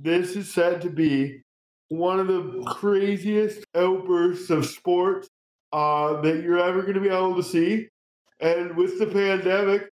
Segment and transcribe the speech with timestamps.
[0.00, 1.40] this is said to be
[1.88, 5.28] one of the craziest outbursts of sports
[5.72, 7.88] uh, that you're ever going to be able to see.
[8.38, 9.90] And with the pandemic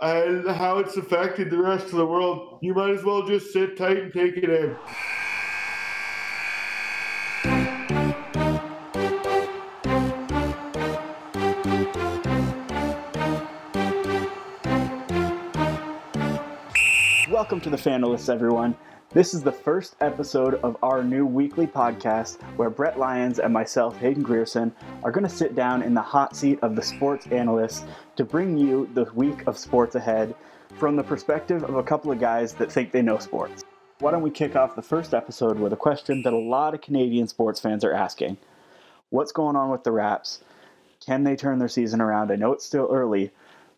[0.00, 3.76] and how it's affected the rest of the world, you might as well just sit
[3.76, 4.76] tight and take it in.
[17.30, 18.76] Welcome to the Fanalysts, everyone.
[19.14, 23.96] This is the first episode of our new weekly podcast where Brett Lyons and myself,
[23.98, 27.84] Hayden Grierson, are going to sit down in the hot seat of the sports analyst
[28.16, 30.34] to bring you the week of sports ahead
[30.80, 33.62] from the perspective of a couple of guys that think they know sports.
[34.00, 36.80] Why don't we kick off the first episode with a question that a lot of
[36.80, 38.36] Canadian sports fans are asking
[39.10, 40.40] What's going on with the Raps?
[41.06, 42.32] Can they turn their season around?
[42.32, 43.30] I know it's still early.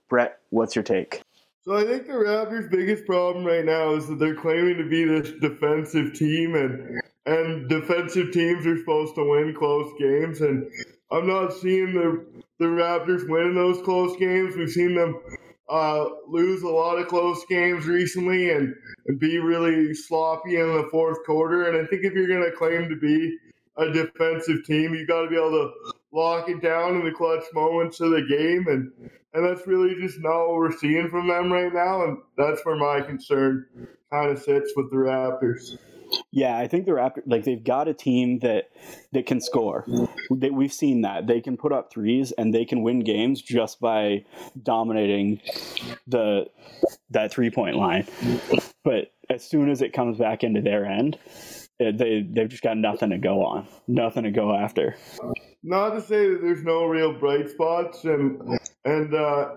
[0.09, 1.26] Brett, what's your take?
[1.67, 5.05] So I think the Raptors' biggest problem right now is that they're claiming to be
[5.05, 10.71] this defensive team, and and defensive teams are supposed to win close games, and
[11.11, 12.25] I'm not seeing the
[12.61, 14.55] the Raptors winning those close games.
[14.55, 15.21] We've seen them
[15.69, 18.73] uh, lose a lot of close games recently, and,
[19.09, 21.69] and be really sloppy in the fourth quarter.
[21.69, 23.37] And I think if you're going to claim to be
[23.77, 27.45] a defensive team, you've got to be able to lock it down in the clutch
[27.55, 28.91] moments of the game, and
[29.35, 32.05] and that's really just not what we're seeing from them right now.
[32.05, 33.67] And that's where my concern
[34.11, 35.77] kind of sits with the Raptors.
[36.31, 38.71] Yeah, I think the Raptors like they've got a team that
[39.13, 39.85] that can score.
[40.31, 43.81] They, we've seen that they can put up threes and they can win games just
[43.81, 44.25] by
[44.63, 45.41] dominating
[46.07, 46.47] the
[47.11, 48.07] that three point line.
[48.85, 51.19] But as soon as it comes back into their end,
[51.79, 54.97] they they've just got nothing to go on, nothing to go after.
[55.63, 58.41] Not to say that there's no real bright spots, and
[58.85, 59.49] and uh,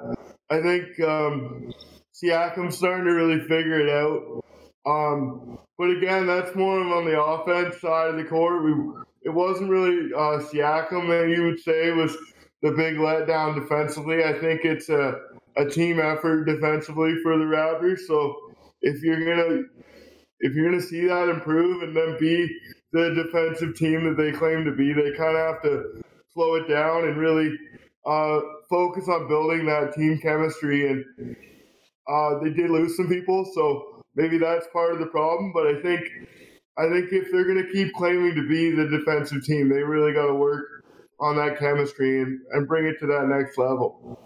[0.50, 1.72] I think um,
[2.14, 4.44] Siakam's starting to really figure it out.
[4.86, 8.64] Um, but again, that's more on the offense side of the court.
[8.64, 8.74] We
[9.24, 12.16] it wasn't really uh, Siakam that you would say was
[12.62, 14.24] the big letdown defensively.
[14.24, 15.20] I think it's a
[15.58, 18.00] a team effort defensively for the Raptors.
[18.08, 18.36] So
[18.82, 19.64] if you're gonna
[20.40, 22.48] if you're gonna see that improve and then be
[22.92, 26.02] the defensive team that they claim to be, they kind of have to
[26.34, 27.52] slow it down and really
[28.06, 28.40] uh,
[28.70, 30.90] focus on building that team chemistry.
[30.90, 31.36] And
[32.08, 35.52] uh, they did lose some people, so maybe that's part of the problem.
[35.54, 36.02] But I think
[36.78, 40.14] I think if they're going to keep claiming to be the defensive team, they really
[40.14, 40.66] got to work
[41.20, 44.18] on that chemistry and, and bring it to that next level.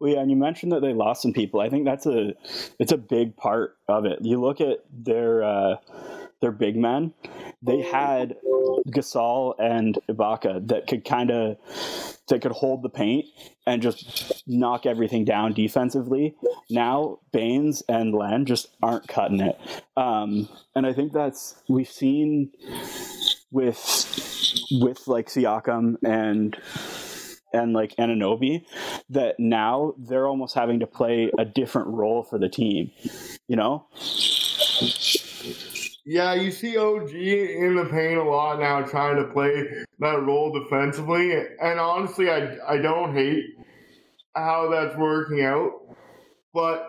[0.00, 1.60] Well, yeah, and you mentioned that they lost some people.
[1.60, 2.34] I think that's a
[2.78, 4.18] it's a big part of it.
[4.22, 5.76] You look at their uh,
[6.40, 7.14] their big men.
[7.62, 8.36] They had
[8.88, 11.56] Gasol and Ibaka that could kind of
[12.28, 13.26] that could hold the paint
[13.66, 16.34] and just knock everything down defensively.
[16.68, 19.58] Now Baynes and Len just aren't cutting it,
[19.96, 22.50] um, and I think that's we've seen
[23.50, 23.76] with
[24.70, 26.56] with like Siakam and
[27.54, 28.64] and like Anunoby
[29.10, 32.90] that now they're almost having to play a different role for the team,
[33.48, 33.86] you know?
[36.06, 39.64] Yeah, you see OG in the paint a lot now, trying to play
[40.00, 41.32] that role defensively.
[41.32, 43.44] And honestly, I, I don't hate
[44.34, 45.70] how that's working out,
[46.52, 46.86] but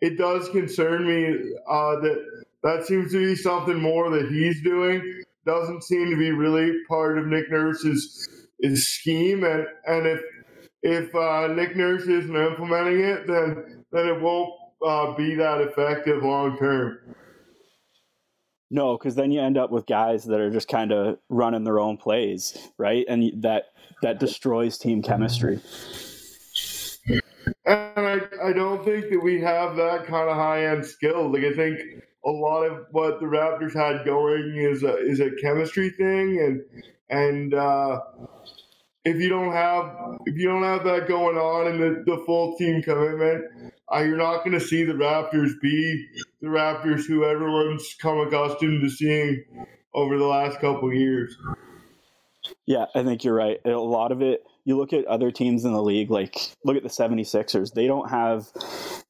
[0.00, 5.22] it does concern me uh, that that seems to be something more that he's doing.
[5.44, 8.35] Doesn't seem to be really part of Nick Nurse's
[8.76, 10.20] scheme, and and if
[10.82, 14.52] if uh, Nick Nurse isn't implementing it, then then it won't
[14.86, 16.98] uh, be that effective long term.
[18.70, 21.78] No, because then you end up with guys that are just kind of running their
[21.78, 23.04] own plays, right?
[23.08, 23.66] And that
[24.02, 25.60] that destroys team chemistry.
[27.64, 31.32] And I, I don't think that we have that kind of high end skill.
[31.32, 31.78] Like I think
[32.24, 36.62] a lot of what the Raptors had going is a is a chemistry thing, and
[37.08, 38.00] and uh,
[39.04, 42.56] if you don't have if you don't have that going on and the, the full
[42.56, 43.44] team commitment,
[43.92, 46.06] uh, you're not going to see the Raptors be
[46.40, 49.44] the Raptors who everyone's come accustomed to seeing
[49.94, 51.36] over the last couple years.
[52.66, 53.58] Yeah, I think you're right.
[53.64, 56.82] A lot of it, you look at other teams in the league, like look at
[56.82, 57.72] the 76ers.
[57.72, 58.46] They don't have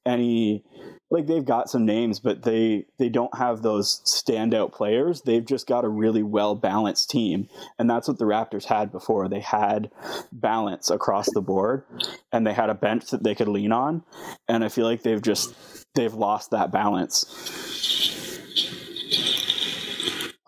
[0.05, 0.65] any
[1.11, 5.23] like they've got some names, but they they don't have those standout players.
[5.23, 7.49] They've just got a really well balanced team,
[7.79, 9.29] and that's what the Raptors had before.
[9.29, 9.91] They had
[10.32, 11.85] balance across the board,
[12.32, 14.03] and they had a bench that they could lean on.
[14.49, 15.55] And I feel like they've just
[15.94, 17.25] they've lost that balance.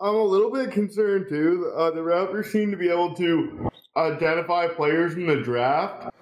[0.01, 1.73] I'm a little bit concerned too.
[1.75, 6.13] Uh, the Raptors seem to be able to identify players in the draft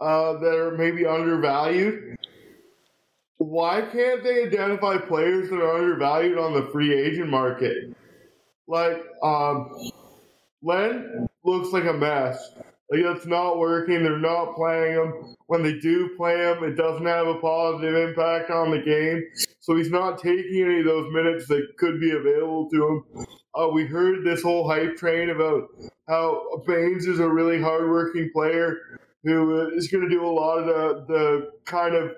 [0.00, 2.16] uh, that are maybe undervalued
[3.38, 7.94] why can't they identify players that are undervalued on the free agent market?
[8.66, 9.70] Like, um,
[10.62, 12.50] Len looks like a mess.
[12.90, 14.02] Like it's not working.
[14.02, 15.36] They're not playing him.
[15.46, 19.24] When they do play him, it doesn't have a positive impact on the game.
[19.60, 23.26] So he's not taking any of those minutes that could be available to him.
[23.54, 25.64] Uh, we heard this whole hype train about
[26.08, 28.76] how Baynes is a really hardworking player
[29.24, 32.12] who is going to do a lot of the, the kind of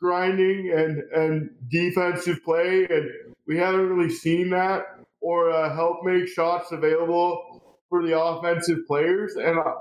[0.00, 2.86] grinding and, and defensive play.
[2.88, 3.10] And
[3.46, 4.86] we haven't really seen that
[5.20, 9.36] or uh, help make shots available for the offensive players.
[9.36, 9.72] And I,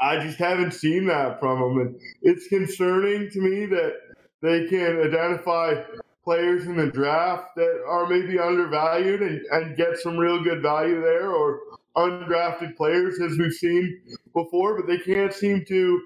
[0.00, 1.86] I just haven't seen that from them.
[1.86, 3.94] And it's concerning to me that
[4.42, 5.82] they can identify
[6.24, 11.00] players in the draft that are maybe undervalued and, and get some real good value
[11.00, 11.60] there or
[11.96, 14.00] undrafted players as we've seen
[14.34, 16.02] before, but they can't seem to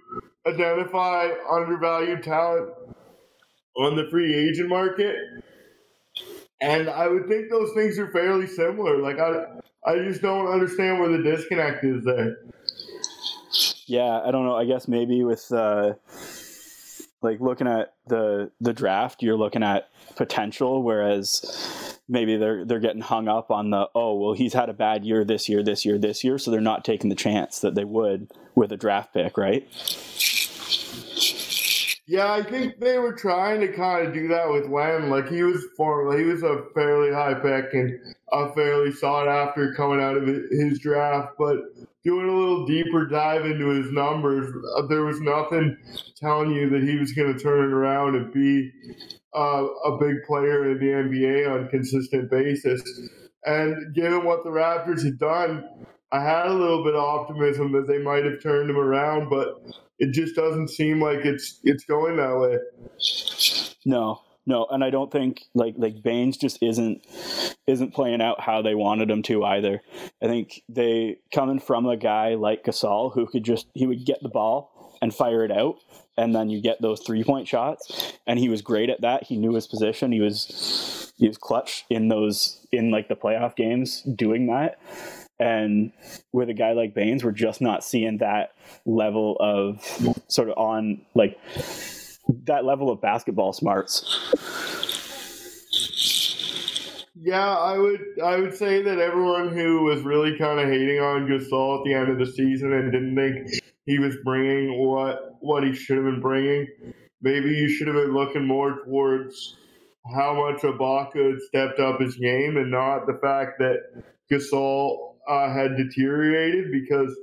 [0.47, 2.71] identify undervalued talent
[3.79, 5.17] on the free agent market.
[6.61, 8.99] And I would think those things are fairly similar.
[8.99, 9.45] Like I
[9.87, 12.39] I just don't understand where the disconnect is there.
[13.87, 14.57] Yeah, I don't know.
[14.57, 15.95] I guess maybe with uh
[17.23, 23.03] like looking at the the draft, you're looking at potential, whereas maybe they're they're getting
[23.03, 25.99] hung up on the oh well he's had a bad year this year, this year,
[25.99, 29.37] this year, so they're not taking the chance that they would with a draft pick,
[29.37, 29.69] right?
[32.09, 35.11] Yeah, I think they were trying to kind of do that with Len.
[35.11, 37.99] Like he was for he was a fairly high pick and
[38.33, 41.57] a fairly sought after coming out of his draft, but
[42.05, 45.77] doing a little deeper dive into his numbers, uh, there was nothing
[46.17, 48.71] telling you that he was going to turn it around and be
[49.35, 52.83] uh, a big player in the NBA on a consistent basis.
[53.45, 55.69] And given what the Raptors had done,
[56.13, 59.61] I had a little bit of optimism that they might have turned him around, but
[59.99, 62.59] it just doesn't seem like it's it's going that way.
[63.85, 67.05] No, no, and I don't think like like Baynes just isn't
[67.67, 69.81] isn't playing out how they wanted him to either.
[70.23, 74.23] I think they coming from a guy like Gasol who could just he would get
[74.23, 75.77] the ball and fire it out
[76.17, 79.25] and then you get those three point shots and he was great at that.
[79.25, 80.13] He knew his position.
[80.13, 84.79] He was he was clutch in those in like the playoff games doing that.
[85.39, 85.93] And
[86.33, 88.53] with a guy like Baynes, we're just not seeing that
[88.87, 89.83] level of
[90.29, 91.39] sort of on like
[92.45, 94.05] that level of basketball smarts.
[97.19, 101.27] Yeah, I would I would say that everyone who was really kind of hating on
[101.27, 105.65] Gasol at the end of the season and didn't think he was bringing what what
[105.65, 106.69] he should have been bringing,
[107.23, 109.57] maybe you should have been looking more towards
[110.15, 115.53] how much Ibaka had stepped up his game and not the fact that Gasol uh,
[115.53, 117.15] had deteriorated because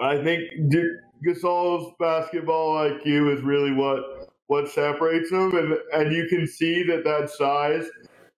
[0.00, 0.42] I think
[1.24, 7.04] Gasol's basketball IQ is really what what separates him, and and you can see that
[7.04, 7.88] that size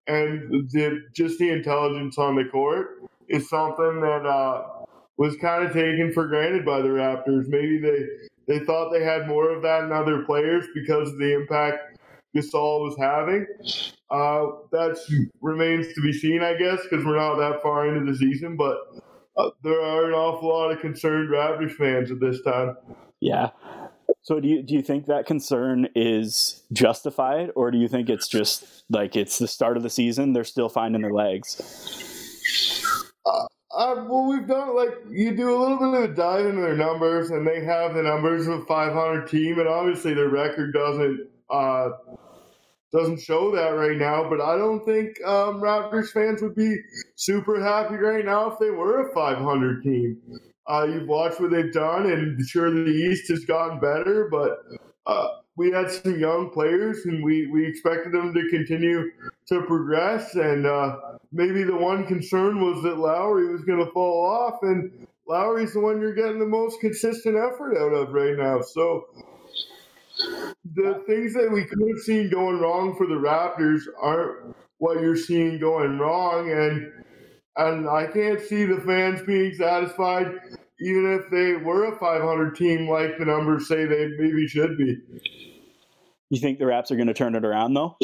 [0.07, 4.65] and the, just the intelligence on the court is something that uh,
[5.17, 7.47] was kind of taken for granted by the Raptors.
[7.49, 8.07] Maybe they
[8.49, 11.90] they thought they had more of that in other players because of the impact
[12.37, 13.47] Gasol was having.
[14.11, 14.99] Uh, that
[15.41, 18.57] remains to be seen, I guess, because we're not that far into the season.
[18.57, 18.79] But
[19.37, 22.77] uh, there are an awful lot of concerned Raptors fans at this time.
[23.21, 23.51] Yeah.
[24.23, 28.29] So do you do you think that concern is justified, or do you think it's
[28.29, 30.33] just like it's the start of the season?
[30.33, 31.61] They're still finding their legs.
[33.25, 36.61] Uh, uh, well, we've done like you do a little bit of a dive into
[36.61, 40.75] their numbers, and they have the numbers of a 500 team, and obviously their record
[40.75, 41.91] doesn't uh,
[42.93, 44.29] doesn't show that right now.
[44.29, 46.77] But I don't think um, Raptors fans would be
[47.17, 50.19] super happy right now if they were a 500 team.
[50.67, 54.59] Uh, you've watched what they've done, and sure, the East has gotten better, but
[55.07, 59.11] uh, we had some young players, and we, we expected them to continue
[59.49, 60.35] to progress.
[60.37, 60.97] And uh,
[61.33, 65.81] maybe the one concern was that Lowry was going to fall off, and Lowry's the
[65.81, 68.61] one you're getting the most consistent effort out of right now.
[68.61, 69.07] So
[70.75, 75.17] the things that we could have seen going wrong for the Raptors aren't what you're
[75.17, 76.93] seeing going wrong, and
[77.57, 80.27] and I can't see the fans being satisfied,
[80.81, 84.97] even if they were a 500 team, like the numbers say they maybe should be.
[86.31, 87.97] You think the Raps are going to turn it around, though?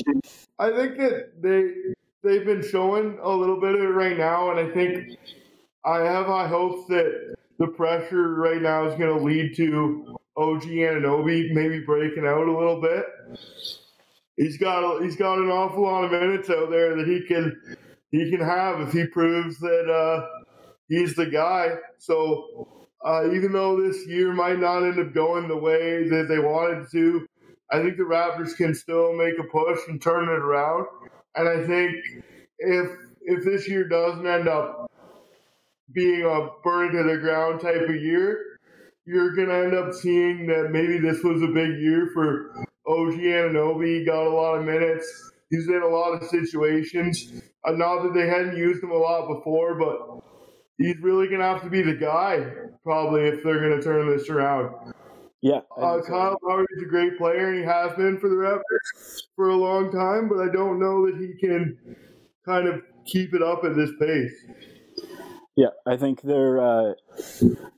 [0.59, 1.73] I think that they
[2.23, 5.17] they've been showing a little bit of it right now, and I think
[5.85, 10.63] I have high hopes that the pressure right now is going to lead to OG
[10.63, 13.05] Anunoby maybe breaking out a little bit.
[14.37, 17.59] He's got he's got an awful lot of minutes out there that he can
[18.11, 20.27] he can have if he proves that uh,
[20.89, 21.75] he's the guy.
[21.99, 26.39] So uh, even though this year might not end up going the way that they
[26.39, 27.27] wanted to,
[27.71, 30.87] I think the Raptors can still make a push and turn it around.
[31.35, 31.97] And I think
[32.59, 32.91] if
[33.23, 34.91] if this year doesn't end up
[35.93, 38.56] being a burn to the ground type of year,
[39.07, 42.53] you're gonna end up seeing that maybe this was a big year for
[42.87, 44.01] OG Anunoby.
[44.01, 45.33] He got a lot of minutes.
[45.51, 47.33] He's in a lot of situations.
[47.65, 50.21] Uh, not that they hadn't used him a lot before, but
[50.79, 54.93] he's really gonna have to be the guy probably if they're gonna turn this around.
[55.41, 55.61] Yeah.
[55.77, 59.57] Uh, Kyle Lowry's a great player, and he has been for the Raptors for a
[59.57, 61.79] long time, but I don't know that he can
[62.45, 64.33] kind of keep it up at this pace.
[65.55, 66.95] Yeah, I think they're uh,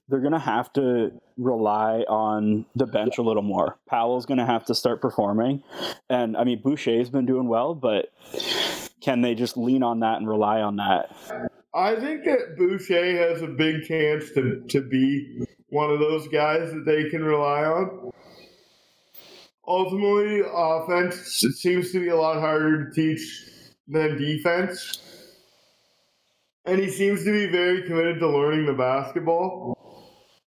[0.08, 3.78] they're gonna have to rely on the bench a little more.
[3.88, 5.62] Powell's gonna have to start performing,
[6.08, 8.12] and I mean Boucher's been doing well, but
[9.00, 11.14] can they just lean on that and rely on that?
[11.74, 16.72] I think that Boucher has a big chance to, to be one of those guys
[16.72, 18.10] that they can rely on.
[19.66, 21.16] Ultimately, offense
[21.56, 23.44] seems to be a lot harder to teach
[23.86, 24.98] than defense.
[26.64, 29.77] And he seems to be very committed to learning the basketball.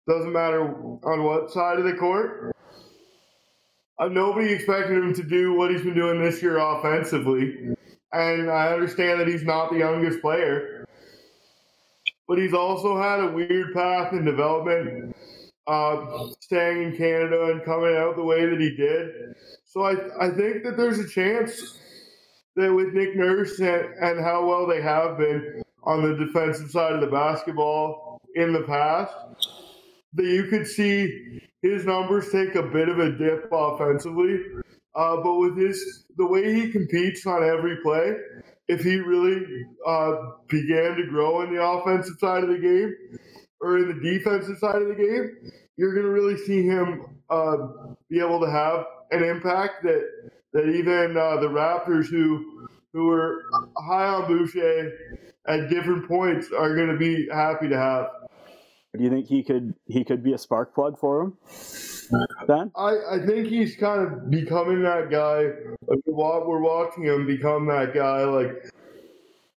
[0.09, 2.57] Doesn't matter on what side of the court.
[4.01, 7.75] Uh, nobody expected him to do what he's been doing this year offensively.
[8.13, 10.79] And I understand that he's not the youngest player
[12.29, 15.17] but he's also had a weird path in development,
[15.67, 19.35] uh, staying in Canada and coming out the way that he did.
[19.65, 21.79] So I, I think that there's a chance
[22.55, 26.93] that with Nick Nurse and, and how well they have been on the defensive side
[26.93, 29.15] of the basketball in the past,
[30.15, 34.41] that you could see his numbers take a bit of a dip offensively.
[34.95, 38.15] Uh, but with his the way he competes on every play,
[38.69, 39.45] if he really
[39.87, 40.15] uh,
[40.49, 42.95] began to grow in the offensive side of the game
[43.61, 47.57] or in the defensive side of the game, you're going to really see him uh,
[48.11, 50.03] be able to have an impact that
[50.53, 53.43] that even uh, the Raptors, who who were
[53.77, 54.93] high on Boucher
[55.47, 58.07] at different points, are going to be happy to have.
[58.99, 61.37] Do you think he could he could be a spark plug for him?
[62.47, 62.71] Ben?
[62.75, 65.51] I, I think he's kind of becoming that guy.
[66.07, 68.25] We're watching him become that guy.
[68.25, 68.71] Like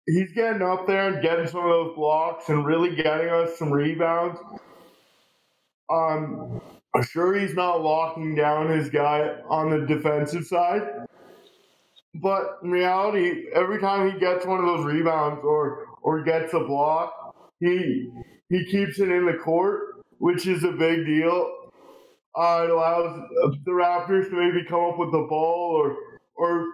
[0.08, 3.72] he's getting up there and getting some of those blocks and really getting us some
[3.72, 4.40] rebounds.
[5.90, 6.62] Um,
[6.96, 11.06] I'm sure he's not locking down his guy on the defensive side.
[12.16, 16.60] But in reality, every time he gets one of those rebounds or or gets a
[16.60, 18.10] block, he
[18.50, 21.52] he keeps it in the court, which is a big deal.
[22.36, 23.30] Uh, it allows
[23.66, 25.96] the Raptors to maybe come up with the ball or
[26.36, 26.66] or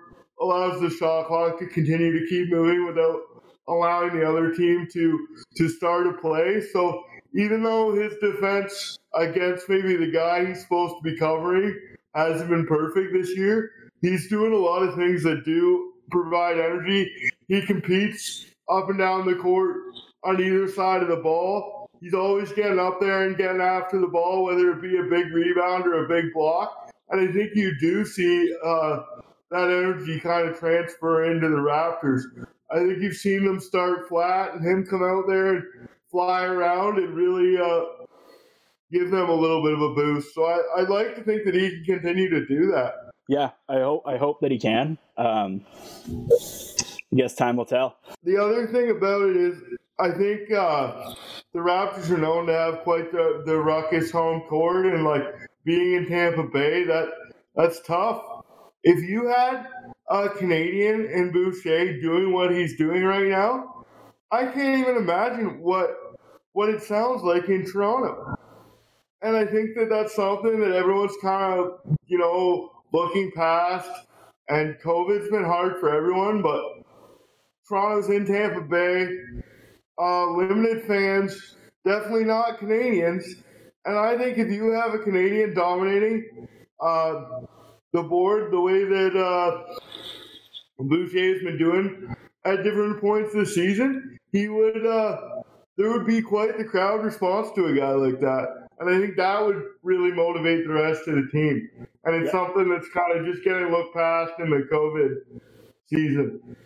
[0.41, 3.21] allows the shot clock to continue to keep moving without
[3.67, 6.61] allowing the other team to to start a play.
[6.73, 7.03] So
[7.35, 11.77] even though his defense against maybe the guy he's supposed to be covering
[12.13, 17.11] hasn't been perfect this year, he's doing a lot of things that do provide energy.
[17.47, 19.77] He competes up and down the court
[20.25, 21.89] on either side of the ball.
[22.01, 25.31] He's always getting up there and getting after the ball, whether it be a big
[25.31, 26.91] rebound or a big block.
[27.09, 28.99] And I think you do see uh,
[29.51, 32.23] that energy kind of transfer into the Raptors.
[32.71, 35.63] I think you've seen them start flat and him come out there and
[36.11, 38.05] fly around and really uh,
[38.91, 40.33] give them a little bit of a boost.
[40.33, 43.11] So I, would like to think that he can continue to do that.
[43.27, 44.97] Yeah, I hope I hope that he can.
[45.17, 45.65] Um,
[46.07, 47.97] I guess time will tell.
[48.23, 49.57] The other thing about it is,
[49.97, 51.13] I think uh,
[51.53, 55.23] the Raptors are known to have quite the, the ruckus home court, and like
[55.63, 57.07] being in Tampa Bay, that
[57.55, 58.21] that's tough.
[58.83, 59.67] If you had
[60.09, 63.85] a Canadian in Boucher doing what he's doing right now,
[64.31, 65.91] I can't even imagine what
[66.51, 68.35] what it sounds like in Toronto.
[69.21, 73.89] And I think that that's something that everyone's kind of, you know, looking past.
[74.49, 76.61] And COVID's been hard for everyone, but
[77.67, 79.07] Toronto's in Tampa Bay,
[79.99, 83.25] uh, limited fans, definitely not Canadians.
[83.85, 86.47] And I think if you have a Canadian dominating,
[86.79, 87.41] uh,
[87.93, 89.79] the board the way that uh,
[90.79, 95.17] Boucher has been doing at different points this season, he would uh,
[95.77, 98.67] there would be quite the crowd response to a guy like that.
[98.79, 101.69] And I think that would really motivate the rest of the team.
[102.03, 102.45] And it's yeah.
[102.45, 105.39] something that's kind of just getting looked past in the COVID
[105.87, 106.57] season.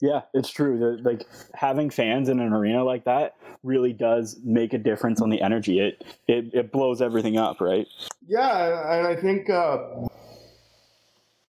[0.00, 0.78] Yeah, it's true.
[0.78, 5.30] The, like having fans in an arena like that really does make a difference on
[5.30, 5.80] the energy.
[5.80, 7.86] It it, it blows everything up, right?
[8.26, 9.78] Yeah, and I think uh,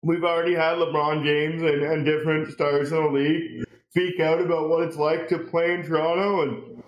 [0.03, 4.69] we've already had LeBron James and, and different stars in the league speak out about
[4.69, 6.83] what it's like to play in Toronto and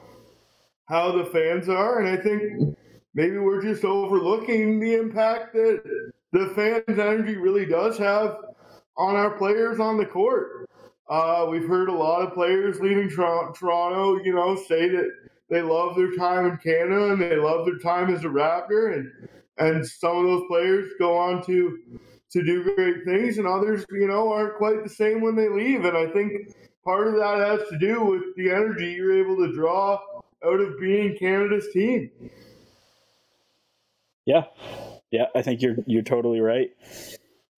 [0.89, 2.01] how the fans are.
[2.01, 2.77] And I think
[3.15, 5.83] maybe we're just overlooking the impact that
[6.33, 8.37] the fans' energy really does have
[8.97, 10.71] on our players on the court.
[11.13, 15.11] Uh, we've heard a lot of players leaving Toronto, you know, say that
[15.51, 19.29] they love their time in Canada and they love their time as a Raptor, and
[19.59, 21.79] and some of those players go on to
[22.31, 25.85] to do great things, and others, you know, aren't quite the same when they leave.
[25.85, 26.33] And I think
[26.83, 30.01] part of that has to do with the energy you're able to draw
[30.47, 32.11] out of being Canada's team.
[34.25, 34.45] Yeah,
[35.11, 36.71] yeah, I think you're you're totally right.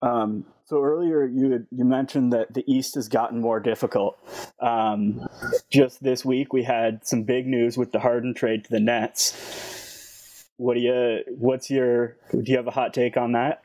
[0.01, 4.17] Um, so earlier you had, you mentioned that the East has gotten more difficult.
[4.59, 5.27] Um,
[5.69, 10.45] just this week we had some big news with the Harden trade to the Nets.
[10.57, 11.19] What do you?
[11.37, 12.17] What's your?
[12.31, 13.63] Do you have a hot take on that?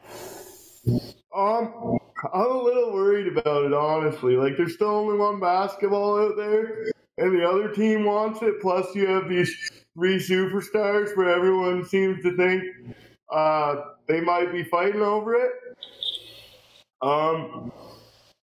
[1.34, 1.98] Um,
[2.34, 4.36] I'm a little worried about it, honestly.
[4.36, 8.60] Like, there's still only one basketball out there, and the other team wants it.
[8.60, 9.54] Plus, you have these
[9.94, 12.64] three superstars where everyone seems to think
[13.32, 13.76] uh,
[14.08, 15.52] they might be fighting over it.
[17.02, 17.72] Um,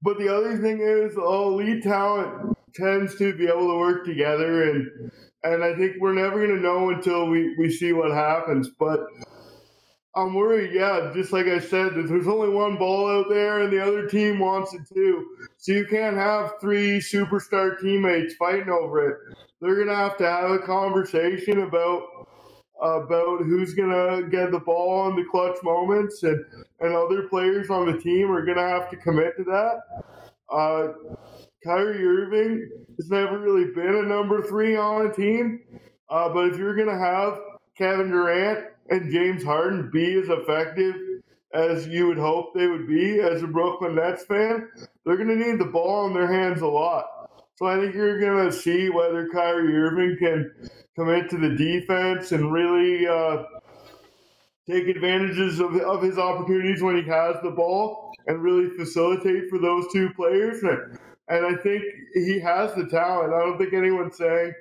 [0.01, 4.69] but the other thing is, oh, elite talent tends to be able to work together,
[4.69, 5.11] and
[5.43, 8.69] and I think we're never going to know until we, we see what happens.
[8.79, 9.01] But
[10.15, 13.71] I'm worried, yeah, just like I said, that there's only one ball out there and
[13.71, 15.25] the other team wants it too.
[15.57, 19.17] So you can't have three superstar teammates fighting over it.
[19.61, 22.27] They're gonna have to have a conversation about
[22.81, 26.43] about who's gonna get the ball in the clutch moments and,
[26.79, 29.81] and other players on the team are gonna have to commit to that.
[30.51, 30.93] Uh,
[31.63, 35.59] Kyrie Irving has never really been a number three on a team.
[36.09, 37.39] Uh, but if you're gonna have
[37.77, 40.95] Kevin Durant and James Harden be as effective
[41.53, 44.69] as you would hope they would be as a Brooklyn Nets fan,
[45.05, 47.20] they're to need the ball in their hands a lot.
[47.61, 50.51] So I think you're going to see whether Kyrie Irving can
[50.95, 53.43] commit to the defense and really uh,
[54.67, 59.59] take advantages of, of his opportunities when he has the ball and really facilitate for
[59.59, 60.63] those two players.
[60.63, 61.83] And, and I think
[62.15, 63.31] he has the talent.
[63.31, 64.53] I don't think anyone's saying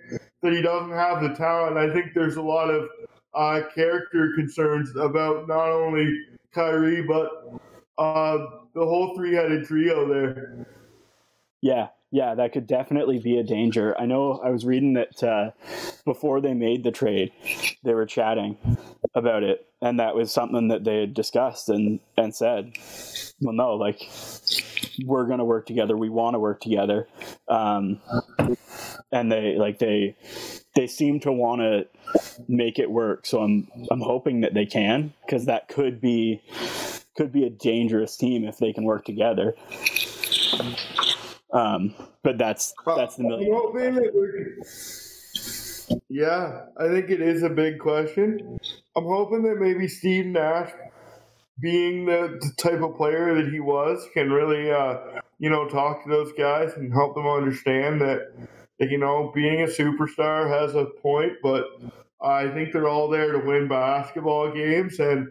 [0.42, 1.78] that he doesn't have the talent.
[1.78, 2.86] I think there's a lot of
[3.32, 6.20] uh, character concerns about not only
[6.52, 7.30] Kyrie but
[7.96, 8.36] uh,
[8.74, 10.66] the whole three-headed trio there.
[11.62, 13.98] Yeah, yeah, that could definitely be a danger.
[13.98, 15.50] I know I was reading that uh,
[16.04, 17.32] before they made the trade,
[17.84, 18.56] they were chatting
[19.14, 22.72] about it, and that was something that they had discussed and and said,
[23.40, 24.10] "Well, no, like
[25.04, 25.96] we're going to work together.
[25.96, 27.06] We want to work together."
[27.48, 28.00] Um,
[29.12, 30.16] and they like they
[30.74, 31.86] they seem to want to
[32.48, 33.24] make it work.
[33.24, 36.42] So I'm I'm hoping that they can because that could be
[37.16, 39.54] could be a dangerous team if they can work together.
[41.52, 43.50] Um, but that's that's the million.
[46.08, 48.58] Yeah, I think it is a big question.
[48.96, 50.70] I'm hoping that maybe Steve Nash,
[51.60, 56.04] being the, the type of player that he was, can really, uh, you know, talk
[56.04, 58.32] to those guys and help them understand that
[58.80, 61.66] you know, being a superstar has a point, but
[62.22, 65.30] I think they're all there to win basketball games and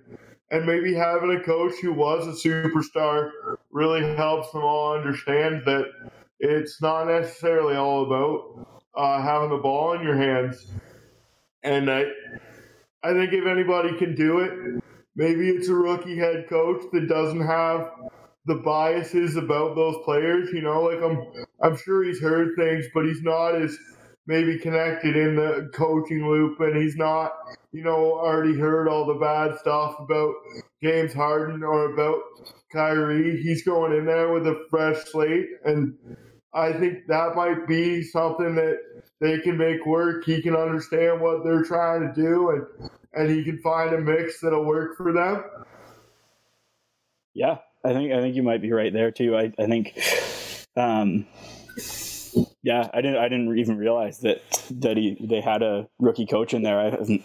[0.51, 3.31] and maybe having a coach who was a superstar
[3.71, 5.85] really helps them all understand that
[6.39, 10.71] it's not necessarily all about uh, having the ball in your hands.
[11.63, 12.05] And I,
[13.03, 14.83] I think if anybody can do it,
[15.15, 17.91] maybe it's a rookie head coach that doesn't have
[18.45, 20.49] the biases about those players.
[20.51, 23.77] You know, like I'm I'm sure he's heard things, but he's not as
[24.29, 27.33] maybe connected in the coaching loop, and he's not,
[27.71, 30.35] you know, already heard all the bad stuff about
[30.83, 32.21] James Harden or about
[32.71, 33.41] Kyrie.
[33.41, 35.97] He's going in there with a fresh slate, and
[36.53, 38.77] I think that might be something that
[39.19, 40.23] they can make work.
[40.25, 44.41] He can understand what they're trying to do, and and he can find a mix
[44.41, 45.43] that'll work for them.
[47.33, 49.35] Yeah, I think I think you might be right there too.
[49.35, 49.99] I I think,
[50.75, 51.25] um,
[52.61, 54.41] yeah, I didn't I didn't even realize that
[54.71, 56.79] that he they had a rookie coach in there.
[56.79, 57.23] I haven't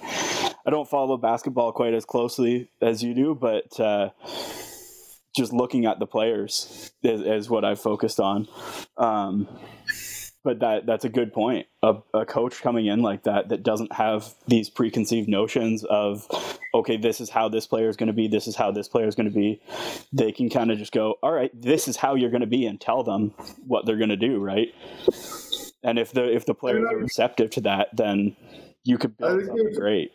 [0.66, 4.10] I don't follow basketball quite as closely as you do, but uh,
[5.36, 8.48] just looking at the players is, is what I've focused on.
[8.96, 9.48] Um,
[10.44, 11.66] but that that's a good point.
[11.82, 16.28] A, a, coach coming in like that that doesn't have these preconceived notions of,
[16.74, 18.28] okay, this is how this player is going to be.
[18.28, 19.60] This is how this player is going to be.
[20.12, 22.66] They can kind of just go, all right, this is how you're going to be,
[22.66, 23.34] and tell them
[23.66, 24.68] what they're going to do, right?
[25.82, 28.36] And if the if the players are receptive to that, then
[28.84, 30.12] you could build something great.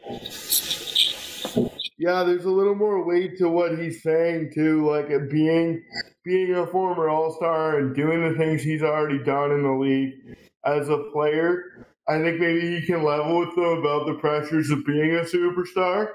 [2.00, 5.84] Yeah, there's a little more weight to what he's saying too, like uh, being
[6.24, 10.38] being a former All Star and doing the things he's already done in the league
[10.66, 11.86] as a player.
[12.08, 16.14] I think maybe he can level with them about the pressures of being a superstar,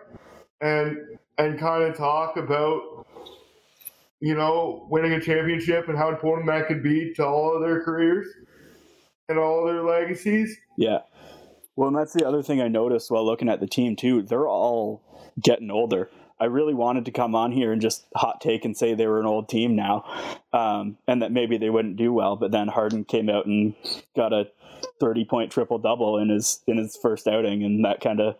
[0.62, 0.96] and
[1.36, 3.06] and kind of talk about
[4.20, 7.84] you know winning a championship and how important that could be to all of their
[7.84, 8.26] careers
[9.28, 10.56] and all of their legacies.
[10.78, 11.00] Yeah.
[11.76, 14.22] Well, and that's the other thing I noticed while looking at the team too.
[14.22, 15.02] They're all
[15.40, 16.10] getting older.
[16.40, 19.20] I really wanted to come on here and just hot take and say they were
[19.20, 20.04] an old team now,
[20.52, 22.36] um, and that maybe they wouldn't do well.
[22.36, 23.74] But then Harden came out and
[24.16, 24.48] got a
[25.00, 28.36] thirty point triple double in his in his first outing, and that kind of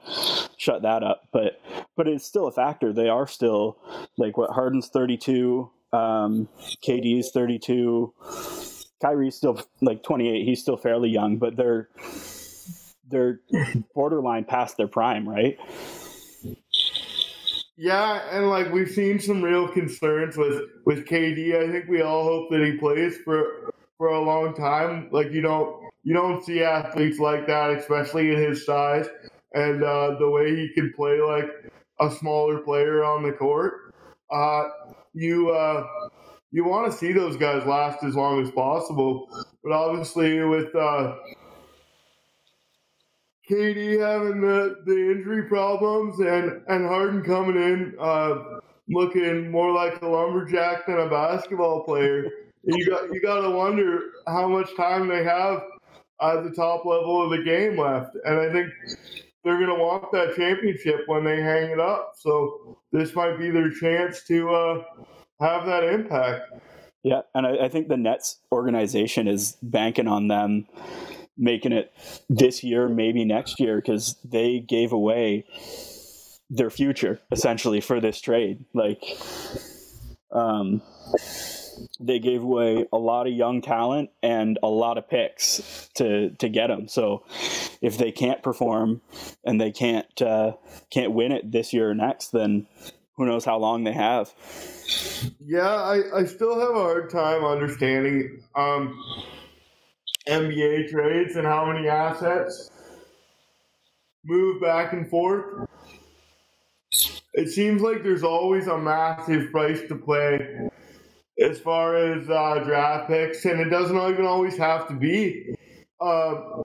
[0.58, 1.28] shut that up.
[1.32, 1.60] But
[1.96, 2.92] but it's still a factor.
[2.92, 3.78] They are still
[4.18, 6.48] like what Harden's thirty two, um,
[6.86, 8.12] KD's thirty two.
[9.00, 10.44] Kyrie's still like 28.
[10.46, 11.88] He's still fairly young, but they're
[13.08, 13.40] they're
[13.94, 15.58] borderline past their prime, right?
[17.76, 21.56] Yeah, and like we've seen some real concerns with with KD.
[21.56, 25.08] I think we all hope that he plays for for a long time.
[25.10, 29.08] Like you don't you don't see athletes like that, especially in his size
[29.54, 31.48] and uh, the way he can play like
[32.00, 33.94] a smaller player on the court.
[34.30, 34.64] Uh,
[35.14, 35.84] you uh,
[36.50, 39.28] you want to see those guys last as long as possible,
[39.62, 41.14] but obviously with uh,
[43.48, 50.00] KD having the, the injury problems and, and Harden coming in uh, looking more like
[50.02, 52.30] a lumberjack than a basketball player.
[52.64, 55.62] you got you got to wonder how much time they have
[56.22, 58.70] at the top level of the game left, and I think
[59.42, 62.12] they're going to want that championship when they hang it up.
[62.16, 64.84] So this might be their chance to uh,
[65.40, 66.52] have that impact.
[67.02, 70.66] Yeah, and I, I think the Nets organization is banking on them
[71.36, 71.92] making it
[72.28, 75.44] this year, maybe next year, because they gave away
[76.50, 78.64] their future essentially for this trade.
[78.74, 79.02] Like,
[80.32, 80.82] um,
[81.98, 86.48] they gave away a lot of young talent and a lot of picks to to
[86.48, 86.88] get them.
[86.88, 87.24] So,
[87.80, 89.00] if they can't perform
[89.44, 90.52] and they can't uh,
[90.90, 92.66] can't win it this year or next, then
[93.16, 94.32] who knows how long they have.
[95.44, 98.42] Yeah, I, I still have a hard time understanding.
[98.54, 99.00] Um,
[100.28, 102.70] NBA trades and how many assets
[104.24, 105.68] move back and forth.
[107.34, 110.70] It seems like there's always a massive price to play
[111.40, 115.54] as far as uh, draft picks, and it doesn't even always have to be
[116.00, 116.62] uh,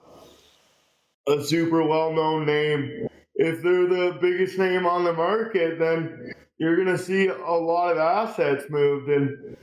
[1.27, 3.07] a super well known name.
[3.35, 7.91] If they're the biggest name on the market, then you're going to see a lot
[7.91, 9.09] of assets moved.
[9.09, 9.57] And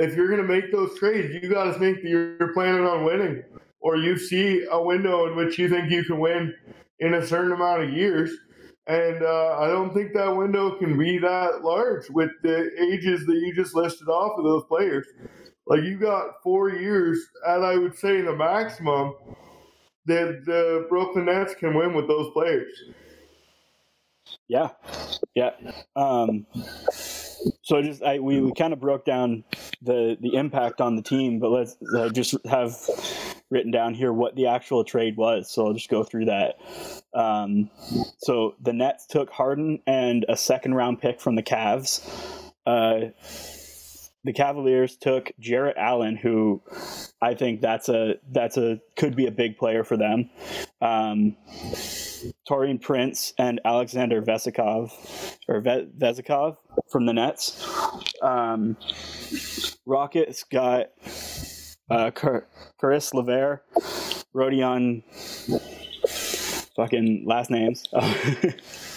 [0.00, 3.04] if you're going to make those trades, you got to think that you're planning on
[3.04, 3.42] winning,
[3.80, 6.54] or you see a window in which you think you can win
[7.00, 8.30] in a certain amount of years.
[8.86, 13.36] And uh, I don't think that window can be that large with the ages that
[13.36, 15.06] you just listed off of those players.
[15.66, 19.14] Like you got four years, and I would say the maximum
[20.06, 22.72] that the Brooklyn Nets can win with those players.
[24.48, 24.70] Yeah,
[25.34, 25.50] yeah.
[25.94, 26.46] Um,
[27.62, 29.44] so just I, we, we kind of broke down
[29.82, 32.76] the the impact on the team, but let's uh, just have
[33.50, 35.50] written down here what the actual trade was.
[35.50, 36.60] So I'll just go through that.
[37.12, 37.70] Um,
[38.18, 42.00] so the Nets took Harden and a second round pick from the Cavs.
[42.66, 43.10] Uh,
[44.24, 46.62] the Cavaliers took Jarrett Allen, who
[47.22, 50.30] I think that's a that's a could be a big player for them.
[50.80, 51.36] Um,
[52.48, 54.90] Taurean Prince and Alexander Vesikov
[55.48, 56.56] or Vesikov
[56.90, 57.66] from the Nets.
[58.22, 58.76] Um,
[59.86, 60.90] Rockets got
[61.90, 63.64] uh, Caris LeVert,
[64.34, 65.02] Rodion,
[66.76, 67.84] fucking last names.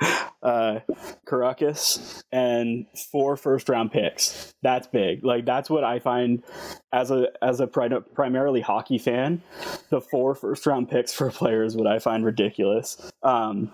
[0.42, 0.80] uh,
[1.26, 4.54] Kurucs and four first round picks.
[4.62, 5.24] That's big.
[5.24, 6.42] Like that's what I find
[6.92, 9.42] as a as a pri- primarily hockey fan.
[9.90, 13.10] The four first round picks for players player what I find ridiculous.
[13.22, 13.70] Um,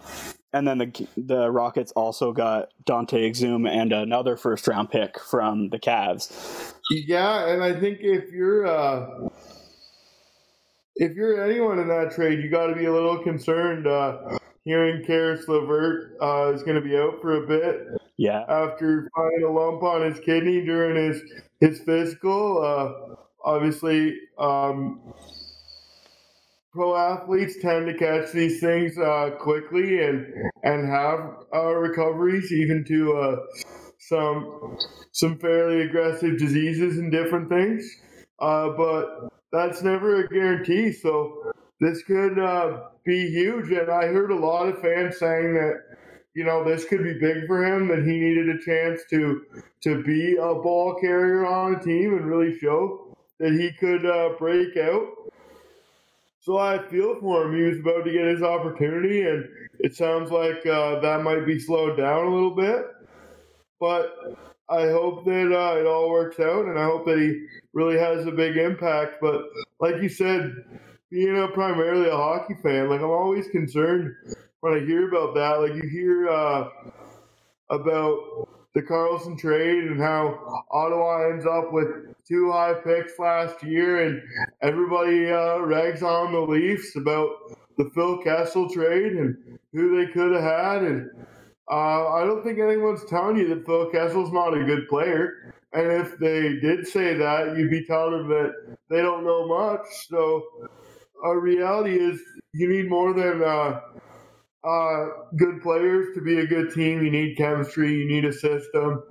[0.52, 5.68] and then the the Rockets also got Dante Exum and another first round pick from
[5.68, 6.74] the Cavs.
[6.90, 9.28] Yeah, and I think if you're uh,
[10.96, 13.86] if you're anyone in that trade, you got to be a little concerned.
[13.86, 17.86] Uh, hearing Caris LeVert uh, is going to be out for a bit.
[18.18, 18.42] Yeah.
[18.48, 21.22] After finding a lump on his kidney during his
[21.60, 25.00] his physical, uh, obviously, um,
[26.72, 30.26] pro athletes tend to catch these things uh, quickly and
[30.64, 31.20] and have
[31.54, 33.36] uh, recoveries, even to uh,
[34.00, 34.76] some
[35.12, 37.88] some fairly aggressive diseases and different things.
[38.40, 40.90] Uh, but that's never a guarantee.
[40.90, 42.36] So this could
[43.06, 43.70] be huge.
[43.70, 45.82] And I heard a lot of fans saying that,
[46.34, 49.42] you know, this could be big for him, that he needed a chance to
[49.82, 54.30] to be a ball carrier on a team and really show that he could uh,
[54.38, 55.06] break out.
[56.40, 57.56] So I feel for him.
[57.56, 59.48] He was about to get his opportunity, and
[59.80, 62.86] it sounds like uh, that might be slowed down a little bit.
[63.80, 64.36] But
[64.68, 68.26] I hope that uh, it all works out, and I hope that he really has
[68.26, 69.14] a big impact.
[69.20, 69.42] But
[69.80, 70.52] like you said,
[71.16, 74.14] being know, primarily a hockey fan, like I'm always concerned
[74.60, 75.60] when I hear about that.
[75.62, 76.68] Like you hear uh,
[77.70, 81.86] about the Karlsson trade and how Ottawa ends up with
[82.28, 84.22] two high picks last year, and
[84.60, 87.30] everybody uh, rags on the Leafs about
[87.78, 90.82] the Phil Kessel trade and who they could have had.
[90.82, 91.10] And
[91.70, 95.54] uh, I don't think anyone's telling you that Phil Kessel's not a good player.
[95.72, 99.86] And if they did say that, you'd be telling them that they don't know much.
[100.08, 100.42] So,
[101.24, 102.20] our reality is
[102.54, 103.42] you need more than.
[103.42, 103.80] Uh,
[104.66, 107.02] uh, good players to be a good team.
[107.04, 109.02] You need chemistry, you need a system,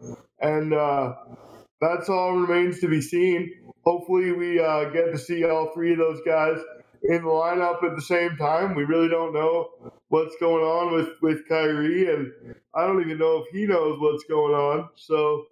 [0.41, 1.13] and uh,
[1.80, 3.52] that's all remains to be seen.
[3.86, 6.58] Hopefully, we uh, get to see all three of those guys
[7.04, 8.76] in the lineup at the same time.
[8.76, 9.70] We really don't know
[10.10, 12.34] what's going on with with Kyrie, and
[12.74, 14.89] I don't even know if he knows what's going on.
[14.96, 15.46] So,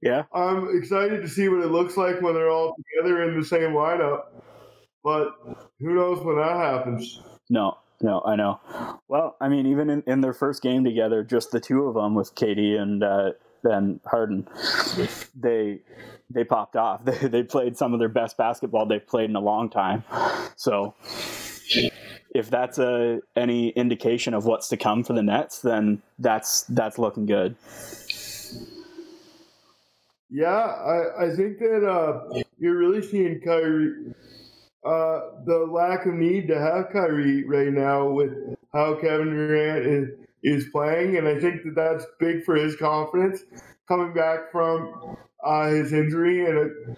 [0.00, 3.44] yeah, I'm excited to see what it looks like when they're all together in the
[3.44, 4.26] same lineup.
[5.02, 5.28] But
[5.78, 7.20] who knows when that happens?
[7.48, 8.60] No, no, I know.
[9.08, 12.14] Well, I mean, even in, in their first game together, just the two of them
[12.14, 13.32] with KD and uh,
[13.64, 14.48] and Harden,
[15.34, 15.80] they
[16.30, 17.02] they popped off.
[17.04, 20.04] They they played some of their best basketball they've played in a long time.
[20.56, 20.94] So,
[22.34, 26.98] if that's a any indication of what's to come for the Nets, then that's that's
[26.98, 27.56] looking good.
[30.32, 34.14] Yeah, I, I think that uh, you're really seeing Kyrie
[34.84, 38.32] uh, the lack of need to have Kyrie right now with
[38.72, 40.08] how Kevin Durant is,
[40.42, 43.42] is playing, and I think that that's big for his confidence
[43.88, 46.96] coming back from uh, his injury and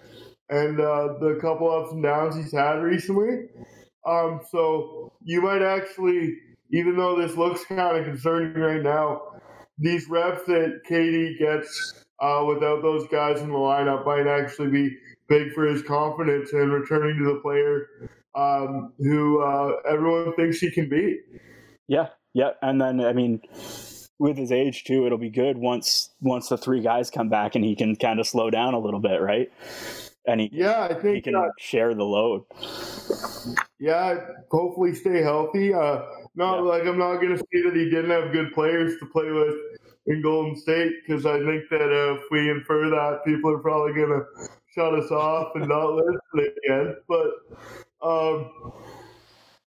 [0.49, 3.47] and uh, the couple ups and downs he's had recently.
[4.05, 6.35] Um, so you might actually,
[6.71, 9.21] even though this looks kind of concerning right now,
[9.77, 14.95] these reps that KD gets uh, without those guys in the lineup might actually be
[15.27, 20.71] big for his confidence and returning to the player um, who uh, everyone thinks he
[20.71, 21.19] can be.
[21.87, 23.41] Yeah, yeah, and then I mean,
[24.19, 27.63] with his age too, it'll be good once once the three guys come back and
[27.63, 29.51] he can kind of slow down a little bit, right?
[30.25, 32.43] And he yeah, I think he can uh, share the load.
[33.79, 34.15] Yeah,
[34.49, 35.73] hopefully stay healthy.
[35.73, 36.01] Uh,
[36.35, 36.61] not yeah.
[36.61, 39.55] like I'm not going to say that he didn't have good players to play with
[40.07, 43.93] in Golden State because I think that uh, if we infer that, people are probably
[43.93, 44.25] going to
[44.73, 46.95] shut us off and not listen again.
[47.07, 48.73] But um,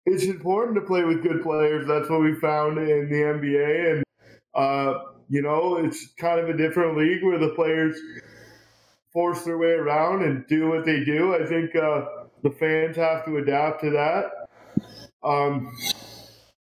[0.07, 1.87] it's important to play with good players.
[1.87, 4.05] That's what we found in the NBA, and
[4.55, 4.95] uh,
[5.29, 7.97] you know, it's kind of a different league where the players
[9.13, 11.35] force their way around and do what they do.
[11.35, 12.05] I think uh,
[12.43, 14.31] the fans have to adapt to that.
[15.23, 15.75] Um,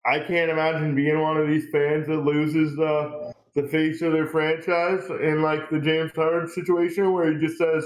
[0.04, 4.28] I can't imagine being one of these fans that loses the the face of their
[4.28, 7.84] franchise in like the James Harden situation where he just says,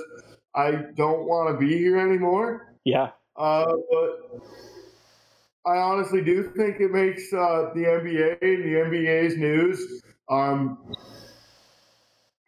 [0.55, 2.75] I don't want to be here anymore.
[2.85, 3.11] Yeah.
[3.37, 4.43] Uh, but
[5.67, 10.95] I honestly do think it makes uh, the NBA and the NBA's news um,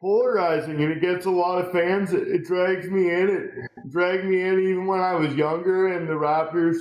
[0.01, 2.13] polarizing, and it gets a lot of fans.
[2.13, 3.29] It, it drags me in.
[3.31, 6.77] It dragged me in even when I was younger, and the Raptors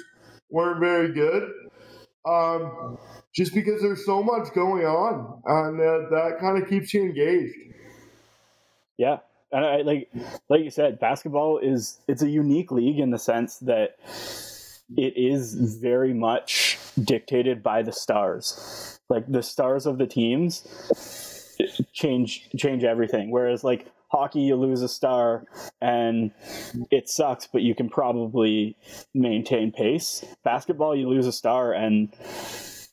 [0.49, 1.51] weren't very good.
[2.27, 2.97] Um,
[3.33, 7.55] just because there's so much going on, and uh, that kind of keeps you engaged.
[8.97, 9.17] Yeah,
[9.55, 10.09] and I like
[10.49, 13.97] like you said, basketball is it's a unique league in the sense that
[14.97, 18.99] it is very much dictated by the stars.
[19.09, 20.67] Like the stars of the teams
[21.93, 23.31] change change everything.
[23.31, 25.45] Whereas like hockey, you lose a star
[25.81, 26.31] and
[26.91, 28.75] it sucks, but you can probably
[29.13, 30.23] maintain pace.
[30.43, 32.13] Basketball, you lose a star and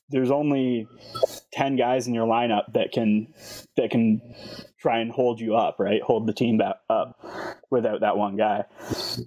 [0.09, 0.87] there's only
[1.53, 3.33] 10 guys in your lineup that can
[3.75, 4.21] that can
[4.83, 6.01] try and hold you up right?
[6.03, 7.19] Hold the team up
[7.71, 8.65] without that one guy.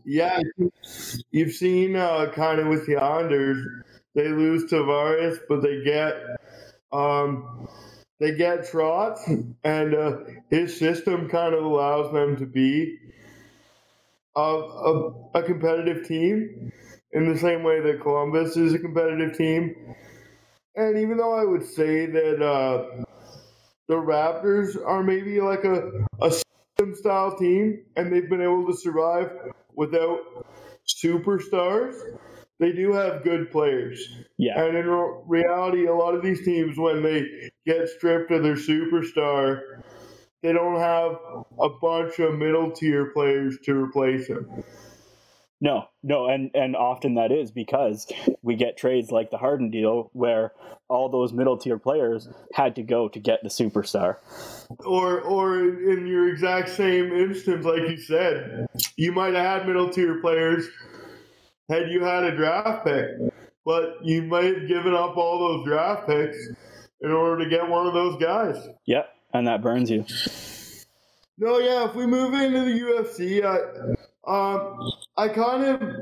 [0.05, 0.41] Yeah
[1.33, 3.67] you've seen uh, kind of with the Islanders
[4.15, 6.15] they lose Tavares but they get
[6.93, 7.67] um,
[8.21, 9.19] they get Trotz
[9.65, 10.19] and uh,
[10.51, 12.99] his system kind of allows them to be
[14.37, 16.71] a, a, a competitive team
[17.13, 19.75] in the same way that Columbus is a competitive team.
[20.75, 23.05] And even though I would say that uh,
[23.89, 28.77] the Raptors are maybe like a, a system style team and they've been able to
[28.77, 29.31] survive
[29.75, 30.21] without
[30.87, 31.95] superstars,
[32.59, 34.09] they do have good players.
[34.39, 34.63] Yeah.
[34.63, 34.87] And in
[35.27, 37.27] reality, a lot of these teams, when they
[37.67, 39.61] get stripped of their superstar,
[40.43, 41.17] they don't have
[41.61, 44.65] a bunch of middle tier players to replace them.
[45.61, 48.07] No, no, and and often that is because
[48.43, 50.53] we get trades like the Harden deal where
[50.89, 54.17] all those middle tier players had to go to get the superstar.
[54.85, 58.67] Or or in your exact same instance, like you said,
[58.97, 60.69] you might have had middle tier players
[61.71, 63.07] had you had a draft pick,
[63.65, 66.37] but you might have given up all those draft picks
[67.01, 68.57] in order to get one of those guys.
[68.85, 70.05] Yep, and that burns you.
[71.39, 71.89] No, yeah.
[71.89, 73.95] If we move into the UFC, I,
[74.27, 76.01] um, I kind of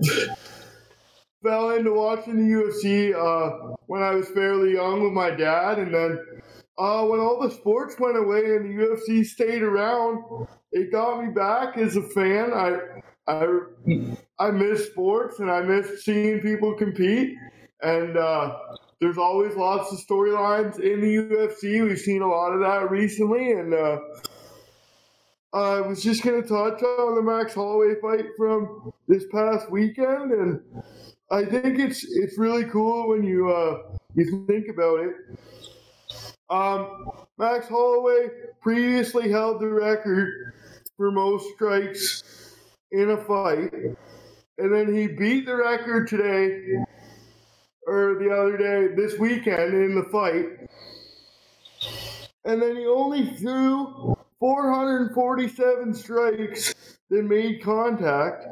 [1.43, 5.95] fell into watching the UFC uh, when I was fairly young with my dad, and
[5.95, 6.19] then
[6.79, 10.25] uh, when all the sports went away and the UFC stayed around,
[10.73, 12.53] it got me back as a fan.
[12.55, 12.79] I
[13.29, 13.47] I
[14.39, 17.37] I miss sports and I miss seeing people compete,
[17.83, 18.57] and uh,
[19.01, 21.87] there's always lots of storylines in the UFC.
[21.87, 23.75] We've seen a lot of that recently, and.
[25.55, 30.33] I was just going to touch on the Max Holloway fight from this past weekend,
[30.33, 30.61] and
[31.31, 35.15] I think it's it's really cool when you uh, you think about it.
[36.51, 38.31] Um, Max Holloway
[38.63, 40.55] previously held the record
[40.97, 42.57] for most strikes
[42.91, 43.73] in a fight,
[44.59, 46.85] and then he beat the record today
[47.87, 50.47] or the other day this weekend in the fight,
[52.45, 56.75] and then he only threw 447 strikes
[57.09, 58.45] that made contact,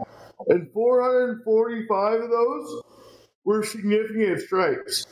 [0.49, 2.83] and 445 of those
[3.45, 5.05] were significant strikes.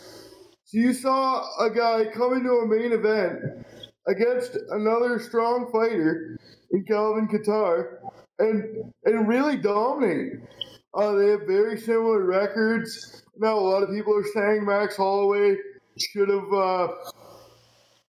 [0.65, 3.67] So you saw a guy come into a main event
[4.09, 6.39] against another strong fighter
[6.73, 7.99] in Calvin Kattar
[8.39, 10.33] and and really dominate.
[10.95, 13.23] Uh, they have very similar records.
[13.37, 15.57] Now a lot of people are saying Max Holloway
[15.99, 16.89] should have uh,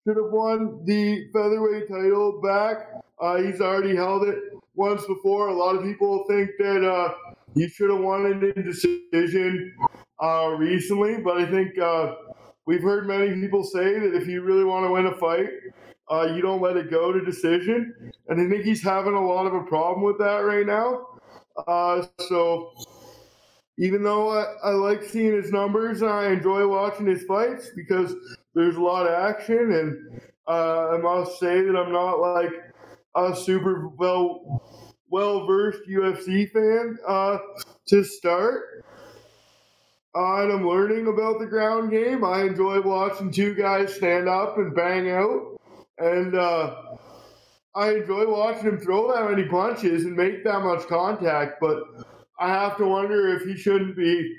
[0.07, 2.77] should have won the featherweight title back.
[3.21, 4.39] Uh, he's already held it
[4.75, 5.49] once before.
[5.49, 7.13] A lot of people think that uh,
[7.55, 9.75] he should have won in decision
[10.23, 12.15] uh, recently, but I think uh,
[12.67, 15.49] we've heard many people say that if you really want to win a fight,
[16.09, 18.13] uh, you don't let it go to decision.
[18.29, 21.07] And I think he's having a lot of a problem with that right now.
[21.67, 22.71] Uh, so
[23.79, 28.15] even though I, I like seeing his numbers and I enjoy watching his fights because
[28.57, 32.51] there's a lot of action, and uh, I must say that I'm not like
[33.15, 34.63] a super well
[35.11, 37.39] well versed UFC fan uh,
[37.89, 38.85] to start.
[40.17, 42.25] Uh, and I'm learning about the ground game.
[42.25, 45.61] I enjoy watching two guys stand up and bang out,
[45.99, 46.75] and uh,
[47.75, 51.61] I enjoy watching him throw that many punches and make that much contact.
[51.61, 51.83] But
[52.41, 54.35] I have to wonder if he shouldn't be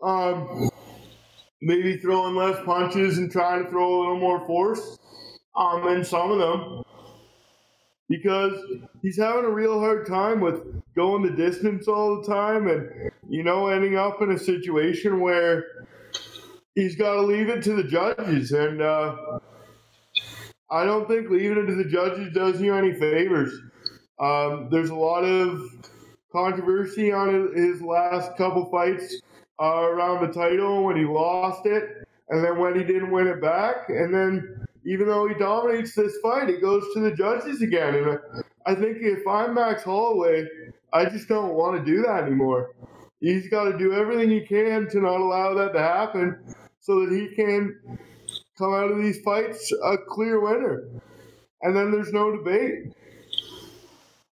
[0.00, 0.70] um,
[1.60, 4.98] maybe throwing less punches and trying to throw a little more force
[5.56, 6.82] um, in some of them
[8.08, 8.52] because
[9.02, 10.62] he's having a real hard time with
[10.94, 15.86] going the distance all the time and, you know, ending up in a situation where
[16.74, 18.52] he's got to leave it to the judges.
[18.52, 19.38] And uh,
[20.70, 23.52] I don't think leaving it to the judges does you any favors.
[24.18, 25.60] Um, there's a lot of
[26.32, 29.20] controversy on his last couple fights
[29.60, 33.40] uh, around the title when he lost it, and then when he didn't win it
[33.40, 37.94] back, and then even though he dominates this fight, it goes to the judges again.
[37.94, 38.18] And
[38.66, 40.46] I think if I'm Max Holloway,
[40.92, 42.74] I just don't want to do that anymore.
[43.20, 46.38] He's got to do everything he can to not allow that to happen,
[46.80, 47.78] so that he can
[48.56, 50.84] come out of these fights a clear winner.
[51.62, 52.92] And then there's no debate.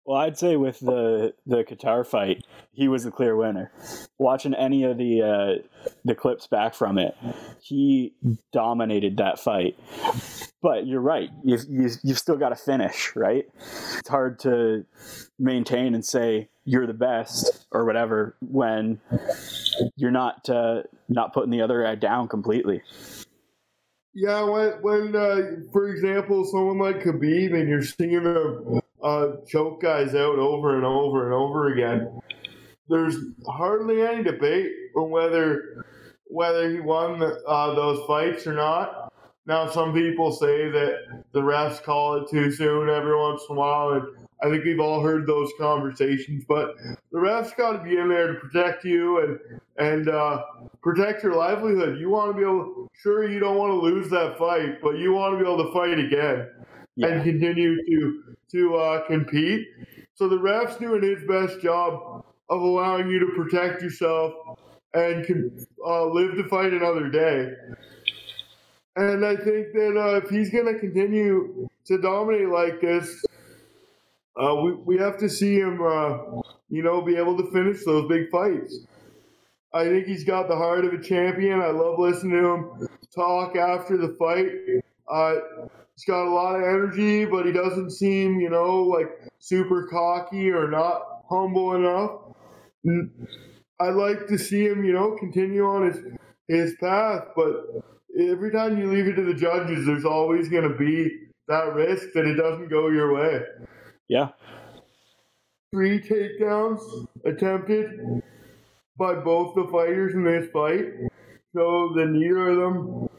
[0.06, 2.43] Well, I'd say with the the Kattar fight,
[2.74, 3.72] he was the clear winner.
[4.18, 7.16] Watching any of the uh, the clips back from it,
[7.62, 8.14] he
[8.52, 9.78] dominated that fight.
[10.62, 11.30] But you're right.
[11.44, 13.46] You you you've still got to finish, right?
[14.00, 14.86] It's hard to
[15.38, 19.00] maintain and say you're the best or whatever when
[19.96, 22.82] you're not uh, not putting the other guy down completely.
[24.16, 29.82] Yeah, when when uh, for example, someone like Khabib and you're seeing him uh, choke
[29.82, 32.20] guys out over and over and over again.
[32.89, 33.17] There's
[33.48, 35.86] hardly any debate on whether
[36.26, 39.13] whether he won the, uh, those fights or not.
[39.46, 43.60] Now, some people say that the refs call it too soon every once in a
[43.60, 44.03] while, and
[44.41, 46.43] I think we've all heard those conversations.
[46.47, 46.76] But
[47.12, 49.39] the refs got to be in there to protect you and
[49.78, 50.43] and uh,
[50.82, 51.99] protect your livelihood.
[51.99, 55.14] You want to be able, sure, you don't want to lose that fight, but you
[55.14, 56.49] want to be able to fight again
[56.95, 57.08] yeah.
[57.08, 59.68] and continue to to uh, compete.
[60.16, 62.24] So the ref's doing his best job
[62.54, 64.34] of allowing you to protect yourself
[64.93, 67.51] and can uh, live to fight another day.
[68.95, 73.26] And I think that uh, if he's going to continue to dominate like this,
[74.39, 78.08] uh, we, we have to see him, uh, you know, be able to finish those
[78.08, 78.86] big fights.
[79.74, 81.60] I think he's got the heart of a champion.
[81.60, 84.47] I love listening to him talk after the fight.
[85.12, 85.36] Uh,
[85.95, 90.51] he's got a lot of energy, but he doesn't seem, you know, like super cocky
[90.51, 92.12] or not humble enough.
[92.86, 96.00] I'd like to see him, you know, continue on his
[96.48, 97.66] his path, but
[98.20, 101.10] every time you leave it to the judges, there's always going to be
[101.48, 103.42] that risk that it doesn't go your way.
[104.10, 104.30] Yeah.
[105.74, 108.22] Three takedowns attempted
[108.98, 110.86] by both the fighters in this fight,
[111.56, 113.10] so that neither of them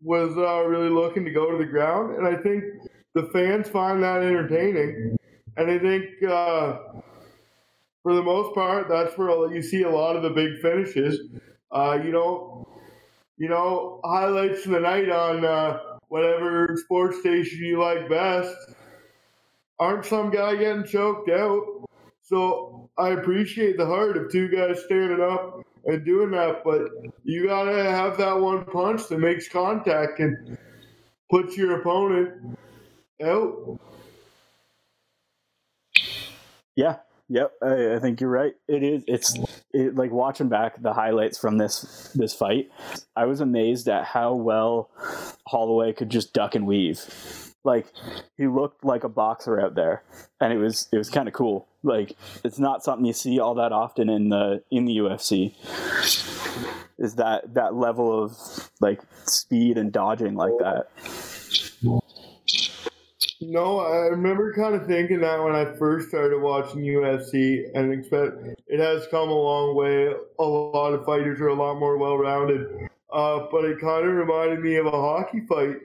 [0.00, 2.64] was uh, really looking to go to the ground, and I think
[3.14, 5.16] the fans find that entertaining,
[5.56, 6.78] and I think uh,
[8.02, 11.20] for the most part, that's where you see a lot of the big finishes.
[11.70, 12.68] Uh, you know,
[13.36, 15.78] you know, highlights of the night on uh,
[16.08, 18.54] whatever sports station you like best.
[19.78, 21.64] Aren't some guy getting choked out?
[22.22, 26.88] So I appreciate the heart of two guys standing up and doing that, but
[27.24, 30.56] you gotta have that one punch that makes contact and
[31.30, 32.56] puts your opponent
[33.24, 33.80] out.
[36.76, 36.96] Yeah,
[37.32, 38.52] Yep, I, I, think you're right.
[38.68, 39.04] It is.
[39.06, 39.38] It's
[39.72, 42.70] it, like watching back the highlights from this this fight.
[43.16, 44.90] I was amazed at how well
[45.46, 47.00] Holloway could just duck and weave.
[47.64, 47.86] Like
[48.36, 50.02] he looked like a boxer out there,
[50.42, 51.66] and it was it was kind of cool.
[51.82, 55.54] Like it's not something you see all that often in the in the UFC.
[56.98, 58.36] Is that that level of
[58.82, 60.88] like speed and dodging like that?
[63.44, 68.36] No, I remember kind of thinking that when I first started watching UFC, and expect
[68.68, 70.14] it has come a long way.
[70.38, 74.60] A lot of fighters are a lot more well-rounded, uh, but it kind of reminded
[74.60, 75.76] me of a hockey fight.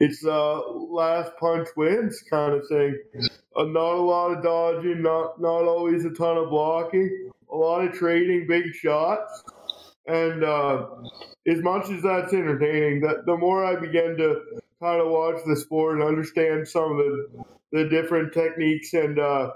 [0.00, 2.98] It's uh, last punch wins kind of thing.
[3.54, 7.86] Uh, not a lot of dodging, not not always a ton of blocking, a lot
[7.86, 9.44] of trading big shots,
[10.08, 10.86] and uh,
[11.46, 14.40] as much as that's entertaining, that the more I begin to
[14.80, 19.50] kind of watch the sport and understand some of the the different techniques and uh,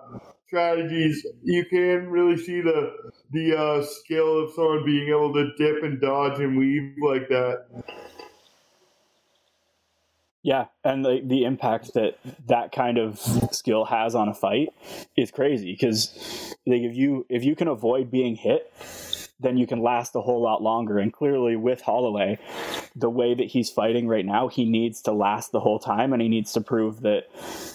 [0.46, 2.92] strategies, you can really see the
[3.30, 7.66] the uh, skill of someone being able to dip and dodge and weave like that.
[10.42, 12.18] Yeah, and the the impact that
[12.48, 13.18] that kind of
[13.52, 14.70] skill has on a fight
[15.16, 18.72] is crazy because like if you if you can avoid being hit
[19.40, 20.98] then you can last a whole lot longer.
[20.98, 22.38] And clearly, with Holloway,
[22.96, 26.20] the way that he's fighting right now, he needs to last the whole time and
[26.20, 27.24] he needs to prove that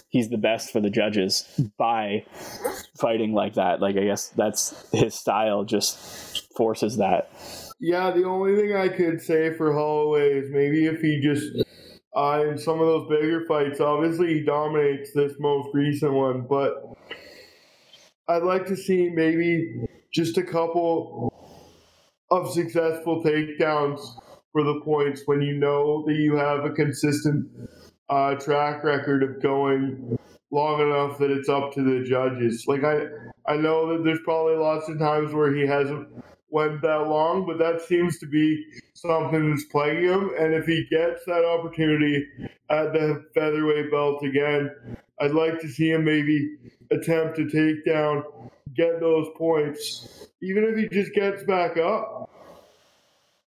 [0.10, 1.44] he's the best for the judges
[1.78, 2.26] by
[2.98, 3.82] fighting like that.
[3.82, 7.32] Like, I guess that's his style, just forces that.
[7.80, 11.46] Yeah, the only thing I could say for Holloway is maybe if he just.
[12.16, 16.96] Uh, in some of those bigger fights, obviously he dominates this most recent one, but
[18.30, 21.34] I'd like to see maybe just a couple
[22.32, 24.00] of successful takedowns
[24.56, 27.46] for the points when you know that you have a consistent
[28.08, 30.18] uh, track record of going
[30.50, 32.64] long enough that it's up to the judges.
[32.66, 33.02] Like I,
[33.46, 36.08] I know that there's probably lots of times where he hasn't
[36.52, 40.32] went that long, but that seems to be something that's plaguing him.
[40.40, 42.26] And if he gets that opportunity
[42.70, 44.72] at the featherweight belt again,
[45.20, 46.56] I'd like to see him maybe
[46.92, 48.24] attempt to take down,
[48.74, 52.30] get those points, even if he just gets back up.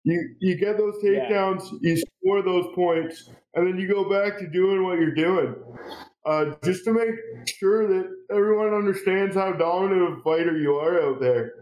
[0.04, 1.96] You you get those takedowns, yeah.
[1.96, 5.56] you score those points, and then you go back to doing what you're doing.
[6.26, 7.16] Uh, just to make
[7.48, 11.54] sure that everyone understands how dominant a fighter you are out there.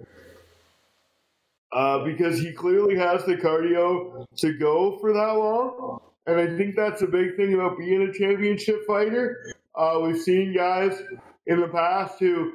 [1.71, 6.01] Uh, because he clearly has the cardio to go for that long.
[6.27, 9.53] And I think that's a big thing about being a championship fighter.
[9.73, 11.01] Uh, we've seen guys
[11.47, 12.53] in the past who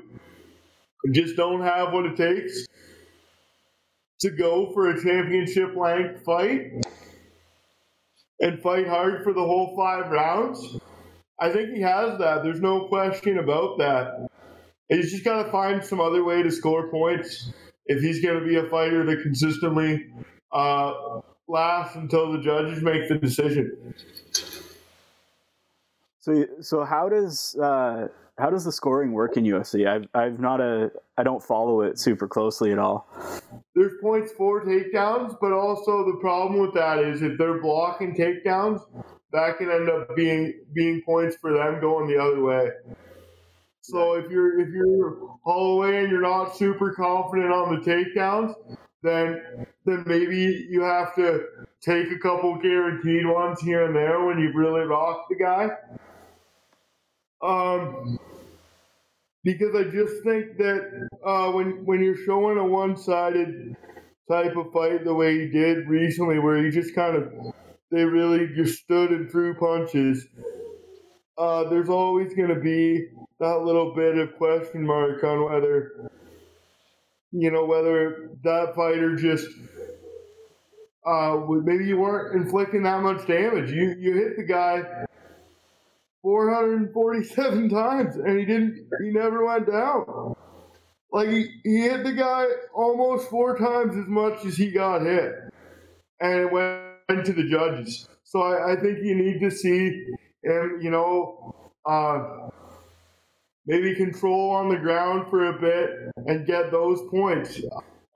[1.13, 2.67] just don't have what it takes
[4.21, 6.85] to go for a championship length fight
[8.41, 10.79] and fight hard for the whole five rounds.
[11.41, 12.43] I think he has that.
[12.43, 14.29] There's no question about that.
[14.89, 17.53] He's just got to find some other way to score points
[17.87, 20.07] if he's going to be a fighter that consistently
[20.53, 23.95] uh, lasts until the judges make the decision.
[26.21, 28.09] So, so how does uh,
[28.39, 29.87] how does the scoring work in UFC?
[29.87, 33.09] I've I've not a I don't follow it super closely at all.
[33.75, 38.83] There's points for takedowns, but also the problem with that is if they're blocking takedowns,
[39.33, 42.71] that can end up being being points for them going the other way.
[43.81, 48.55] So if you're if you're Holloway and you're not super confident on the takedowns,
[49.03, 51.45] then then maybe you have to
[51.81, 55.71] take a couple guaranteed ones here and there when you've really rocked the guy.
[57.43, 58.19] Um,
[59.47, 63.77] because I just think that uh, when when you're showing a one-sided
[64.29, 67.33] type of fight the way he did recently, where he just kind of
[67.93, 70.27] they really just stood and threw punches.
[71.39, 73.07] Uh, there's always going to be
[73.39, 76.11] that little bit of question mark on whether
[77.31, 79.47] you know whether that fighter just
[81.07, 83.71] uh, maybe you weren't inflicting that much damage.
[83.71, 85.06] You you hit the guy
[86.27, 90.35] 447 times and he didn't he never went down.
[91.13, 95.33] Like he, he hit the guy almost four times as much as he got hit.
[96.21, 98.09] And it went to the judges.
[98.25, 100.05] So I, I think you need to see
[100.43, 102.49] him, you know, uh,
[103.67, 105.91] maybe control on the ground for a bit
[106.27, 107.61] and get those points.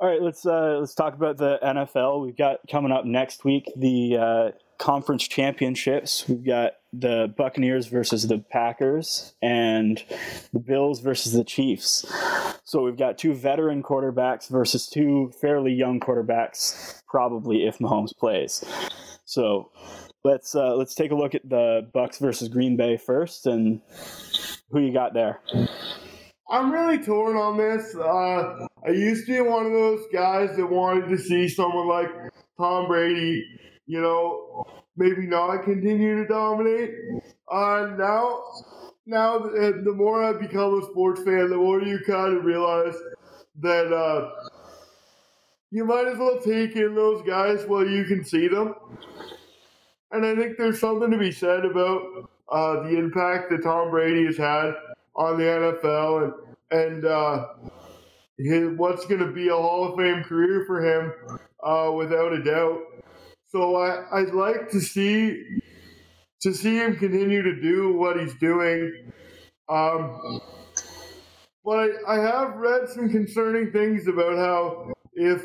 [0.01, 2.25] All right, let's uh, let's talk about the NFL.
[2.25, 4.51] We've got coming up next week the uh,
[4.81, 6.27] conference championships.
[6.27, 10.03] We've got the Buccaneers versus the Packers and
[10.53, 12.05] the Bills versus the Chiefs.
[12.65, 18.65] So we've got two veteran quarterbacks versus two fairly young quarterbacks, probably if Mahomes plays.
[19.27, 19.71] So
[20.25, 23.81] let's uh, let's take a look at the Bucs versus Green Bay first, and
[24.71, 25.41] who you got there.
[26.51, 27.95] I'm really torn on this.
[27.95, 32.09] Uh, I used to be one of those guys that wanted to see someone like
[32.59, 33.45] Tom Brady,
[33.91, 34.65] you know,
[34.97, 36.91] maybe not continue to dominate.
[37.51, 38.41] Uh, now,
[39.05, 42.95] now the more I become a sports fan, the more you kind of realize
[43.59, 44.31] that uh,
[45.73, 48.77] you might as well take in those guys while you can see them.
[50.13, 54.27] And I think there's something to be said about uh, the impact that Tom Brady
[54.27, 54.75] has had
[55.17, 56.33] on the NFL and
[56.73, 57.47] and uh,
[58.39, 61.13] his, what's going to be a Hall of Fame career for him,
[61.65, 62.79] uh, without a doubt.
[63.51, 65.43] So I, I'd like to see
[66.43, 69.13] to see him continue to do what he's doing.
[69.69, 70.41] Um,
[71.65, 75.43] but I, I have read some concerning things about how if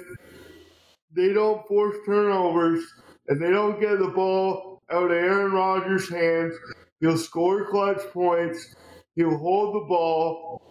[1.15, 2.83] they don't force turnovers
[3.27, 6.53] and they don't get the ball out of Aaron Rodgers' hands,
[6.99, 8.75] he'll score clutch points.
[9.15, 10.61] He'll hold the ball.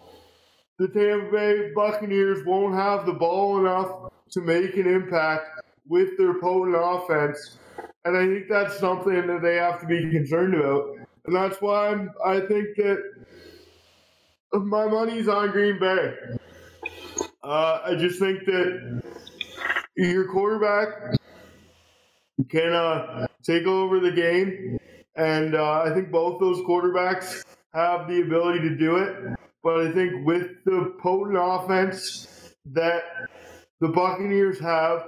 [0.79, 5.49] The Tampa Bay Buccaneers won't have the ball enough to make an impact
[5.87, 7.57] with their potent offense.
[8.05, 10.95] And I think that's something that they have to be concerned about.
[11.25, 13.01] And that's why I'm, I think that
[14.53, 16.13] my money's on Green Bay.
[17.43, 19.01] Uh, I just think that
[19.97, 21.17] your quarterback
[22.49, 24.77] can uh, take over the game.
[25.15, 29.37] And uh, I think both those quarterbacks have the ability to do it.
[29.63, 33.03] But I think with the potent offense that
[33.79, 35.03] the Buccaneers have,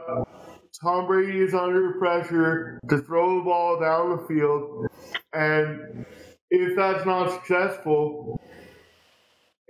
[0.81, 4.87] Tom Brady is under pressure to throw the ball down the field.
[5.33, 6.05] And
[6.51, 8.39] if that's not successful,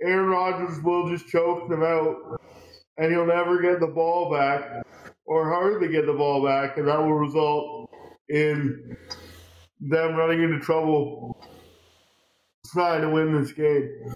[0.02, 2.40] Aaron Rodgers will just choke them out
[2.98, 4.82] and he'll never get the ball back
[5.24, 6.76] or hardly get the ball back.
[6.76, 7.90] And that will result
[8.28, 8.96] in
[9.80, 11.42] them running into trouble
[12.72, 14.14] trying to win this game.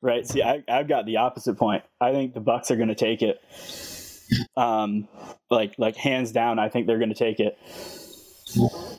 [0.00, 0.26] Right.
[0.26, 1.84] See, I, I've got the opposite point.
[2.00, 3.40] I think the Bucs are going to take it
[4.56, 5.08] um,
[5.50, 7.58] like like hands down, I think they're going to take it.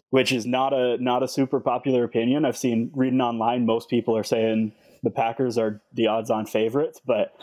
[0.10, 2.46] Which is not a not a super popular opinion.
[2.46, 4.74] I've seen reading online, most people are saying
[5.04, 7.34] the Packers are the odds-on favorites, but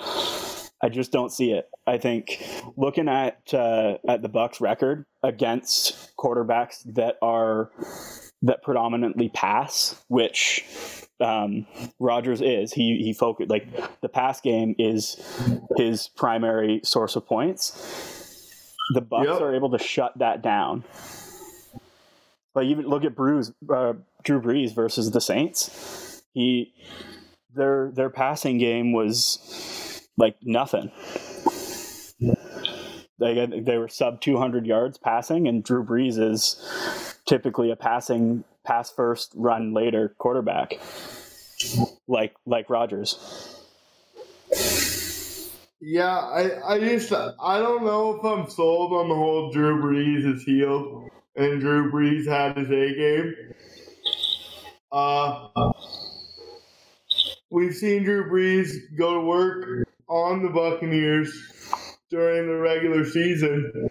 [0.82, 1.68] I just don't see it.
[1.86, 2.43] I think
[2.76, 7.70] looking at uh, at the Bucs record against quarterbacks that are
[8.43, 10.64] that predominantly pass, which
[11.20, 11.66] um,
[11.99, 12.72] Rodgers is.
[12.72, 13.66] He he focused like
[14.01, 15.20] the pass game is
[15.76, 18.74] his primary source of points.
[18.95, 19.41] The Bucs yep.
[19.41, 20.84] are able to shut that down.
[22.55, 23.93] Like even look at Bruce, uh,
[24.24, 26.22] Drew Brees versus the Saints.
[26.32, 26.72] He
[27.55, 30.91] their their passing game was like nothing.
[33.18, 38.91] They they were sub 200 yards passing, and Drew Brees is typically a passing pass
[38.91, 40.74] first, run later quarterback,
[42.09, 43.57] like like Rodgers.
[45.81, 50.35] Yeah, I, I just I don't know if I'm sold on the whole Drew Brees
[50.35, 53.35] is healed and Drew Brees had his A game.
[54.91, 55.70] Uh,
[57.49, 61.33] we've seen Drew Brees go to work on the Buccaneers
[62.11, 63.89] during the regular season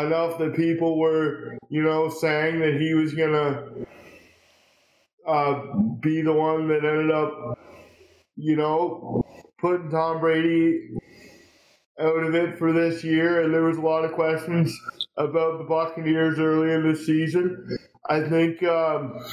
[0.00, 3.64] enough that people were, you know, saying that he was gonna
[5.26, 5.62] uh,
[6.00, 7.58] be the one that ended up,
[8.36, 9.22] you know,
[9.58, 10.90] putting Tom Brady
[12.00, 13.42] out of it for this year.
[13.42, 14.76] And there was a lot of questions
[15.16, 17.78] about the Buccaneers early in the season.
[18.08, 19.24] I think um,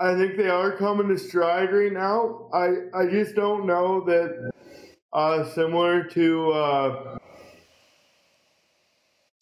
[0.00, 2.48] I think they are coming to stride right now.
[2.52, 4.50] I I just don't know that
[5.12, 7.18] uh, similar to uh,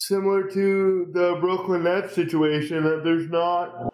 [0.06, 3.92] similar to the Brooklyn Nets situation that there's not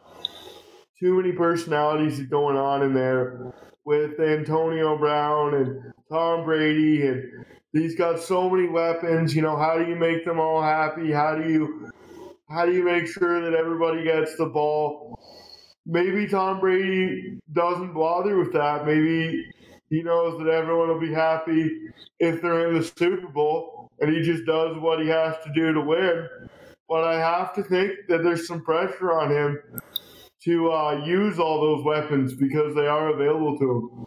[1.00, 3.52] too many personalities going on in there
[3.84, 9.78] with Antonio Brown and Tom Brady and he's got so many weapons, you know, how
[9.78, 11.10] do you make them all happy?
[11.10, 11.90] How do you
[12.50, 15.18] how do you make sure that everybody gets the ball?
[15.86, 18.84] Maybe Tom Brady doesn't bother with that.
[18.84, 19.46] Maybe
[19.88, 21.70] he knows that everyone will be happy
[22.20, 25.72] if they're in the Super Bowl and he just does what he has to do
[25.72, 26.28] to win.
[26.88, 29.59] But I have to think that there's some pressure on him
[30.45, 34.07] to uh, use all those weapons because they are available to him.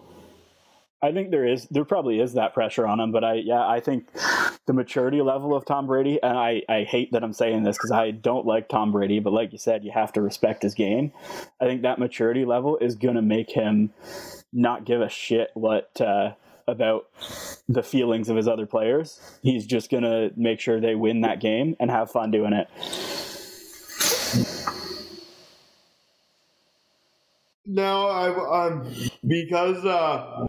[1.01, 3.79] I think there is there probably is that pressure on him, but I yeah I
[3.79, 4.07] think
[4.65, 7.91] the maturity level of Tom Brady and I I hate that I'm saying this because
[7.91, 11.11] I don't like Tom Brady, but like you said, you have to respect his game.
[11.61, 13.93] I think that maturity level is gonna make him
[14.51, 16.31] not give a shit what uh,
[16.67, 17.09] about
[17.69, 19.19] the feelings of his other players.
[19.41, 22.67] He's just gonna make sure they win that game and have fun doing it.
[27.65, 28.93] No, I um
[29.27, 30.45] because uh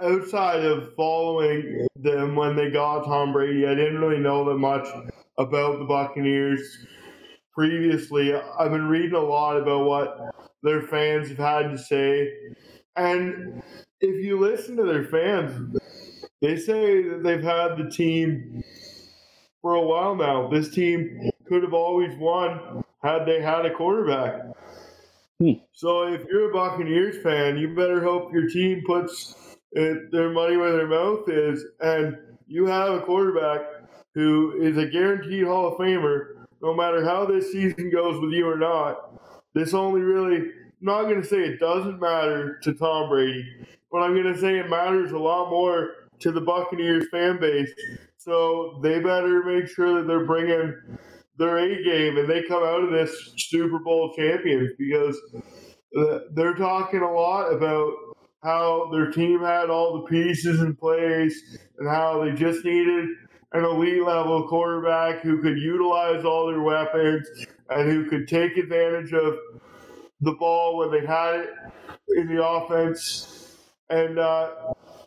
[0.00, 4.86] outside of following them when they got Tom Brady, I didn't really know that much
[5.38, 6.86] about the Buccaneers
[7.54, 8.34] previously.
[8.34, 12.32] I've been reading a lot about what their fans have had to say.
[12.96, 13.62] And
[14.00, 15.78] if you listen to their fans,
[16.40, 18.62] they say that they've had the team
[19.60, 20.48] for a while now.
[20.48, 24.42] This team could have always won had they had a quarterback.
[25.38, 25.52] Hmm.
[25.72, 30.56] So if you're a Buccaneers fan, you better hope your team puts it, their money
[30.56, 33.60] where their mouth is, and you have a quarterback
[34.14, 38.48] who is a guaranteed Hall of Famer, no matter how this season goes with you
[38.48, 39.20] or not.
[39.54, 43.44] This only really, I'm not going to say it doesn't matter to Tom Brady,
[43.90, 47.70] but I'm going to say it matters a lot more to the Buccaneers fan base.
[48.18, 50.74] So they better make sure that they're bringing
[51.38, 55.18] their A game and they come out of this Super Bowl champions because
[56.34, 57.92] they're talking a lot about
[58.42, 63.08] how their team had all the pieces in place and how they just needed
[63.52, 67.26] an elite level quarterback who could utilize all their weapons
[67.70, 69.34] and who could take advantage of
[70.20, 71.50] the ball when they had it
[72.16, 73.39] in the offense.
[73.90, 74.50] And uh,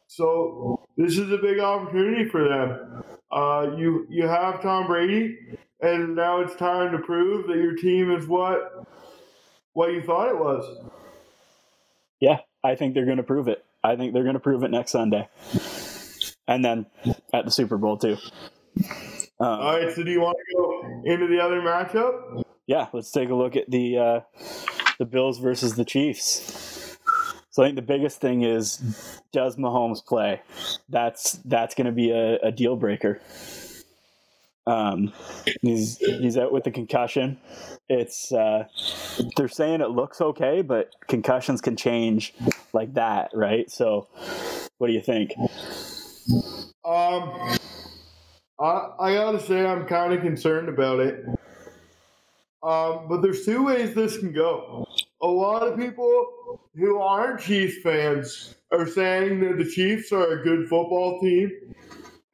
[0.08, 3.04] so this is a big opportunity for them.
[3.32, 5.38] Uh, you you have Tom Brady,
[5.82, 8.86] and now it's time to prove that your team is what
[9.74, 10.66] what you thought it was.
[12.20, 13.66] Yeah, I think they're going to prove it.
[13.84, 15.28] I think they're going to prove it next Sunday,
[16.48, 16.86] and then
[17.34, 18.18] at the Super Bowl too.
[19.40, 22.44] Um, All right, so do you want to go into the other matchup?
[22.68, 24.20] yeah, let's take a look at the uh,
[25.00, 26.83] the Bills versus the Chiefs.
[27.54, 30.42] So I think the biggest thing is does Mahomes play?
[30.90, 33.22] That's that's going to be a, a deal breaker.
[34.66, 35.14] Um,
[35.62, 37.38] he's he's out with the concussion.
[37.90, 38.66] It's uh,
[39.38, 42.34] they're saying it looks okay, but concussions can change
[42.74, 43.70] like that, right?
[43.70, 44.08] So,
[44.80, 45.36] what do you think?
[46.84, 47.56] Um,
[48.60, 51.24] I I gotta say I'm kind of concerned about it.
[52.64, 54.88] Um, but there's two ways this can go.
[55.24, 60.44] A lot of people who aren't Chiefs fans are saying that the Chiefs are a
[60.44, 61.50] good football team,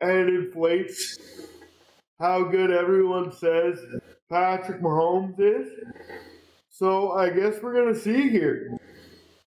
[0.01, 1.19] and it inflates
[2.19, 3.79] how good everyone says
[4.27, 5.69] Patrick Mahomes is.
[6.71, 8.75] So I guess we're gonna see here.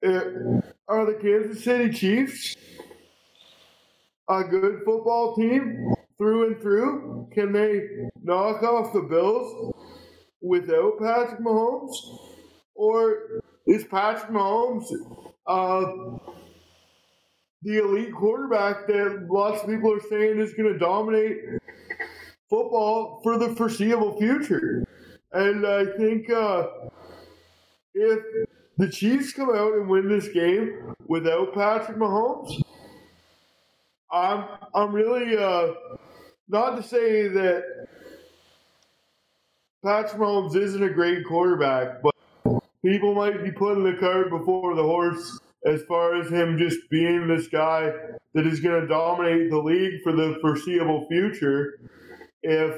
[0.05, 2.55] Uh, are the Kansas City Chiefs
[4.29, 7.29] a good football team through and through?
[7.34, 7.81] Can they
[8.21, 9.73] knock off the Bills
[10.39, 12.32] without Patrick Mahomes?
[12.76, 14.86] Or is Patrick Mahomes
[15.47, 16.17] uh,
[17.61, 21.38] the elite quarterback that lots of people are saying is going to dominate
[22.49, 24.84] football for the foreseeable future?
[25.32, 26.67] And I think uh,
[27.93, 28.19] if
[28.78, 32.61] the Chiefs come out and win this game without Patrick Mahomes,
[34.11, 34.45] I'm
[34.76, 35.74] I'm really uh,
[36.47, 37.63] not to say that
[39.84, 42.12] Patrick Mahomes isn't a great quarterback, but
[42.86, 47.27] people might be putting the cart before the horse as far as him just being
[47.27, 47.91] this guy
[48.34, 51.79] that is going to dominate the league for the foreseeable future.
[52.43, 52.75] If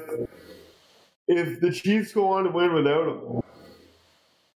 [1.28, 3.40] if the Chiefs go on to win without him,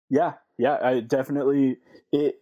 [0.08, 1.78] Yeah, yeah, I definitely
[2.12, 2.36] it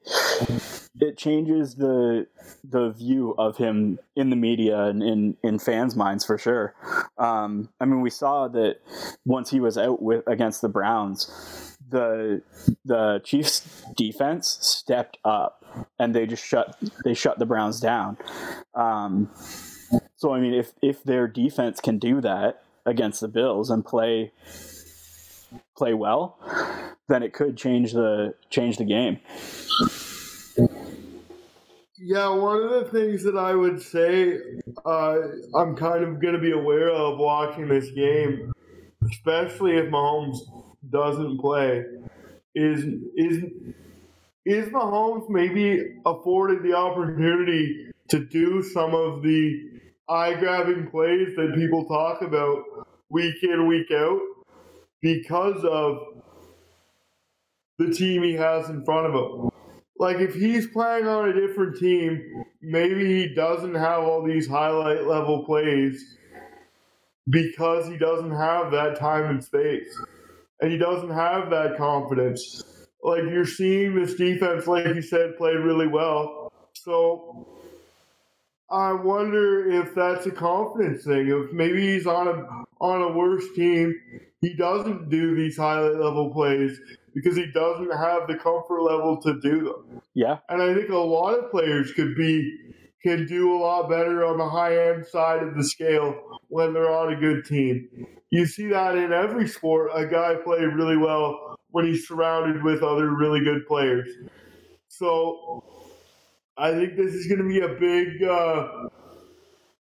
[1.00, 2.26] it changes the
[2.64, 6.74] the view of him in the media and in in fans' minds for sure.
[7.18, 8.76] Um, I mean, we saw that
[9.24, 12.43] once he was out with against the Browns, the
[12.84, 15.64] the Chiefs defense stepped up
[15.99, 18.16] and they just shut they shut the Browns down.
[18.74, 19.30] Um,
[20.16, 24.32] so I mean, if if their defense can do that against the Bills and play
[25.76, 26.39] play well,
[27.09, 29.18] then it could change the change the game.
[32.01, 34.39] Yeah, one of the things that I would say
[34.86, 35.16] uh,
[35.57, 38.53] I'm kind of going to be aware of watching this game,
[39.11, 40.39] especially if Mahomes
[40.91, 41.84] doesn't play,
[42.55, 42.84] is
[43.16, 43.45] is
[44.45, 49.70] is Mahomes maybe afforded the opportunity to do some of the
[50.09, 52.62] eye-grabbing plays that people talk about
[53.11, 54.20] week in week out
[55.03, 55.99] because of
[57.78, 59.51] the team he has in front of him
[59.99, 65.05] like if he's playing on a different team, maybe he doesn't have all these highlight
[65.05, 66.16] level plays
[67.28, 70.01] because he doesn't have that time and space.
[70.61, 72.62] And he doesn't have that confidence.
[73.02, 76.52] Like you're seeing this defense, like you said, play really well.
[76.74, 77.59] So
[78.70, 81.28] I wonder if that's a confidence thing.
[81.28, 83.94] If maybe he's on a on a worse team,
[84.40, 86.78] he doesn't do these highlight level plays
[87.14, 90.02] because he doesn't have the comfort level to do them.
[90.14, 90.38] Yeah.
[90.48, 94.38] And I think a lot of players could be can do a lot better on
[94.38, 97.88] the high end side of the scale when they're on a good team.
[98.31, 99.91] You see that in every sport.
[99.95, 104.09] A guy play really well when he's surrounded with other really good players.
[104.89, 105.64] So
[106.57, 108.89] I think this is going to be a big, uh,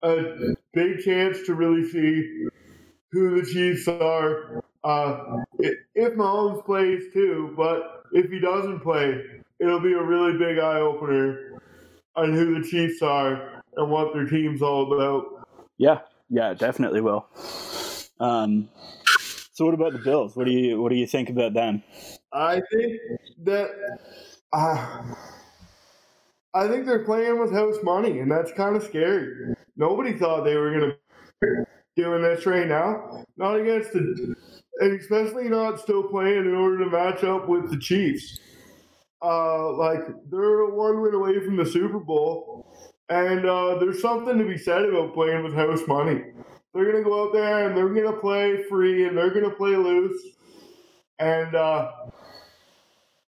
[0.04, 2.48] a big chance to really see
[3.12, 9.22] who the Chiefs are uh, if Mahomes plays too, but if he doesn't play,
[9.60, 11.62] it'll be a really big eye opener
[12.16, 15.48] on who the Chiefs are and what their team's all about.
[15.78, 17.28] Yeah, yeah, definitely will.
[18.22, 18.70] Um,
[19.52, 20.36] so what about the Bills?
[20.36, 21.84] What do you what do you think about them?
[22.32, 22.98] I think
[23.44, 23.70] that
[24.54, 25.04] uh,
[26.54, 29.56] I think they're playing with house money, and that's kind of scary.
[29.76, 30.98] Nobody thought they were going to
[31.42, 31.48] be
[32.02, 33.26] doing this right now.
[33.38, 34.36] Not against the
[34.80, 38.40] and especially not still playing in order to match up with the Chiefs.
[39.24, 42.66] Uh, like they're one win away from the Super Bowl,
[43.10, 46.22] and uh, there's something to be said about playing with house money.
[46.74, 50.22] They're gonna go out there and they're gonna play free and they're gonna play loose,
[51.20, 51.92] and uh,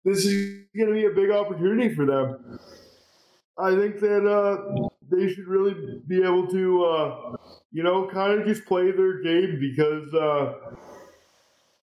[0.05, 2.59] this is gonna be a big opportunity for them.
[3.59, 7.36] I think that uh, they should really be able to, uh,
[7.72, 10.74] you know, kind of just play their game because uh,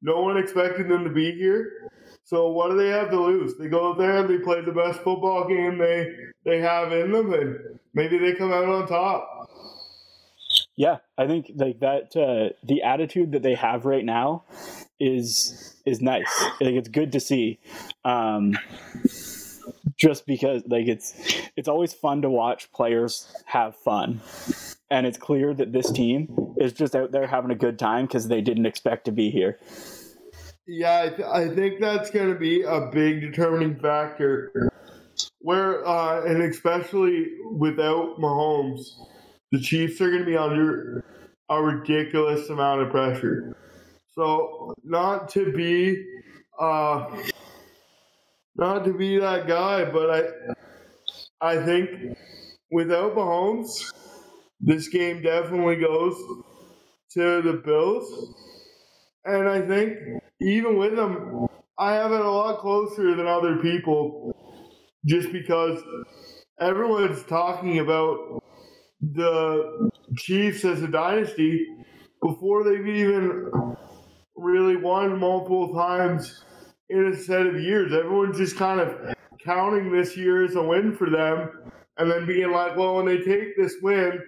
[0.02, 1.90] no one expected them to be here.
[2.24, 3.58] So what do they have to lose?
[3.58, 7.12] They go out there and they play the best football game they they have in
[7.12, 9.50] them, and maybe they come out on top.
[10.78, 12.16] Yeah, I think like that.
[12.16, 14.46] Uh, the attitude that they have right now
[15.00, 16.44] is is nice.
[16.62, 17.60] Like it's good to see.
[18.06, 18.58] Um,
[19.98, 21.14] just because like it's
[21.58, 24.22] it's always fun to watch players have fun
[24.90, 28.28] and it's clear that this team is just out there having a good time because
[28.28, 29.60] they didn't expect to be here.
[30.68, 34.52] Yeah, I, th- I think that's going to be a big determining factor.
[35.40, 38.84] Where uh, and especially without Mahomes,
[39.52, 41.04] the Chiefs are going to be under
[41.50, 43.56] a ridiculous amount of pressure.
[44.14, 46.04] So not to be,
[46.60, 47.06] uh,
[48.56, 50.10] not to be that guy, but
[51.42, 52.18] I, I think
[52.72, 53.94] without Mahomes,
[54.60, 56.16] this game definitely goes
[57.12, 58.34] to the Bills.
[59.26, 59.98] And I think
[60.42, 64.36] even with them, I have it a lot closer than other people
[65.06, 65.80] just because
[66.60, 68.44] everyone's talking about
[69.02, 71.68] the Chiefs as a dynasty
[72.22, 73.76] before they've even
[74.36, 76.44] really won multiple times
[76.90, 77.94] in a set of years.
[77.94, 82.52] Everyone's just kind of counting this year as a win for them and then being
[82.52, 84.20] like, well, when they take this win,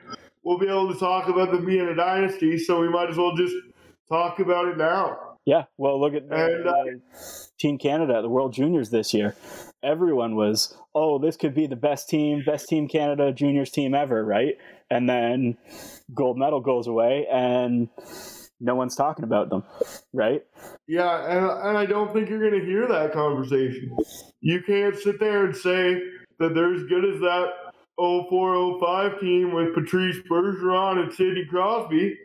[0.44, 3.36] we'll be able to talk about them being a dynasty, so we might as well
[3.36, 3.56] just
[4.08, 5.36] talk about it now.
[5.46, 6.84] Yeah, well, look at and, uh,
[7.60, 9.36] Team Canada at the World Juniors this year.
[9.84, 14.24] Everyone was, oh, this could be the best team, best Team Canada juniors team ever,
[14.24, 14.56] right?
[14.90, 15.58] And then
[16.14, 17.90] gold medal goes away, and
[18.60, 19.64] no one's talking about them,
[20.14, 20.44] right?
[20.88, 23.96] Yeah, and, and I don't think you're going to hear that conversation.
[24.42, 26.02] You can't sit there and say
[26.40, 27.48] that they're as good as that
[27.98, 32.18] 0405 team with Patrice Bergeron and Sidney Crosby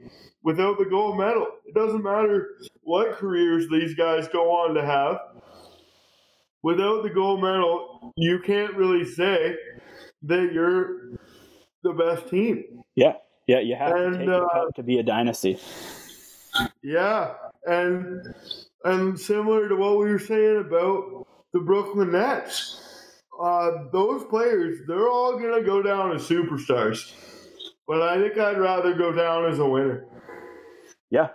[0.45, 1.49] without the gold medal.
[1.67, 2.51] It doesn't matter
[2.83, 5.19] what careers these guys go on to have.
[6.63, 9.57] Without the gold medal, you can't really say
[10.23, 11.11] that you're
[11.83, 12.65] the best team.
[12.95, 13.15] Yeah,
[13.47, 15.59] yeah, you have and, to take uh, it to be a dynasty.
[16.83, 17.35] Yeah,
[17.67, 18.35] and
[18.85, 22.81] And similar to what we were saying about the Brooklyn Nets,
[23.41, 27.13] uh, those players, they're all going to go down as superstars.
[27.89, 30.07] But I think I'd rather go down as a winner.
[31.11, 31.29] Yeah.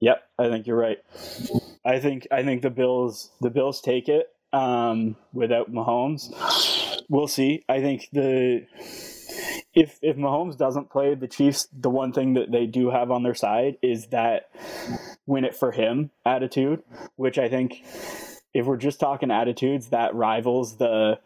[0.00, 0.22] Yep.
[0.38, 0.98] I think you're right.
[1.84, 6.32] I think I think the Bills the Bills take it um, without Mahomes.
[7.08, 7.64] We'll see.
[7.68, 8.66] I think the
[9.74, 13.22] if if Mahomes doesn't play, the Chiefs, the one thing that they do have on
[13.22, 14.50] their side is that
[15.26, 16.82] win it for him attitude,
[17.16, 17.84] which I think
[18.54, 21.18] if we're just talking attitudes, that rivals the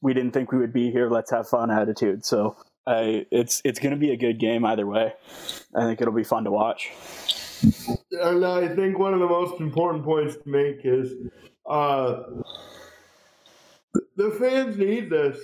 [0.00, 2.24] we didn't think we would be here, let's have fun attitude.
[2.24, 2.56] So
[2.86, 5.12] I, it's it's going to be a good game either way.
[5.74, 6.90] I think it'll be fun to watch.
[8.12, 11.12] And I think one of the most important points to make is
[11.68, 12.22] uh,
[14.16, 15.38] the fans need this.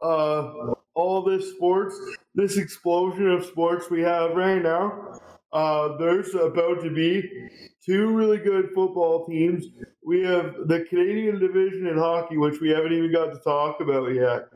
[0.00, 1.98] Uh, all this sports,
[2.34, 5.18] this explosion of sports we have right now.
[5.52, 7.22] Uh, there's about to be
[7.84, 9.66] two really good football teams.
[10.04, 14.12] We have the Canadian division in hockey, which we haven't even got to talk about
[14.14, 14.48] yet.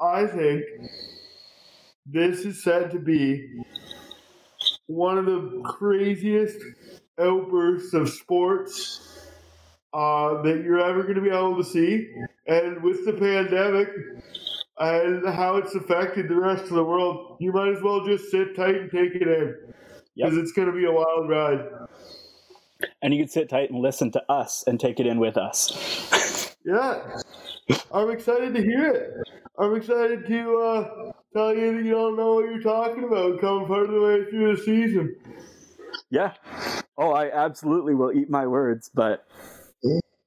[0.00, 0.64] I think
[2.06, 3.62] this is said to be
[4.86, 6.58] one of the craziest
[7.18, 9.28] outbursts of sports
[9.94, 12.08] uh, that you're ever going to be able to see.
[12.46, 13.88] And with the pandemic
[14.78, 18.56] and how it's affected the rest of the world, you might as well just sit
[18.56, 19.54] tight and take it in
[20.14, 20.42] because yep.
[20.42, 21.60] it's going to be a wild ride.
[23.00, 26.56] And you can sit tight and listen to us and take it in with us.
[26.64, 27.20] yeah.
[27.92, 29.10] I'm excited to hear it.
[29.58, 33.66] I'm excited to uh, tell you that you don't know what you're talking about come
[33.66, 35.16] part of the way through the season.
[36.10, 36.34] Yeah.
[36.96, 39.26] Oh, I absolutely will eat my words, but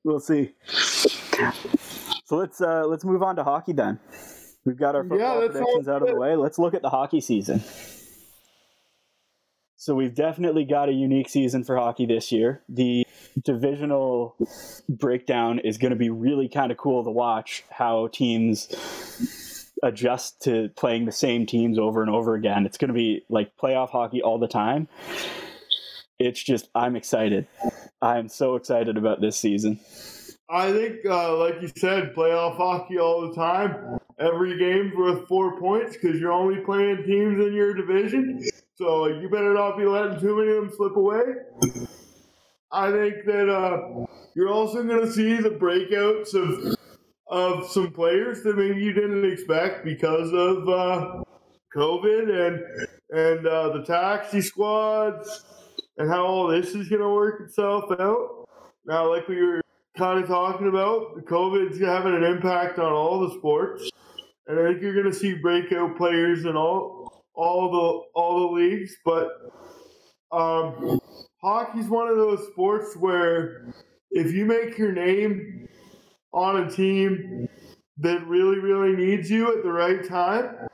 [0.03, 0.53] we'll see.
[2.25, 3.99] So let's uh, let's move on to hockey then.
[4.65, 6.35] We've got our football yeah, predictions out of the way.
[6.35, 7.63] Let's look at the hockey season.
[9.77, 12.63] So we've definitely got a unique season for hockey this year.
[12.67, 13.05] The
[13.43, 14.35] divisional
[14.89, 18.67] breakdown is going to be really kind of cool to watch how teams
[19.85, 22.65] adjust to playing the same teams over and over again.
[22.65, 24.89] It's going to be like playoff hockey all the time.
[26.19, 27.47] It's just, I'm excited.
[28.01, 29.79] I'm so excited about this season.
[30.49, 33.99] I think, uh, like you said, playoff hockey all the time.
[34.19, 38.43] Every game's worth four points because you're only playing teams in your division.
[38.75, 41.21] So you better not be letting too many of them slip away.
[42.71, 44.05] I think that uh,
[44.35, 46.74] you're also going to see the breakouts of
[47.35, 51.23] of some players that maybe you didn't expect because of uh,
[51.75, 52.63] COVID and
[53.11, 55.43] and uh, the taxi squads
[55.97, 58.47] and how all this is going to work itself out.
[58.85, 59.61] Now, like we were
[59.97, 63.89] kind of talking about, COVID's having an impact on all the sports,
[64.47, 68.55] and I think you're going to see breakout players in all all the all the
[68.55, 68.95] leagues.
[69.03, 69.27] But
[70.31, 71.01] um,
[71.41, 73.73] hockey's one of those sports where
[74.11, 75.67] if you make your name
[76.35, 77.47] on a team
[77.97, 80.67] that really, really needs you at the right time,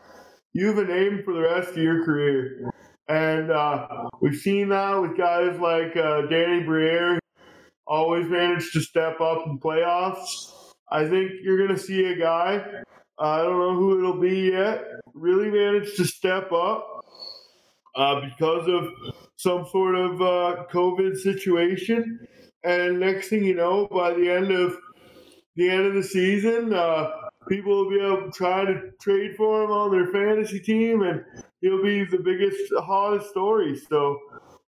[0.53, 2.70] you have a name for the rest of your career.
[3.07, 3.88] And uh,
[4.22, 7.20] we've seen that with guys like uh, Danny Briere,
[7.86, 10.72] always managed to step up in playoffs.
[10.91, 12.64] I think you're going to see a guy,
[13.20, 14.84] uh, I don't know who it'll be yet,
[15.14, 17.05] really managed to step up
[17.95, 18.88] uh, because of
[19.36, 22.20] some sort of uh, COVID situation.
[22.64, 24.78] And next thing you know, by the end of
[25.56, 27.12] the end of the season, uh,
[27.49, 31.24] people will be able to try to trade for him on their fantasy team, and
[31.62, 33.80] he'll be the biggest, hottest story.
[33.89, 34.20] So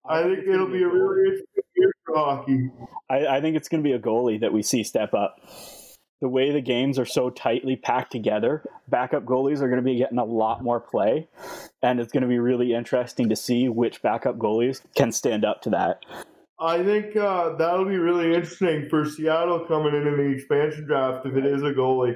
[0.07, 2.69] I think it'll be a really interesting year for hockey.
[3.09, 5.37] I, I think it's going to be a goalie that we see step up.
[6.21, 9.97] The way the games are so tightly packed together, backup goalies are going to be
[9.97, 11.27] getting a lot more play,
[11.81, 15.61] and it's going to be really interesting to see which backup goalies can stand up
[15.63, 16.05] to that.
[16.63, 21.25] I think uh, that'll be really interesting for Seattle coming in in the expansion draft
[21.25, 22.15] if it is a goalie.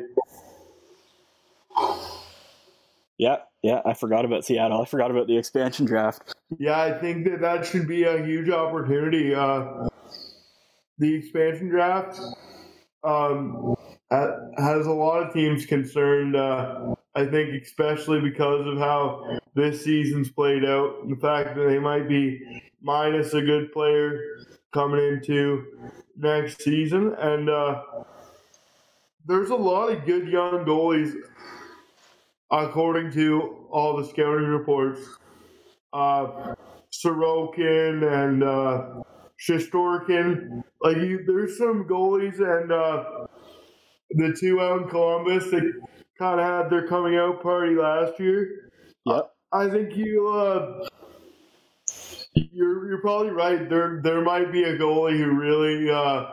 [3.18, 4.82] Yeah, yeah, I forgot about Seattle.
[4.82, 6.34] I forgot about the expansion draft.
[6.60, 9.36] Yeah, I think that that should be a huge opportunity.
[9.36, 9.89] Uh,
[10.98, 12.18] the expansion draft
[13.04, 13.76] um,
[14.10, 16.38] has a lot of teams concerned.
[16.38, 21.80] Uh, I think, especially because of how this season's played out, the fact that they
[21.80, 24.22] might be minus a good player
[24.72, 25.65] coming into
[26.15, 27.15] next season.
[27.15, 27.82] And uh,
[29.26, 31.13] there's a lot of good young goalies,
[32.51, 35.01] according to all the scouting reports.
[35.91, 36.53] Uh,
[36.93, 39.03] Sorokin and uh.
[40.82, 43.28] Like, you, there's some goalies, and uh,
[44.09, 45.80] the two out in Columbus that
[46.18, 48.72] kind of had their coming out party last year.
[49.05, 49.32] Yep.
[49.51, 50.88] I think you uh,
[52.34, 53.70] you're you're probably right.
[53.70, 56.26] There there might be a goalie who really uh,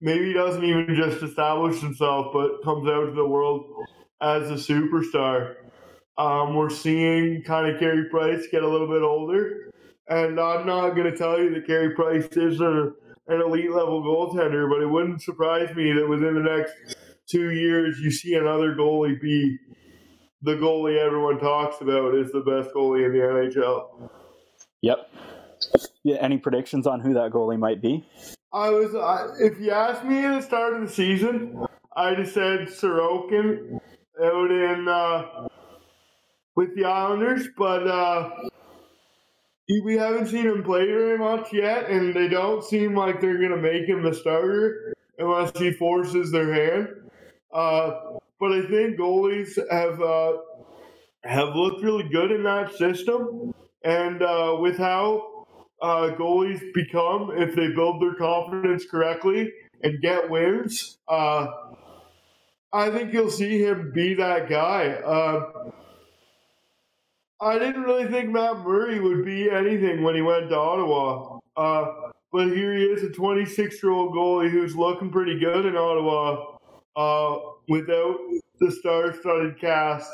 [0.00, 3.64] maybe doesn't even just establish himself, but comes out to the world
[4.20, 5.56] as a superstar.
[6.18, 9.70] Um, we're seeing kind of Carey Price get a little bit older,
[10.08, 12.92] and I'm not going to tell you that Carey Price is a,
[13.28, 16.96] an elite level goaltender, but it wouldn't surprise me that within the next
[17.32, 19.58] two years you see another goalie be
[20.42, 24.10] the goalie everyone talks about is the best goalie in the NHL.
[24.82, 25.10] Yep.
[26.04, 26.16] Yeah.
[26.16, 28.04] Any predictions on who that goalie might be?
[28.52, 31.64] I was, I, if you asked me at the start of the season,
[31.96, 33.78] I'd have said Sorokin
[34.22, 35.48] out in uh,
[36.54, 38.30] with the Islanders, but uh,
[39.84, 43.50] we haven't seen him play very much yet, and they don't seem like they're going
[43.50, 47.01] to make him the starter unless he forces their hand.
[47.52, 50.38] Uh, but I think goalies have uh,
[51.24, 55.46] have looked really good in that system, and uh, with how
[55.80, 61.46] uh, goalies become if they build their confidence correctly and get wins, uh,
[62.72, 64.98] I think you'll see him be that guy.
[67.42, 71.40] I didn't really think Matt Murray would be anything when he went to Ottawa.
[71.56, 75.76] Uh, but here he is, a 26 year old goalie who's looking pretty good in
[75.76, 76.51] Ottawa
[76.96, 77.38] uh,
[77.68, 78.18] without
[78.60, 80.10] the star studded cast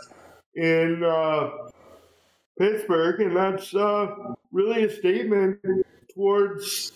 [0.54, 1.50] in uh,
[2.58, 3.20] Pittsburgh.
[3.20, 4.08] And that's uh,
[4.52, 5.60] really a statement
[6.14, 6.92] towards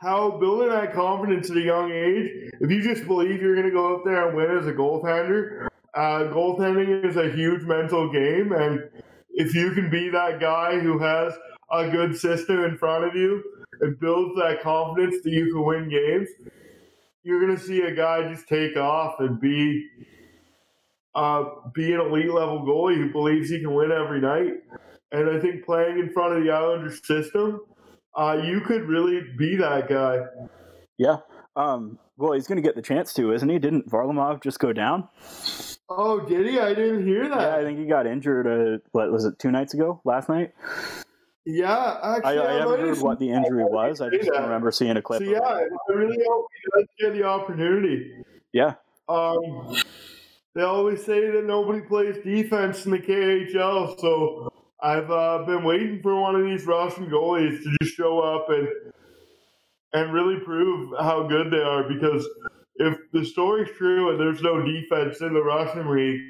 [0.00, 3.72] how building that confidence at a young age, if you just believe you're going to
[3.72, 8.52] go out there and win as a goaltender, uh, goaltending is a huge mental game,
[8.52, 8.88] and
[9.30, 11.34] if you can be that guy who has
[11.70, 13.42] a good system in front of you
[13.80, 16.28] and builds that confidence that you can win games,
[17.22, 19.86] you're going to see a guy just take off and be
[21.14, 21.44] uh,
[21.74, 24.52] be an elite level goalie who believes he can win every night.
[25.12, 27.60] And I think playing in front of the Islanders system,
[28.16, 30.20] uh, you could really be that guy.
[30.98, 31.16] Yeah.
[31.56, 33.58] Um, well, he's going to get the chance to, isn't he?
[33.58, 35.08] Didn't Varlamov just go down?
[35.88, 36.60] Oh, did he?
[36.60, 37.40] I didn't hear that.
[37.40, 38.46] Yeah, I think he got injured.
[38.46, 39.38] Uh, what was it?
[39.38, 40.00] Two nights ago?
[40.04, 40.52] Last night?
[41.46, 44.00] Yeah, actually, I, I, I haven't heard what the injury was.
[44.00, 44.42] I just that.
[44.42, 45.22] remember seeing a clip.
[45.22, 48.12] So yeah, I really hope he does get the opportunity.
[48.52, 48.74] Yeah.
[49.08, 49.76] Um,
[50.54, 56.00] they always say that nobody plays defense in the KHL, so I've uh, been waiting
[56.02, 58.68] for one of these Russian goalies to just show up and
[59.92, 62.28] and really prove how good they are because
[62.76, 66.20] if the story's true and there's no defense in the Russian league,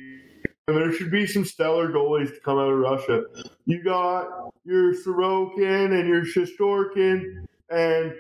[0.77, 3.25] then there should be some stellar goalies to come out of Russia.
[3.67, 8.15] You got your Sorokin and your Shesterkin, and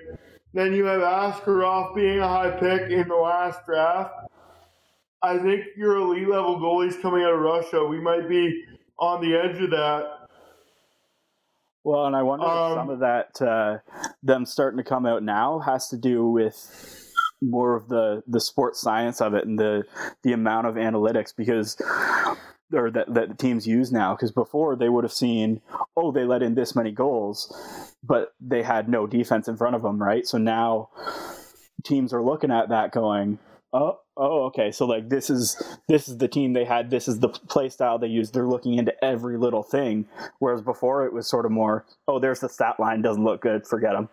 [0.52, 4.12] then you have Askarov being a high pick in the last draft.
[5.22, 8.64] I think your elite level goalies coming out of Russia, we might be
[8.98, 10.20] on the edge of that.
[11.84, 13.78] Well, and I wonder um, if some of that, uh,
[14.22, 16.99] them starting to come out now, has to do with
[17.42, 19.84] more of the the sports science of it and the
[20.22, 21.76] the amount of analytics because
[22.72, 24.14] or that, that the teams use now.
[24.14, 25.60] Because before they would have seen
[25.96, 27.52] oh they let in this many goals
[28.02, 30.26] but they had no defense in front of them right?
[30.26, 30.90] So now
[31.84, 33.38] teams are looking at that going
[33.72, 34.70] oh oh okay.
[34.70, 36.90] So like this is this is the team they had.
[36.90, 38.34] This is the play style they used.
[38.34, 40.06] They're looking into every little thing.
[40.40, 43.66] Whereas before it was sort of more oh there's the stat line doesn't look good
[43.66, 44.08] forget them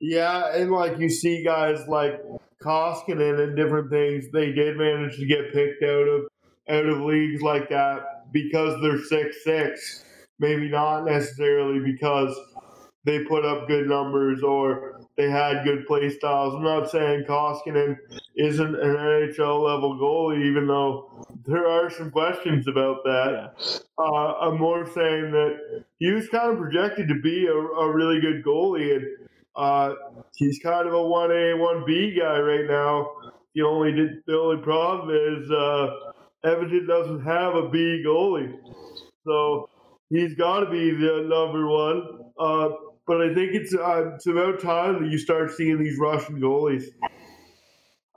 [0.00, 2.20] yeah and like you see guys like
[2.62, 6.22] Koskinen and different things, they did manage to get picked out of
[6.68, 10.04] out of leagues like that because they're six six.
[10.40, 12.38] Maybe not necessarily because
[13.04, 16.54] they put up good numbers or they had good play styles.
[16.54, 17.96] I'm not saying Koskinen
[18.36, 23.54] isn't an NHL level goalie, even though there are some questions about that.
[23.58, 23.78] Yeah.
[23.98, 28.20] Uh, I'm more saying that he was kind of projected to be a, a really
[28.20, 29.04] good goalie, and
[29.58, 29.94] uh,
[30.36, 33.10] he's kind of a one A one B guy right now.
[33.54, 33.92] The only
[34.26, 35.90] the only problem is uh,
[36.44, 38.54] Edmonton doesn't have a B goalie,
[39.26, 39.68] so
[40.10, 42.20] he's got to be the number one.
[42.38, 42.68] Uh,
[43.06, 46.84] but I think it's uh, it's about time that you start seeing these Russian goalies.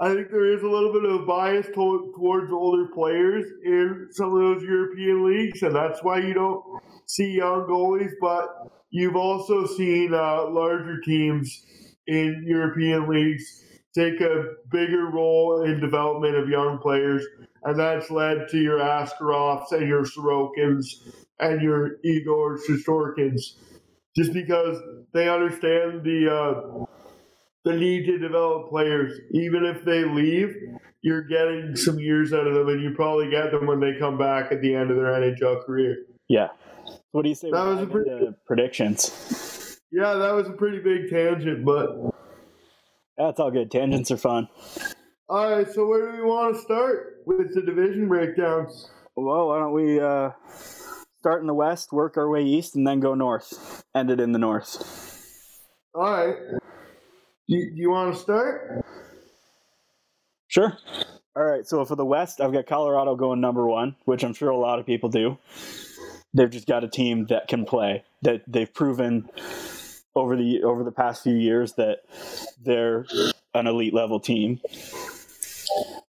[0.02, 4.36] I think there is a little bit of bias to- towards older players in some
[4.36, 6.64] of those European leagues, and that's why you don't
[7.08, 8.14] see young goalies.
[8.22, 8.50] But
[8.92, 11.66] You've also seen uh, larger teams
[12.08, 13.44] in European leagues
[13.96, 17.26] take a bigger role in development of young players,
[17.66, 20.86] and that's led to your Askarovs and your Sorokins
[21.40, 23.42] and your Igor Shesterkins,
[24.16, 24.78] just because
[25.14, 26.86] they understand the uh,
[27.64, 29.20] the need to develop players.
[29.34, 30.56] Even if they leave,
[31.02, 34.18] you're getting some years out of them, and you probably get them when they come
[34.18, 35.96] back at the end of their NHL career.
[36.28, 36.50] Yeah,
[37.12, 37.52] What do you say?
[37.52, 39.80] That was a pretty- predictions.
[39.92, 41.90] Yeah, that was a pretty big tangent, but
[43.18, 43.70] That's all good.
[43.70, 44.48] Tangents are fun.
[45.30, 45.68] all right.
[45.70, 48.90] So where do we want to start with the division breakdowns?
[49.18, 50.32] Well, why don't we uh,
[51.20, 53.84] start in the west, work our way east, and then go north?
[53.94, 55.24] End it in the north.
[55.94, 56.36] All right.
[57.52, 58.86] Do you, you want to start?
[60.48, 60.78] Sure.
[61.36, 61.68] All right.
[61.68, 64.80] So for the west, I've got Colorado going number one, which I'm sure a lot
[64.80, 65.38] of people do.
[66.34, 68.06] They've just got a team that can play.
[68.22, 69.30] That they've proven
[70.16, 72.04] over the over the past few years that
[72.64, 73.06] they're
[73.54, 74.62] an elite level team.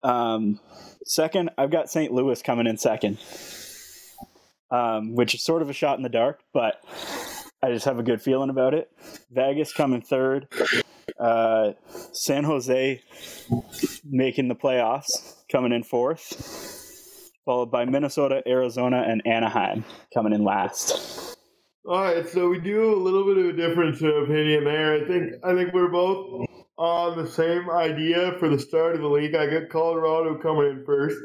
[0.03, 0.59] Um,
[1.05, 2.13] second, I've got St.
[2.13, 3.19] Louis coming in second,
[4.73, 6.83] um, which is sort of a shot in the dark, but
[7.63, 8.91] I just have a good feeling about it.
[9.31, 10.47] Vegas coming third.
[11.19, 11.73] Uh,
[12.13, 13.03] San Jose
[14.05, 19.85] making the playoffs, coming in fourth, followed by Minnesota, Arizona, and Anaheim
[20.15, 21.37] coming in last.
[21.85, 24.95] All right, so we do a little bit of a difference of opinion there.
[24.95, 26.47] I think I think we're both
[26.77, 29.35] on the same idea for the start of the league.
[29.35, 31.17] I got Colorado coming in first.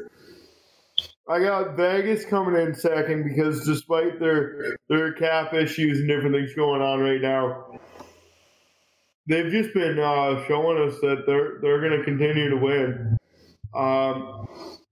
[1.26, 6.54] I got Vegas coming in second because despite their their cap issues and different things
[6.54, 7.78] going on right now,
[9.26, 13.16] they've just been uh, showing us that they're they're going to continue to win.
[13.74, 14.46] Um,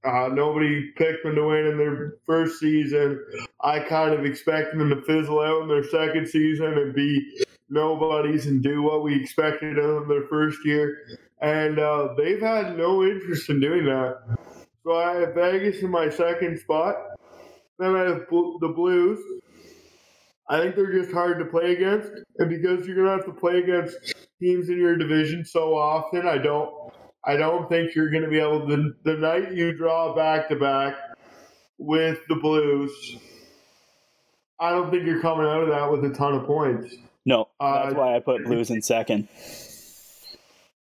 [0.05, 3.23] uh, nobody picked them to win in their first season.
[3.61, 8.47] I kind of expected them to fizzle out in their second season and be nobodies
[8.47, 10.99] and do what we expected of them their first year.
[11.41, 14.39] And uh, they've had no interest in doing that.
[14.85, 16.97] So I have Vegas in my second spot.
[17.79, 19.19] Then I have Bl- the Blues.
[20.49, 22.11] I think they're just hard to play against.
[22.39, 23.97] And because you're going to have to play against
[24.41, 26.71] teams in your division so often, I don't
[27.25, 28.93] I don't think you're going to be able to.
[29.05, 30.97] The night you draw back to back
[31.79, 32.93] with the Blues,
[34.59, 36.95] I don't think you're coming out of that with a ton of points.
[37.25, 39.29] No, that's Uh, why I put Blues in second.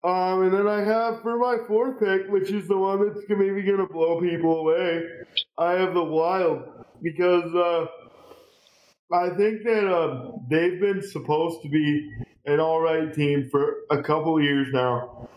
[0.04, 3.62] Um, and then I have for my fourth pick, which is the one that's maybe
[3.62, 5.04] going to blow people away,
[5.58, 6.64] I have the Wild
[7.02, 7.86] because uh,
[9.12, 12.10] I think that uh, they've been supposed to be
[12.46, 15.28] an all right team for a couple years now.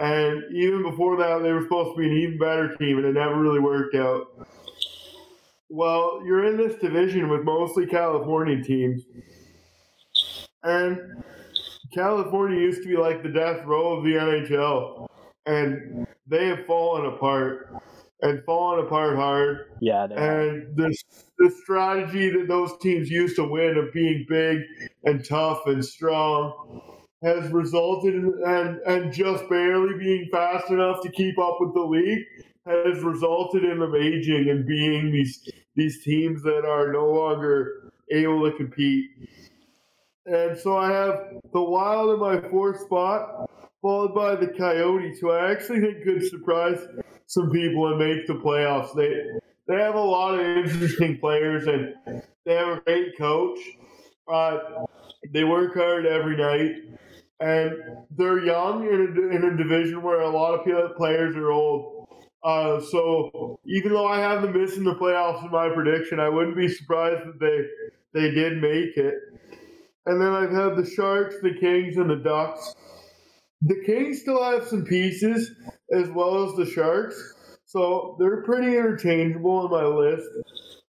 [0.00, 3.12] And even before that, they were supposed to be an even better team, and it
[3.12, 4.48] never really worked out.
[5.68, 9.04] Well, you're in this division with mostly California teams.
[10.64, 11.22] And
[11.94, 15.06] California used to be like the death row of the NHL,
[15.46, 17.74] and they have fallen apart
[18.22, 19.58] and fallen apart hard.
[19.80, 20.94] Yeah, And the
[21.38, 24.58] the strategy that those teams used to win of being big
[25.04, 26.82] and tough and strong
[27.22, 31.80] has resulted in and and just barely being fast enough to keep up with the
[31.80, 32.24] league
[32.66, 38.50] has resulted in them aging and being these these teams that are no longer able
[38.50, 39.06] to compete.
[40.26, 41.20] And so I have
[41.52, 43.50] the Wild in my fourth spot,
[43.82, 46.78] followed by the Coyotes, who I actually think could surprise
[47.26, 48.94] some people and make the playoffs.
[48.94, 49.12] They
[49.66, 51.94] they have a lot of interesting players and
[52.44, 53.58] they have a great coach.
[54.30, 54.58] Uh,
[55.32, 56.72] they work hard every night,
[57.40, 57.72] and
[58.10, 62.06] they're young in a, in a division where a lot of players are old.
[62.42, 66.56] Uh, so even though I have them missing the playoffs in my prediction, I wouldn't
[66.56, 69.14] be surprised that they they did make it.
[70.06, 72.74] And then I've had the Sharks, the Kings, and the Ducks.
[73.62, 75.52] The Kings still have some pieces
[75.90, 77.16] as well as the Sharks,
[77.64, 80.28] so they're pretty interchangeable in my list.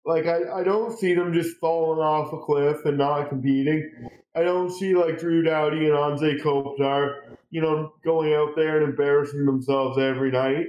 [0.05, 4.11] Like I, I don't see them just falling off a cliff and not competing.
[4.37, 8.91] I don't see like Drew Doughty and Anze Kopitar, you know, going out there and
[8.91, 10.67] embarrassing themselves every night.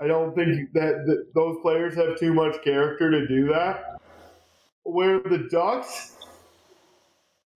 [0.00, 4.00] I don't think that, that those players have too much character to do that.
[4.82, 6.16] Where the Ducks,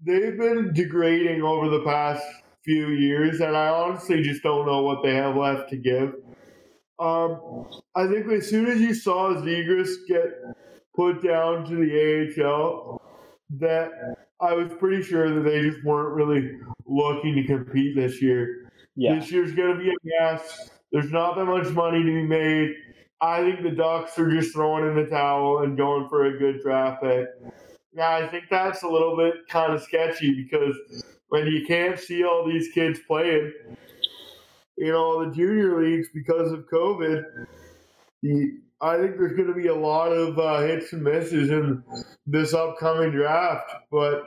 [0.04, 2.24] they've been degrading over the past
[2.64, 6.14] few years, and I honestly just don't know what they have left to give.
[6.98, 10.26] Um, I think as soon as you saw Zegras get
[10.94, 13.00] put down to the AHL,
[13.58, 13.90] that
[14.40, 18.70] I was pretty sure that they just weren't really looking to compete this year.
[18.96, 20.70] yeah, This year's going to be a mess.
[20.92, 22.74] There's not that much money to be made.
[23.20, 26.60] I think the Ducks are just throwing in the towel and going for a good
[26.62, 27.26] draft pick.
[27.96, 30.76] Yeah, I think that's a little bit kind of sketchy because
[31.30, 33.54] when you can't see all these kids playing,
[34.76, 37.24] you know, the junior leagues because of COVID,
[38.82, 41.82] I think there's going to be a lot of uh, hits and misses in
[42.26, 43.72] this upcoming draft.
[43.90, 44.24] But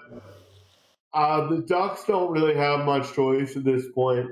[1.13, 4.25] uh, the Ducks don't really have much choice at this point.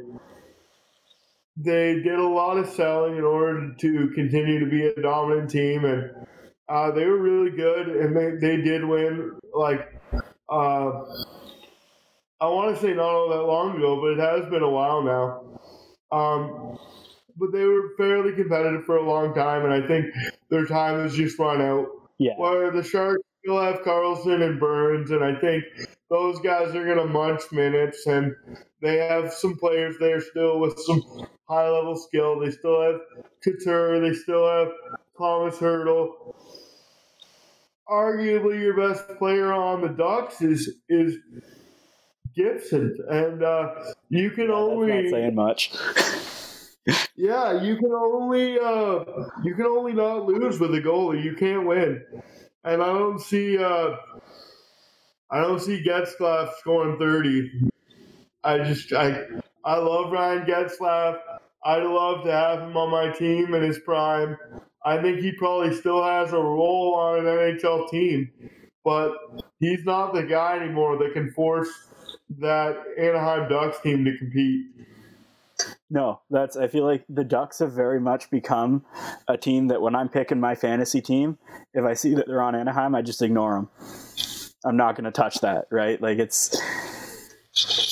[1.58, 5.86] They did a lot of selling in order to continue to be a dominant team,
[5.86, 6.28] and
[6.70, 9.32] Uh, they were really good, and they, they did win.
[9.54, 10.02] Like,
[10.50, 11.04] uh,
[12.40, 15.02] I want to say not all that long ago, but it has been a while
[15.02, 15.60] now.
[16.12, 16.78] Um,
[17.38, 20.14] but they were fairly competitive for a long time, and I think
[20.50, 21.88] their time has just run out.
[22.20, 22.34] Yeah.
[22.38, 25.64] Where the Sharks still have Karlsson and Burns, and I think
[26.10, 28.36] those guys are going to munch minutes, and
[28.82, 31.02] they have some players there still with some
[31.48, 32.40] high level skill.
[32.40, 33.00] They still have
[33.44, 34.70] Couture, they still have
[35.18, 36.10] Tomas Hertl.
[37.90, 41.18] Arguably, your best player on the Ducks is is
[42.36, 43.74] Gibson, and uh,
[44.10, 45.72] you can Yeah, only not saying much.
[47.16, 49.06] yeah, you can only uh,
[49.44, 51.24] you can only not lose with a goalie.
[51.24, 52.04] You can't win,
[52.64, 53.96] and I don't see uh,
[55.32, 57.52] I don't see Getzlaf scoring thirty.
[58.44, 59.26] I just I
[59.66, 61.20] I love Ryan Getzlaf.
[61.66, 64.38] I'd love to have him on my team in his prime.
[64.88, 68.32] I think he probably still has a role on an NHL team,
[68.86, 69.12] but
[69.60, 71.68] he's not the guy anymore that can force
[72.40, 74.66] that Anaheim Ducks team to compete.
[75.90, 76.56] No, that's.
[76.56, 78.86] I feel like the Ducks have very much become
[79.28, 81.38] a team that when I'm picking my fantasy team,
[81.74, 83.70] if I see that they're on Anaheim, I just ignore them.
[84.64, 86.02] I'm not going to touch that, right?
[86.02, 86.58] Like it's,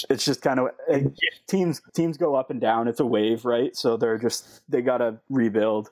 [0.09, 1.03] it's just kind of eh,
[1.47, 1.81] teams.
[1.93, 2.87] Teams go up and down.
[2.87, 3.75] It's a wave, right?
[3.75, 5.89] So they're just they got to rebuild.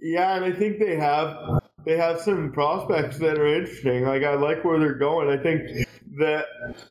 [0.00, 4.04] Yeah, and I think they have they have some prospects that are interesting.
[4.04, 5.28] Like I like where they're going.
[5.28, 5.86] I think
[6.18, 6.46] that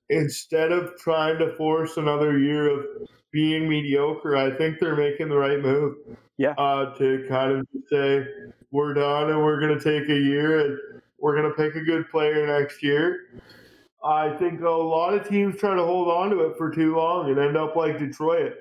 [0.09, 2.85] instead of trying to force another year of
[3.31, 5.95] being mediocre, I think they're making the right move.
[6.37, 6.53] Yeah.
[6.57, 8.25] Uh, to kind of say
[8.71, 10.79] we're done and we're going to take a year and
[11.19, 13.41] we're going to pick a good player next year.
[14.03, 17.29] I think a lot of teams try to hold on to it for too long
[17.29, 18.53] and end up like Detroit.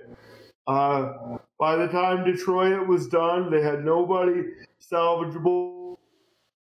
[0.69, 4.43] Uh, by the time Detroit was done, they had nobody
[4.79, 5.97] salvageable.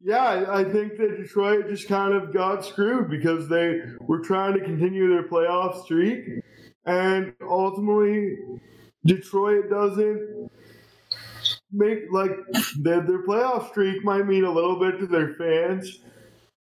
[0.02, 4.60] Yeah, I think that Detroit just kind of got screwed because they were trying to
[4.60, 6.42] continue their playoff streak,
[6.84, 8.36] and ultimately,
[9.06, 10.50] Detroit doesn't
[11.72, 12.32] make like
[12.82, 16.00] their their playoff streak might mean a little bit to their fans,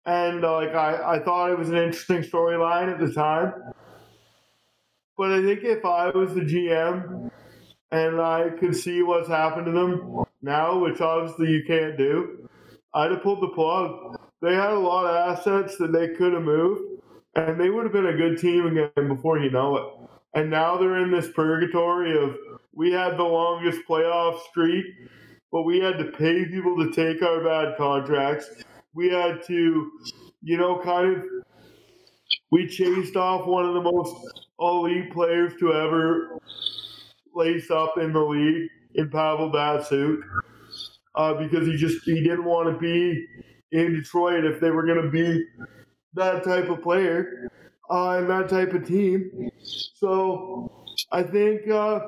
[0.06, 3.52] and uh, like I I thought it was an interesting storyline at the time.
[5.22, 7.30] But I think if I was the GM
[7.92, 12.48] and I could see what's happened to them now, which obviously you can't do,
[12.92, 14.16] I'd have pulled the plug.
[14.40, 16.82] They had a lot of assets that they could have moved,
[17.36, 20.08] and they would have been a good team again before you know it.
[20.34, 22.34] And now they're in this purgatory of
[22.74, 24.84] we had the longest playoff streak,
[25.52, 28.50] but we had to pay people to take our bad contracts.
[28.92, 29.88] We had to,
[30.42, 31.22] you know, kind of
[32.50, 34.16] we chased off one of the most
[34.68, 36.38] elite players to ever
[37.34, 40.20] lace up in the league in Pavel Datsyuk
[41.14, 43.26] uh, because he just he didn't want to be
[43.72, 45.44] in Detroit if they were going to be
[46.14, 47.48] that type of player
[47.90, 49.50] uh, and that type of team.
[49.94, 52.00] So I think uh,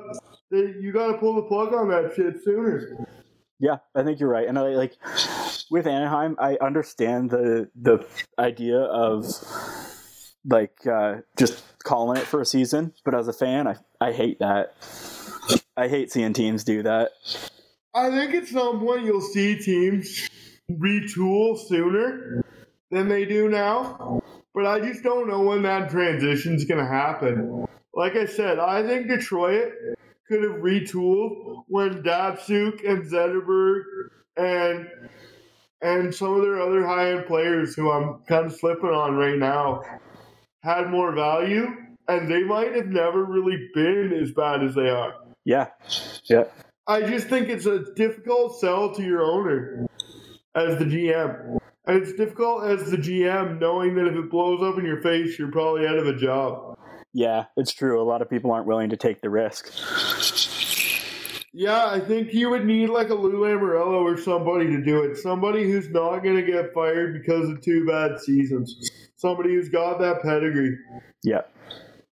[0.51, 3.05] you got to pull the plug on that shit sooner.
[3.59, 4.47] Yeah, I think you're right.
[4.47, 4.93] And I like
[5.71, 8.05] with Anaheim, I understand the the
[8.37, 9.25] idea of
[10.45, 14.39] like uh, just calling it for a season, but as a fan, I I hate
[14.39, 14.73] that.
[15.77, 17.11] I hate seeing teams do that.
[17.93, 20.27] I think at some point you'll see teams
[20.69, 22.43] retool sooner
[22.91, 24.21] than they do now,
[24.53, 27.65] but I just don't know when that transition's going to happen.
[27.93, 29.71] Like I said, I think Detroit
[30.27, 33.83] could have retooled when Datsyuk and Zetterberg
[34.35, 34.87] and
[35.81, 39.37] and some of their other high end players who I'm kind of slipping on right
[39.37, 39.81] now
[40.65, 41.67] had more value,
[42.07, 45.13] and they might have never really been as bad as they are.
[45.45, 45.67] Yeah,
[46.25, 46.45] yeah,
[46.87, 49.85] I just think it's a difficult sell to your owner
[50.55, 51.59] as the GM.
[51.87, 55.37] And it's difficult as the GM knowing that if it blows up in your face,
[55.37, 56.79] you're probably out of a job.
[57.13, 57.45] yeah.
[57.57, 58.01] It's true.
[58.01, 59.71] A lot of people aren't willing to take the risk.
[61.53, 65.15] Yeah, I think you would need like a Lou Lamoriello or somebody to do it.
[65.17, 68.91] Somebody who's not going to get fired because of two bad seasons.
[69.17, 70.77] Somebody who's got that pedigree.
[71.23, 71.41] Yeah,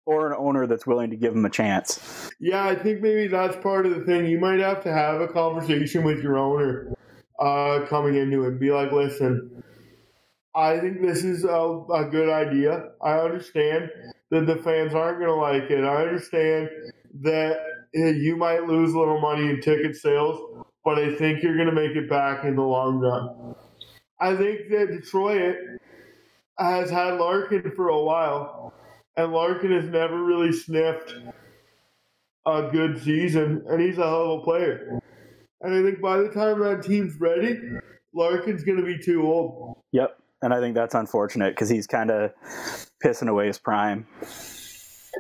[0.07, 2.31] or an owner that's willing to give them a chance.
[2.41, 4.27] Yeah, I think maybe that's part of the thing.
[4.27, 6.95] You might have to have a conversation with your owner
[7.39, 9.63] uh, coming into it and be like, listen,
[10.55, 11.49] I think this is a,
[11.93, 12.91] a good idea.
[13.03, 13.91] I understand
[14.31, 15.85] that the fans aren't going to like it.
[15.85, 16.69] I understand
[17.23, 17.59] that
[17.95, 21.69] eh, you might lose a little money in ticket sales, but I think you're going
[21.69, 23.55] to make it back in the long run.
[24.21, 25.57] I think that Detroit
[26.59, 28.75] has had Larkin for a while,
[29.17, 31.15] and Larkin has never really sniffed
[32.47, 34.99] a good season, and he's a hell of a player.
[35.63, 37.59] And I think by the time that team's ready,
[38.15, 39.79] Larkin's going to be too old.
[39.93, 40.17] Yep.
[40.43, 42.33] And I think that's unfortunate because he's kind of
[43.05, 44.07] pissing away his prime.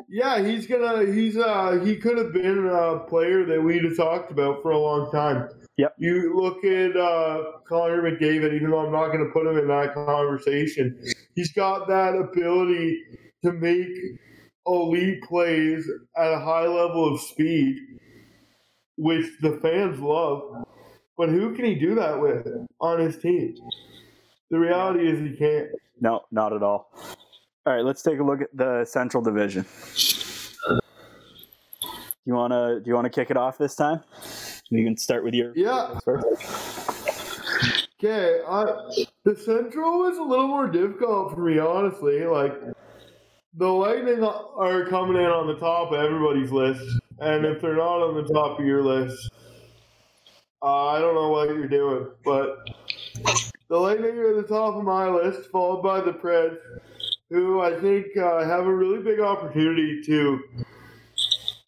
[0.08, 1.12] Yeah, he's gonna.
[1.12, 1.80] He's uh.
[1.84, 5.48] He could have been a player that we'd have talked about for a long time.
[5.80, 5.94] Yep.
[5.96, 8.52] You look at uh, Connor McDavid.
[8.54, 11.02] Even though I'm not going to put him in that conversation,
[11.34, 13.00] he's got that ability
[13.42, 13.88] to make
[14.66, 17.76] elite plays at a high level of speed,
[18.98, 20.42] which the fans love.
[21.16, 22.46] But who can he do that with
[22.82, 23.54] on his team?
[24.50, 25.68] The reality is he can't.
[25.98, 26.92] No, not at all.
[27.64, 29.64] All right, let's take a look at the Central Division.
[32.26, 34.02] You wanna do you wanna kick it off this time?
[34.70, 35.98] You can start with your Yeah.
[38.02, 38.64] Okay, uh,
[39.24, 42.24] the Central was a little more difficult for me, honestly.
[42.24, 42.58] Like,
[43.52, 46.80] the Lightning are coming in on the top of everybody's list,
[47.18, 49.30] and if they're not on the top of your list,
[50.62, 52.06] uh, I don't know what you're doing.
[52.24, 52.66] But
[53.68, 56.56] the Lightning are at the top of my list, followed by the Preds,
[57.28, 60.40] who I think uh, have a really big opportunity to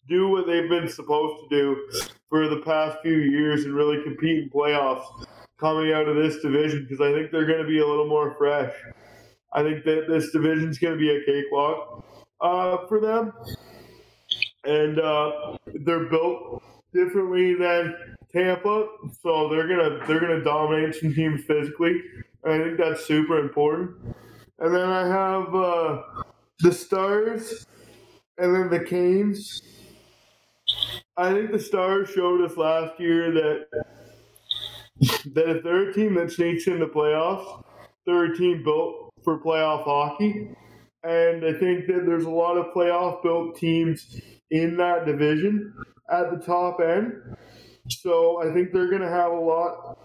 [0.09, 1.87] do what they've been supposed to do
[2.33, 5.05] for the past few years and really compete in playoffs
[5.59, 8.33] coming out of this division because I think they're going to be a little more
[8.39, 8.73] fresh.
[9.53, 12.03] I think that this division's going to be a cakewalk
[12.41, 13.33] uh, for them,
[14.63, 17.93] and uh, they're built differently than
[18.33, 18.87] Tampa,
[19.21, 22.01] so they're gonna they're gonna dominate some teams physically.
[22.43, 23.91] I think that's super important.
[24.57, 26.01] And then I have uh,
[26.61, 27.67] the Stars,
[28.39, 29.61] and then the Canes.
[31.15, 33.67] I think the Stars showed us last year that
[35.33, 37.63] that if they're a team that sneaks into the playoffs,
[38.05, 40.55] they're a team built for playoff hockey.
[41.03, 44.21] And I think that there's a lot of playoff built teams
[44.51, 45.73] in that division
[46.09, 47.13] at the top end.
[47.89, 49.99] So I think they're gonna have a lot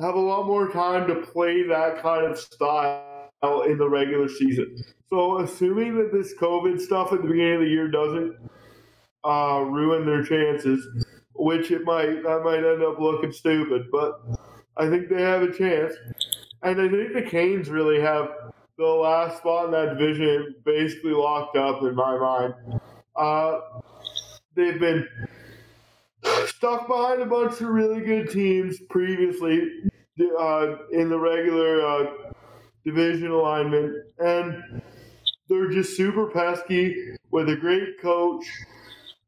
[0.00, 3.30] have a lot more time to play that kind of style
[3.66, 4.76] in the regular season.
[5.08, 8.36] So assuming that this COVID stuff at the beginning of the year doesn't
[9.24, 10.86] uh, ruin their chances,
[11.34, 12.22] which it might.
[12.22, 14.20] That might end up looking stupid, but
[14.76, 15.94] I think they have a chance.
[16.62, 18.28] And I think the Canes really have
[18.78, 22.54] the last spot in that division basically locked up in my mind.
[23.16, 23.58] Uh,
[24.56, 25.06] they've been
[26.46, 29.68] stuck behind a bunch of really good teams previously
[30.40, 32.06] uh, in the regular uh,
[32.84, 34.82] division alignment, and
[35.48, 36.96] they're just super pesky
[37.30, 38.44] with a great coach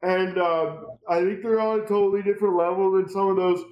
[0.07, 0.77] and uh,
[1.09, 3.65] I think they're on a totally different level than some of those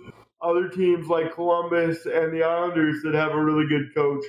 [0.42, 4.24] other teams like Columbus and the Islanders that have a really good coach.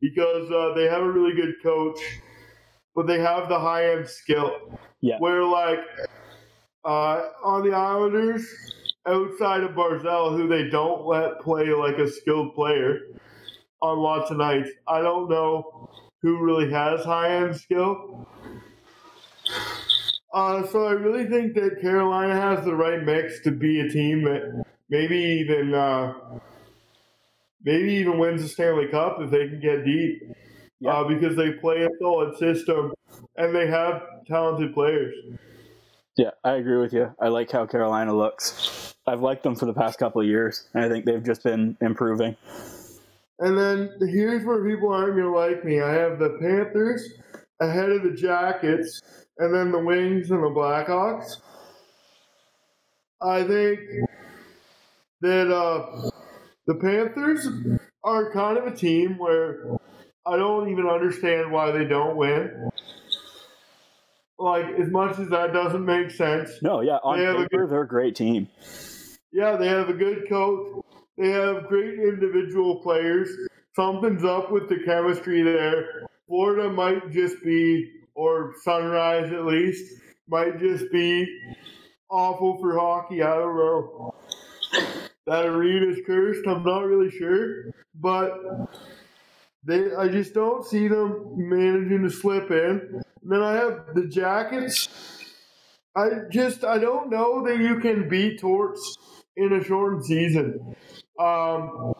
[0.00, 2.00] Because uh, they have a really good coach,
[2.96, 4.76] but they have the high end skill.
[5.00, 5.18] Yeah.
[5.20, 5.78] Where, like,
[6.84, 8.44] uh, on the Islanders,
[9.06, 13.02] outside of Barzal, who they don't let play like a skilled player
[13.80, 15.90] on lots of nights, I don't know
[16.22, 18.28] who really has high end skill.
[20.32, 24.24] Uh, so I really think that Carolina has the right mix to be a team
[24.24, 26.14] that maybe even uh,
[27.62, 30.22] maybe even wins the Stanley Cup if they can get deep.
[30.80, 30.94] Yeah.
[30.94, 32.92] Uh, because they play a solid system
[33.36, 35.14] and they have talented players.
[36.16, 37.14] Yeah, I agree with you.
[37.20, 38.94] I like how Carolina looks.
[39.06, 41.76] I've liked them for the past couple of years, and I think they've just been
[41.80, 42.36] improving.
[43.38, 45.80] And then here's where people aren't going to like me.
[45.80, 47.08] I have the Panthers
[47.60, 49.00] ahead of the Jackets,
[49.38, 51.36] and then the Wings and the Blackhawks.
[53.20, 53.80] I think
[55.20, 56.10] that uh,
[56.66, 57.46] the Panthers
[58.04, 59.76] are kind of a team where
[60.26, 62.68] I don't even understand why they don't win.
[64.38, 67.66] Like, as much as that doesn't make sense, No, yeah, on They have a paper,
[67.68, 68.48] they're a great team.
[69.32, 70.84] yeah, they have a good coach.
[71.16, 73.28] They have great individual players.
[73.76, 76.08] Something's up with the chemistry there.
[76.26, 79.92] Florida might just be, or Sunrise at least,
[80.28, 81.26] might just be
[82.10, 83.22] awful for hockey.
[83.22, 84.14] I don't know.
[85.26, 86.46] That arena's cursed.
[86.46, 88.32] I'm not really sure, but
[89.64, 89.94] they.
[89.94, 93.02] I just don't see them managing to slip in.
[93.22, 94.88] And then I have the Jackets.
[95.94, 98.96] I just I don't know that you can beat Torts
[99.36, 100.74] in a shortened season.
[101.18, 101.94] Um,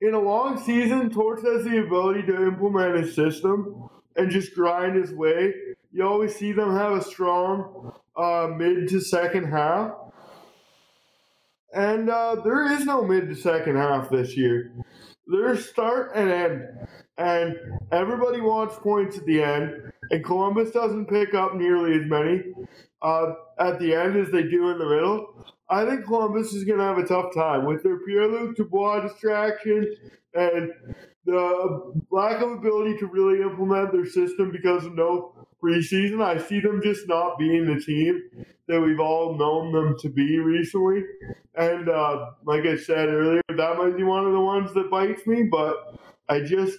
[0.00, 3.88] in a long season, Torts has the ability to implement his system
[4.18, 5.54] and just grind his way.
[5.92, 9.92] You always see them have a strong uh, mid to second half.
[11.72, 14.72] And uh, there is no mid to second half this year.
[15.26, 16.62] There's start and end.
[17.16, 17.56] And
[17.92, 19.92] everybody wants points at the end.
[20.10, 22.42] And Columbus doesn't pick up nearly as many
[23.02, 25.46] uh, at the end as they do in the middle.
[25.70, 29.00] I think Columbus is going to have a tough time with their Pierre Luc Dubois
[29.00, 29.94] distraction
[30.34, 30.72] and
[31.28, 36.24] the lack of ability to really implement their system because of no preseason.
[36.24, 38.22] I see them just not being the team
[38.66, 41.04] that we've all known them to be recently.
[41.54, 45.26] And uh, like I said earlier, that might be one of the ones that bites
[45.26, 45.98] me, but
[46.28, 46.78] I just.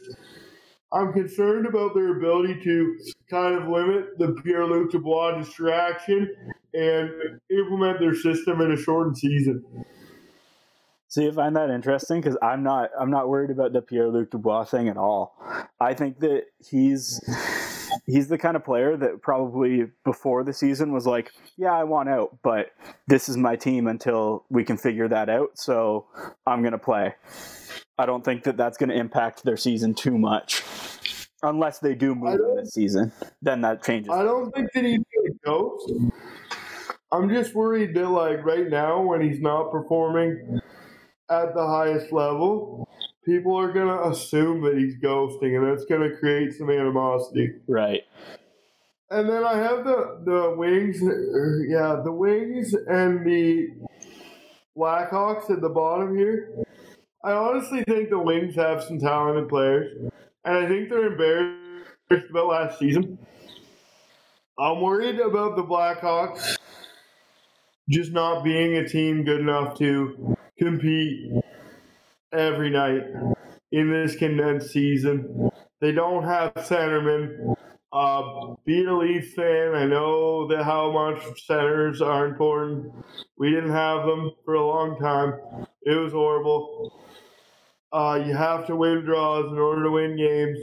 [0.91, 2.97] I'm concerned about their ability to
[3.29, 6.35] kind of limit the Pierre Luc Dubois distraction
[6.73, 7.11] and
[7.51, 9.63] implement their system in a shortened season.
[11.09, 14.31] So you find that interesting because I'm not I'm not worried about the Pierre Luc
[14.31, 15.35] Dubois thing at all.
[15.79, 17.19] I think that he's
[18.05, 22.09] he's the kind of player that probably before the season was like, yeah, I want
[22.09, 22.71] out, but
[23.07, 25.57] this is my team until we can figure that out.
[25.57, 26.05] So
[26.47, 27.15] I'm gonna play.
[27.99, 30.63] I don't think that that's going to impact their season too much,
[31.43, 33.11] unless they do move in this season.
[33.41, 34.09] Then that changes.
[34.09, 35.91] I don't think that he's going to ghost.
[37.11, 40.58] I'm just worried that, like, right now, when he's not performing
[41.29, 42.87] at the highest level,
[43.25, 47.53] people are going to assume that he's ghosting, and that's going to create some animosity.
[47.67, 48.01] Right.
[49.11, 51.01] And then I have the the wings,
[51.67, 53.69] yeah, the wings and the
[54.77, 56.53] Blackhawks at the bottom here.
[57.23, 59.91] I honestly think the Wings have some talented players,
[60.45, 63.17] and I think they're embarrassed about last season.
[64.57, 66.57] I'm worried about the Blackhawks
[67.89, 71.31] just not being a team good enough to compete
[72.33, 73.03] every night
[73.71, 75.49] in this condensed season.
[75.81, 77.55] They don't have centermen.
[77.91, 82.93] Uh, being a Leafs fan, I know that how much centers are important.
[83.37, 85.33] We didn't have them for a long time.
[85.83, 87.01] It was horrible.
[87.91, 90.59] Uh, you have to win draws in order to win games.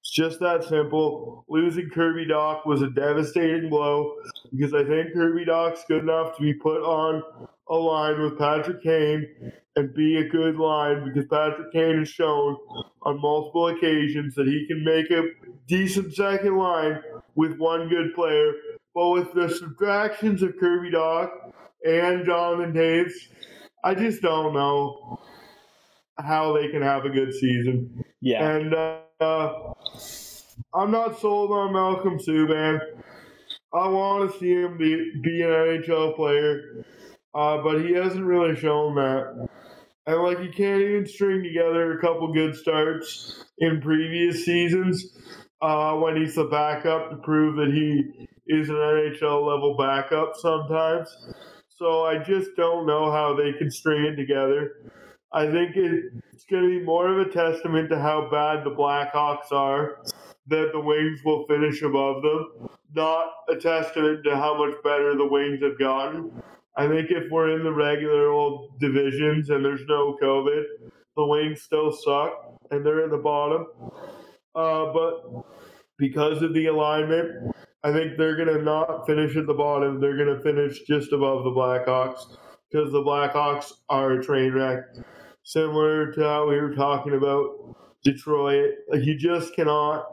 [0.00, 1.44] It's just that simple.
[1.48, 4.14] Losing Kirby Dach was a devastating blow
[4.54, 7.22] because I think Kirby Dach's good enough to be put on
[7.70, 12.56] a line with Patrick Kane and be a good line because Patrick Kane has shown
[13.02, 15.22] on multiple occasions that he can make a
[15.66, 17.00] decent second line
[17.34, 18.52] with one good player.
[18.94, 21.30] But with the subtractions of Kirby Dach
[21.84, 23.12] and Jonathan Toews,
[23.84, 25.20] I just don't know
[26.18, 28.04] how they can have a good season.
[28.20, 28.48] Yeah.
[28.48, 29.74] And uh,
[30.74, 32.80] I'm not sold on Malcolm Subban.
[33.72, 36.84] I want to see him be, be an NHL player,
[37.34, 39.48] uh, but he hasn't really shown that.
[40.06, 45.16] And like he can't even string together a couple good starts in previous seasons
[45.60, 51.08] uh, when he's the backup to prove that he is an NHL level backup sometimes.
[51.68, 54.92] So I just don't know how they can string it together.
[55.32, 59.52] I think it's going to be more of a testament to how bad the Blackhawks
[59.52, 59.98] are
[60.46, 65.26] that the Wings will finish above them, not a testament to how much better the
[65.26, 66.32] Wings have gotten.
[66.76, 70.62] I think if we're in the regular old divisions and there's no COVID,
[71.16, 73.66] the Wings still suck and they're at the bottom.
[74.54, 75.44] Uh, but
[75.98, 80.00] because of the alignment, I think they're going to not finish at the bottom.
[80.00, 82.36] They're going to finish just above the Blackhawks
[82.70, 84.80] because the Blackhawks are a train wreck
[85.44, 88.70] similar to how we were talking about Detroit.
[88.90, 90.04] Like you just cannot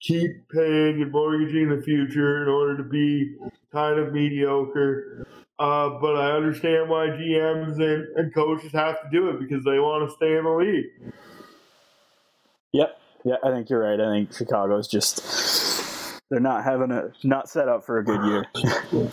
[0.00, 3.36] keep paying and mortgaging the future in order to be
[3.72, 5.23] kind of mediocre.
[5.58, 9.78] Uh, but I understand why GMs and, and coaches have to do it because they
[9.78, 11.12] want to stay in the league.
[12.72, 12.98] Yep.
[13.24, 14.00] Yeah, I think you're right.
[14.00, 18.46] I think Chicago's just they're not having a not set up for a good year.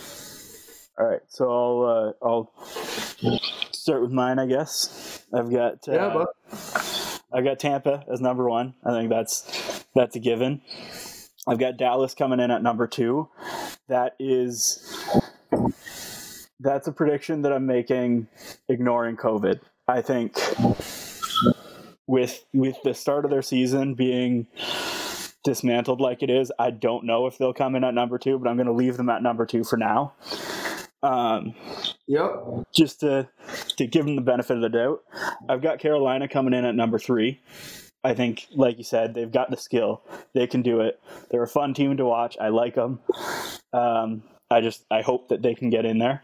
[0.98, 2.52] All right, so I'll uh, I'll
[3.72, 5.24] start with mine, I guess.
[5.32, 8.74] I've got uh, Yeah, but I've got Tampa as number one.
[8.84, 10.60] I think that's that's a given.
[11.46, 13.28] I've got Dallas coming in at number two.
[13.88, 14.91] That is
[16.62, 18.28] that's a prediction that I'm making,
[18.68, 19.60] ignoring COVID.
[19.88, 20.36] I think
[22.06, 24.46] with with the start of their season being
[25.44, 28.48] dismantled like it is, I don't know if they'll come in at number two, but
[28.48, 30.14] I'm going to leave them at number two for now.
[31.02, 31.54] Um,
[32.06, 32.30] yep.
[32.72, 33.28] just to
[33.76, 35.02] to give them the benefit of the doubt.
[35.48, 37.40] I've got Carolina coming in at number three.
[38.04, 40.02] I think, like you said, they've got the skill.
[40.34, 41.00] They can do it.
[41.30, 42.36] They're a fun team to watch.
[42.40, 42.98] I like them.
[43.72, 46.22] Um, I just I hope that they can get in there.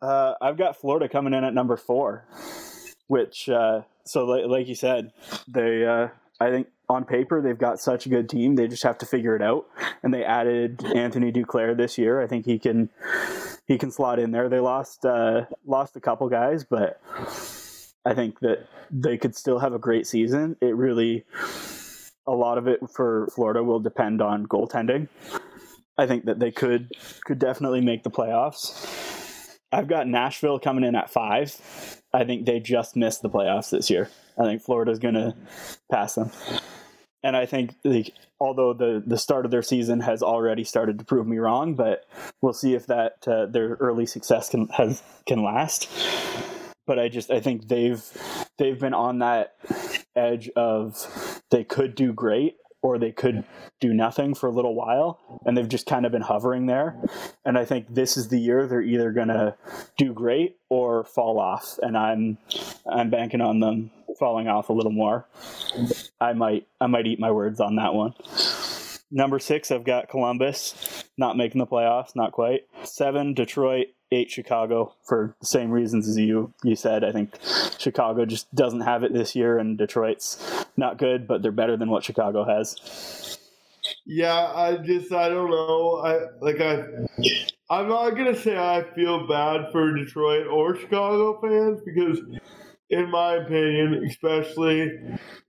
[0.00, 2.24] Uh, I've got Florida coming in at number four,
[3.06, 5.12] which uh, so like, like you said,
[5.46, 6.08] they uh,
[6.40, 8.54] I think on paper they've got such a good team.
[8.54, 9.66] They just have to figure it out.
[10.02, 12.20] And they added Anthony Duclair this year.
[12.22, 12.88] I think he can
[13.66, 14.48] he can slot in there.
[14.48, 17.00] They lost uh, lost a couple guys, but
[18.04, 20.56] I think that they could still have a great season.
[20.60, 21.24] It really
[22.26, 25.08] a lot of it for Florida will depend on goaltending.
[25.98, 26.92] I think that they could
[27.24, 29.58] could definitely make the playoffs.
[29.70, 32.00] I've got Nashville coming in at five.
[32.14, 34.08] I think they just missed the playoffs this year.
[34.38, 35.34] I think Florida's going to
[35.90, 36.30] pass them.
[37.22, 41.04] And I think, like, although the, the start of their season has already started to
[41.04, 42.06] prove me wrong, but
[42.40, 45.88] we'll see if that uh, their early success can has can last.
[46.86, 48.02] But I just I think they've
[48.56, 49.56] they've been on that
[50.16, 53.44] edge of they could do great or they could
[53.80, 56.96] do nothing for a little while and they've just kind of been hovering there.
[57.44, 59.54] And i think this is the year they're either going to
[59.96, 62.38] do great or fall off and i'm
[62.90, 65.26] i'm banking on them falling off a little more.
[66.20, 68.14] I might i might eat my words on that one.
[69.10, 72.62] Number six i've got columbus not making the playoffs not quite.
[72.84, 77.04] Seven detroit eight Chicago for the same reasons as you you said.
[77.04, 77.34] I think
[77.78, 81.90] Chicago just doesn't have it this year, and Detroit's not good, but they're better than
[81.90, 83.38] what Chicago has.
[84.06, 86.00] Yeah, I just I don't know.
[86.04, 86.84] I like I
[87.70, 92.20] I'm not gonna say I feel bad for Detroit or Chicago fans because
[92.90, 94.98] in my opinion, especially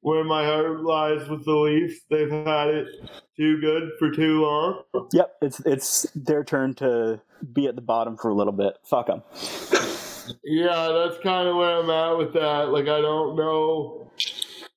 [0.01, 2.88] where my heart lies with the Leafs, they've had it
[3.38, 4.84] too good for too long.
[5.14, 7.22] Yep, it's it's their turn to
[7.53, 8.77] be at the bottom for a little bit.
[8.84, 9.23] Fuck them.
[10.43, 12.69] Yeah, that's kind of where I'm at with that.
[12.69, 14.11] Like, I don't know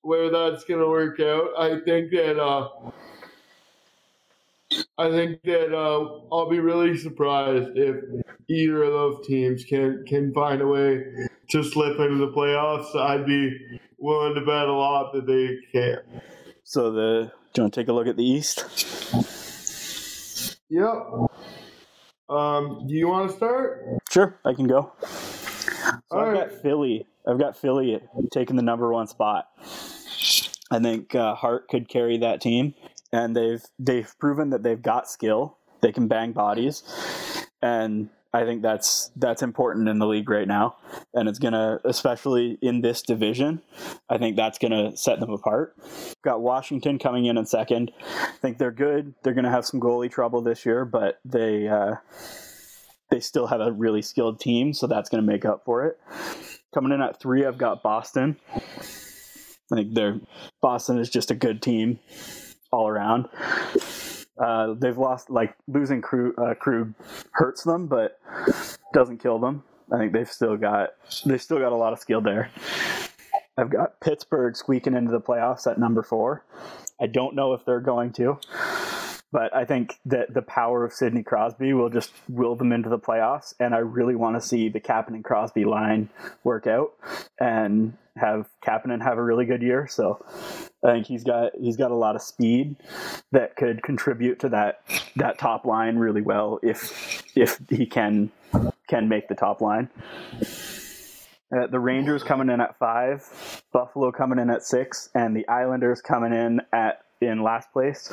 [0.03, 1.49] where that's gonna work out.
[1.57, 2.69] I think that uh,
[4.97, 7.97] I think that uh, I'll be really surprised if
[8.49, 11.03] either of those teams can can find a way
[11.49, 12.95] to slip into the playoffs.
[12.95, 16.21] I'd be willing to bet a lot that they can.
[16.63, 18.65] So the do you want to take a look at the East?
[20.69, 21.29] Yep.
[22.29, 23.85] Um, do you want to start?
[24.11, 24.91] Sure, I can go.
[25.01, 26.49] So All I've right.
[26.49, 27.05] got Philly.
[27.27, 28.01] I've got Philly
[28.31, 29.47] taking the number one spot.
[30.73, 32.73] I think uh, Hart could carry that team,
[33.11, 35.57] and they've they've proven that they've got skill.
[35.81, 36.83] They can bang bodies,
[37.61, 40.77] and I think that's that's important in the league right now.
[41.13, 43.61] And it's gonna, especially in this division,
[44.09, 45.75] I think that's gonna set them apart.
[46.23, 47.91] Got Washington coming in in second.
[48.09, 49.13] I think they're good.
[49.21, 51.67] They're gonna have some goalie trouble this year, but they.
[51.67, 51.95] Uh,
[53.11, 55.99] they still have a really skilled team, so that's to make up for it.
[56.73, 58.37] Coming in at three, I've got Boston.
[59.73, 60.19] I think they're
[60.61, 61.99] Boston is just a good team
[62.71, 63.27] all around.
[64.37, 66.93] Uh, they've lost like losing Krug, uh, Krug
[67.31, 68.19] hurts them, but
[68.93, 69.63] doesn't kill them.
[69.91, 70.91] I think they've still got
[71.25, 72.49] they've still got a lot of skill there.
[73.57, 76.43] I've got Pittsburgh squeaking into the playoffs at number four.
[76.99, 78.39] I don't know if they're going to,
[79.33, 82.99] but I think that the power of Sidney Crosby will just will them into the
[82.99, 83.55] playoffs.
[83.59, 86.09] And I really want to see the Kapanen and Crosby line
[86.43, 86.91] work out
[87.39, 89.87] and have Kapanen have a really good year.
[89.89, 90.23] So
[90.85, 92.75] I think he's got he's got a lot of speed
[93.31, 94.83] that could contribute to that
[95.15, 98.31] that top line really well if if he can
[98.87, 99.89] can make the top line.
[101.51, 106.01] Uh, the Rangers coming in at five, Buffalo coming in at six, and the Islanders
[106.01, 108.11] coming in at in last place.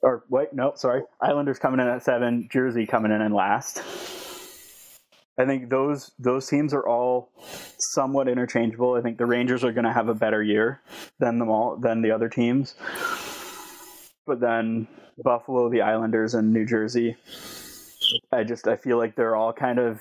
[0.00, 3.82] Or wait, no, sorry, Islanders coming in at seven, Jersey coming in in last.
[5.38, 7.30] I think those those teams are all
[7.78, 8.94] somewhat interchangeable.
[8.94, 10.80] I think the Rangers are going to have a better year
[11.20, 12.74] than them all than the other teams.
[14.26, 14.88] But then
[15.22, 17.16] Buffalo, the Islanders, and New Jersey,
[18.32, 20.00] I just I feel like they're all kind of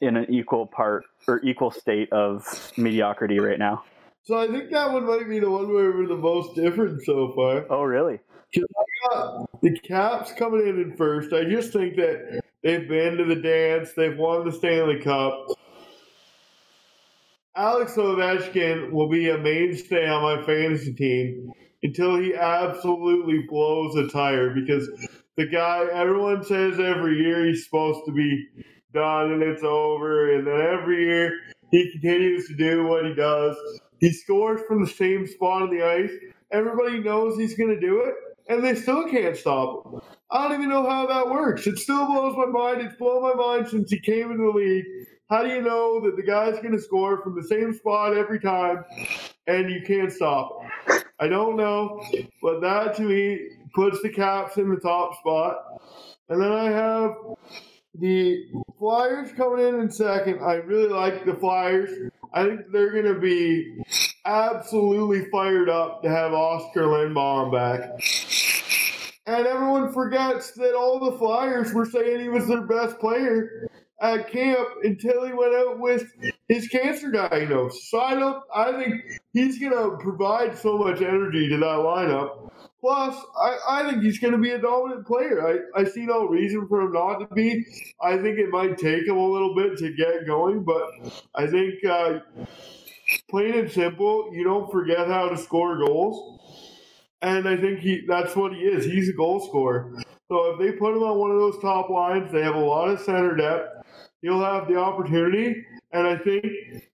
[0.00, 3.84] in an equal part or equal state of mediocrity right now.
[4.24, 7.32] So I think that one might be the one where we're the most different so
[7.34, 7.66] far.
[7.70, 8.20] Oh, really?
[8.52, 11.32] The Caps coming in in first.
[11.32, 13.92] I just think that they've been to the dance.
[13.92, 15.46] They've won the Stanley Cup.
[17.54, 21.52] Alex Ovechkin will be a mainstay on my fantasy team
[21.82, 24.88] until he absolutely blows a tire because
[25.36, 28.46] the guy, everyone says every year he's supposed to be
[28.94, 30.34] done and it's over.
[30.34, 33.56] And then every year he continues to do what he does.
[33.98, 36.12] He scores from the same spot on the ice.
[36.50, 38.14] Everybody knows he's going to do it
[38.48, 40.00] and they still can't stop him.
[40.30, 41.66] I don't even know how that works.
[41.66, 42.80] It still blows my mind.
[42.80, 44.84] It's blown my mind since he came into the league.
[45.28, 48.40] How do you know that the guy's going to score from the same spot every
[48.40, 48.84] time
[49.46, 51.02] and you can't stop him?
[51.20, 52.02] I don't know,
[52.42, 53.38] but that to me
[53.74, 55.56] puts the Caps in the top spot.
[56.28, 57.12] And then I have
[57.94, 58.44] the
[58.78, 60.40] Flyers coming in in second.
[60.42, 61.90] I really like the Flyers.
[62.34, 63.82] I think they're going to be
[64.24, 68.00] absolutely fired up to have Oskar Lindblom back.
[69.26, 73.68] And everyone forgets that all the Flyers were saying he was their best player
[74.00, 76.12] at camp until he went out with
[76.48, 77.88] his cancer diagnosis.
[77.88, 78.42] So I don't.
[78.54, 82.50] I think he's going to provide so much energy to that lineup.
[82.80, 85.46] Plus, I, I think he's going to be a dominant player.
[85.46, 87.64] I, I see no reason for him not to be.
[88.02, 90.82] I think it might take him a little bit to get going, but
[91.32, 92.18] I think uh,
[93.28, 96.40] plain and simple, you don't forget how to score goals.
[97.22, 98.84] And I think he that's what he is.
[98.84, 100.02] He's a goal scorer.
[100.28, 102.88] So if they put him on one of those top lines, they have a lot
[102.88, 103.86] of center depth.
[104.22, 105.64] He'll have the opportunity.
[105.92, 106.46] And I think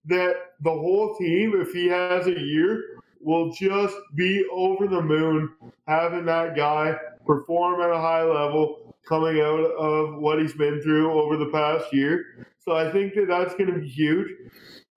[0.06, 5.50] that the whole team, if he has a year, will just be over the moon
[5.86, 6.96] having that guy
[7.26, 11.92] perform at a high level coming out of what he's been through over the past
[11.92, 12.46] year.
[12.58, 14.28] So I think that that's going to be huge.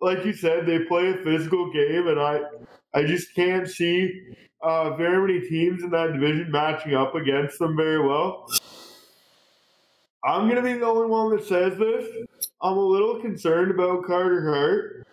[0.01, 2.41] Like you said, they play a physical game, and I,
[2.93, 4.21] I just can't see
[4.63, 8.47] uh, very many teams in that division matching up against them very well.
[10.23, 12.07] I'm to be the only one that says this.
[12.61, 15.07] I'm a little concerned about Carter Hart.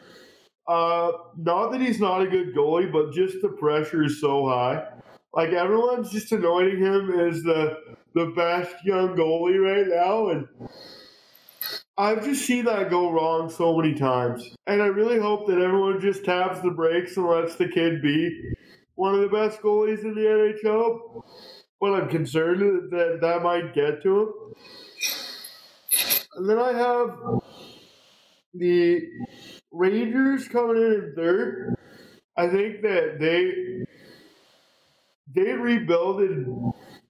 [0.66, 4.86] Uh, not that he's not a good goalie, but just the pressure is so high.
[5.32, 7.78] Like everyone's just anointing him as the
[8.14, 10.46] the best young goalie right now, and
[11.98, 14.48] I've just seen that go wrong so many times.
[14.68, 18.30] And I really hope that everyone just taps the brakes and lets the kid be
[18.94, 21.22] one of the best goalies in the NHL.
[21.80, 24.32] But I'm concerned that that might get to him.
[26.36, 27.18] And then I have
[28.54, 29.02] the
[29.72, 31.74] Rangers coming in in third.
[32.36, 33.84] I think that they
[35.34, 36.46] they rebuilded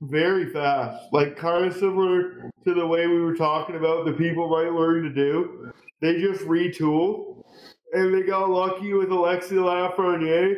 [0.01, 4.48] very fast, like kind of similar to the way we were talking about the people
[4.48, 5.72] might learn to do.
[6.00, 7.42] They just retooled,
[7.92, 10.56] and they got lucky with Alexis Lafreniere.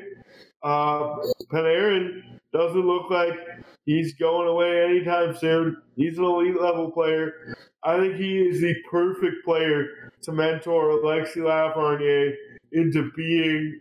[0.63, 1.17] Uh,
[1.53, 2.23] Panarin
[2.53, 3.39] doesn't look like
[3.87, 5.77] he's going away anytime soon.
[5.97, 7.57] He's an elite level player.
[7.85, 12.35] I think he is the perfect player to mentor Alexi Lafreniere
[12.73, 13.81] into being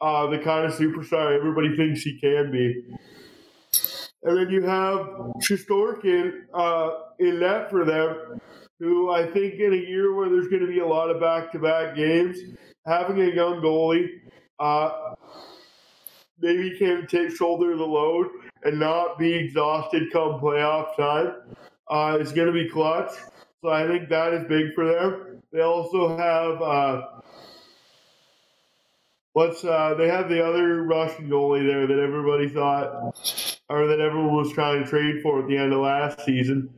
[0.00, 2.84] uh, the kind of superstar everybody thinks he can be.
[4.26, 5.06] And then you have
[5.40, 6.90] Shesterkin uh,
[7.20, 8.40] in net for them,
[8.80, 11.94] who I think in a year where there's going to be a lot of back-to-back
[11.94, 12.36] games,
[12.84, 14.08] having a young goalie,
[14.58, 15.14] uh,
[16.40, 18.26] maybe can take shoulder the load
[18.64, 21.34] and not be exhausted come playoff time
[21.88, 23.12] uh, is going to be clutch.
[23.62, 25.40] So I think that is big for them.
[25.52, 27.02] They also have uh,
[29.34, 33.14] what's uh, they have the other Russian goalie there that everybody thought
[33.68, 36.70] or that everyone was trying to trade for at the end of last season.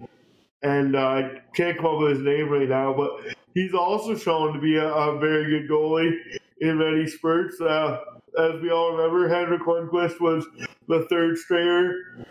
[0.62, 4.54] And uh, I can't come up with his name right now, but he's also shown
[4.54, 6.12] to be a, a very good goalie
[6.60, 7.60] in many spurts.
[7.60, 8.00] Uh,
[8.38, 10.46] as we all remember, Henrik Lundqvist was
[10.88, 12.26] the third stringer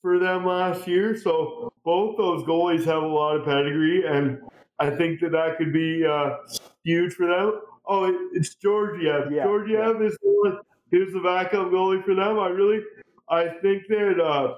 [0.00, 1.16] for them last year.
[1.16, 4.38] So both those goalies have a lot of pedigree, and
[4.78, 6.36] I think that that could be uh,
[6.84, 7.60] huge for them.
[7.86, 9.32] Oh, it's Georgiev.
[9.32, 10.06] Yeah, Georgiev yeah.
[10.06, 10.58] is the one
[10.90, 12.38] the backup goalie for them.
[12.38, 12.80] I really,
[13.32, 14.20] I think that.
[14.20, 14.56] Uh,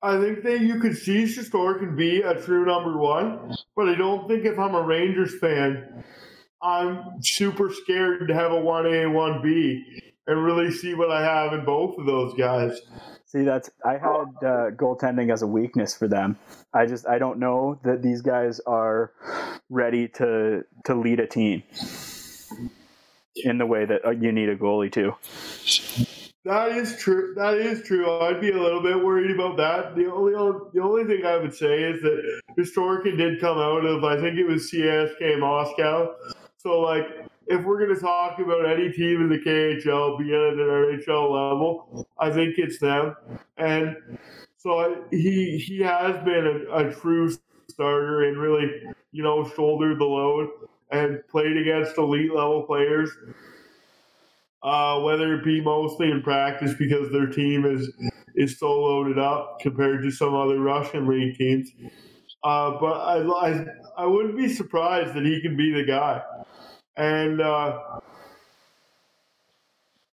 [0.00, 4.28] I think that you could see Shesterkin be a true number one, but I don't
[4.28, 6.04] think if I'm a Rangers fan,
[6.62, 9.80] I'm super scared to have a 1A 1B
[10.28, 12.80] and really see what I have in both of those guys.
[13.26, 16.38] See, that's I had uh, goaltending as a weakness for them.
[16.72, 19.12] I just I don't know that these guys are
[19.68, 21.64] ready to to lead a team
[23.36, 25.14] in the way that uh, you need a goalie to.
[26.44, 27.34] That is true.
[27.36, 28.10] That is true.
[28.20, 29.96] I'd be a little bit worried about that.
[29.96, 30.32] The only
[30.72, 34.38] the only thing I would say is that Shesterkin did come out of I think
[34.38, 36.14] it was CSK Moscow.
[36.56, 37.04] So like
[37.48, 42.06] if we're to talk about any team in the KHL being at an NHL level,
[42.18, 43.16] I think it's them.
[43.56, 43.96] And
[44.58, 47.34] so he he has been a, a true
[47.68, 48.82] starter and really,
[49.12, 50.48] you know, shouldered the load
[50.90, 53.10] and played against elite level players.
[54.62, 57.92] Uh, whether it be mostly in practice because their team is
[58.34, 61.70] is so loaded up compared to some other Russian league teams.
[62.42, 63.66] Uh, but I, I
[63.98, 66.22] I wouldn't be surprised that he can be the guy
[66.98, 67.78] and uh,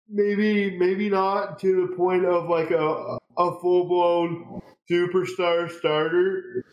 [0.08, 6.64] maybe maybe not to the point of like a a full blown superstar starter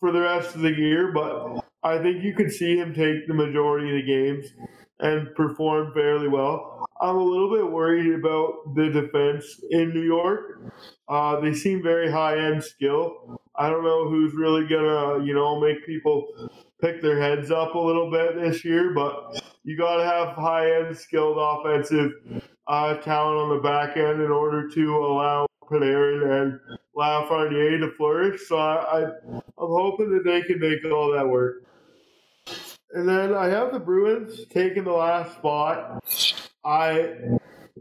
[0.00, 3.34] for the rest of the year, but I think you could see him take the
[3.34, 4.52] majority of the games
[5.00, 6.86] and perform fairly well.
[7.00, 10.60] I'm a little bit worried about the defense in New York.
[11.08, 13.40] Uh, they seem very high end skill.
[13.56, 16.50] I don't know who's really gonna, you know, make people
[16.80, 20.70] pick their heads up a little bit this year, but you got to have high
[20.80, 22.12] end skilled offensive
[22.66, 26.60] uh, talent on the back end in order to allow Panarin and
[26.96, 28.46] Lafreniere to flourish.
[28.48, 31.64] So I, I, I'm hoping that they can make all that work.
[32.92, 36.02] And then I have the Bruins taking the last spot.
[36.64, 37.14] I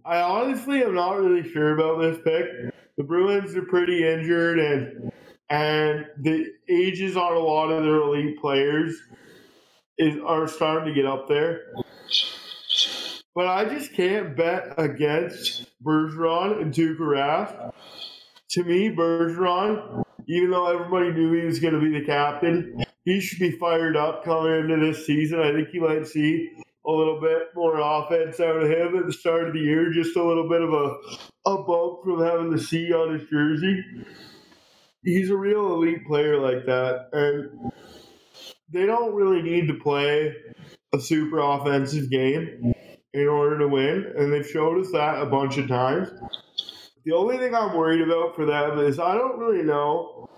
[0.05, 2.73] I honestly am not really sure about this pick.
[2.97, 5.11] The Bruins are pretty injured and
[5.49, 8.95] and the ages on a lot of their elite players
[9.97, 11.73] is are starting to get up there.
[13.35, 17.73] But I just can't bet against Bergeron and Tuukka.
[18.51, 23.19] To me, Bergeron, even though everybody knew he was going to be the captain, he
[23.19, 25.39] should be fired up coming into this season.
[25.39, 26.51] I think he might see
[26.85, 30.15] a little bit more offense out of him at the start of the year, just
[30.15, 30.95] a little bit of a,
[31.49, 33.83] a bump from having the C on his jersey.
[35.03, 37.09] He's a real elite player like that.
[37.13, 37.71] And
[38.71, 40.33] they don't really need to play
[40.93, 42.73] a super offensive game
[43.13, 46.09] in order to win, and they've showed us that a bunch of times.
[47.05, 50.29] The only thing I'm worried about for them is I don't really know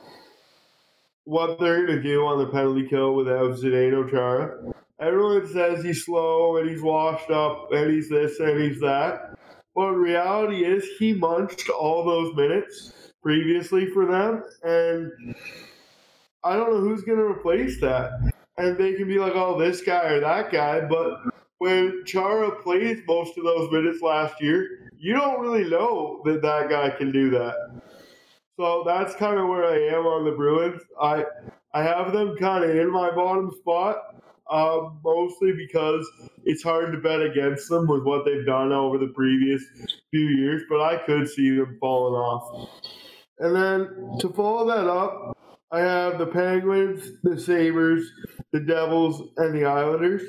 [1.25, 4.73] what they're going to do on the penalty kill without Zdeno Chara.
[4.99, 9.35] Everyone says he's slow and he's washed up and he's this and he's that.
[9.75, 15.35] But reality is he munched all those minutes previously for them, and
[16.43, 18.31] I don't know who's going to replace that.
[18.57, 21.19] And they can be like, oh, this guy or that guy, but
[21.59, 26.69] when Chara played most of those minutes last year, you don't really know that that
[26.69, 27.81] guy can do that.
[28.61, 30.83] So that's kind of where I am on the Bruins.
[31.01, 31.25] I
[31.73, 33.97] I have them kind of in my bottom spot,
[34.51, 36.07] uh, mostly because
[36.43, 39.63] it's hard to bet against them with what they've done over the previous
[40.11, 40.61] few years.
[40.69, 42.69] But I could see them falling off.
[43.39, 45.35] And then to follow that up,
[45.71, 48.11] I have the Penguins, the Sabres,
[48.51, 50.21] the Devils, and the Islanders.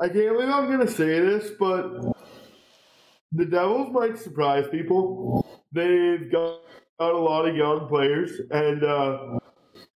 [0.00, 2.14] I can't believe I'm to say this, but
[3.32, 5.46] the Devils might surprise people.
[5.70, 6.60] They've got,
[7.12, 9.38] a lot of young players, and uh,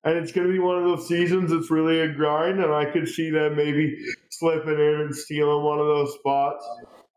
[0.05, 2.87] and it's going to be one of those seasons that's really a grind, and I
[2.87, 3.97] could see them maybe
[4.31, 6.67] slipping in and stealing one of those spots.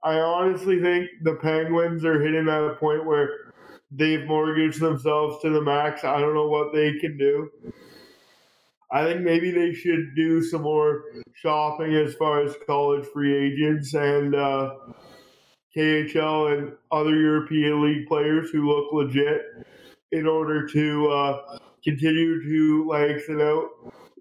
[0.03, 3.29] I honestly think the Penguins are hitting that point where
[3.91, 6.03] they've mortgaged themselves to the max.
[6.03, 7.49] I don't know what they can do.
[8.91, 11.03] I think maybe they should do some more
[11.33, 14.73] shopping as far as college free agents and uh,
[15.75, 19.41] KHL and other European League players who look legit
[20.11, 23.67] in order to uh, continue to lengthen out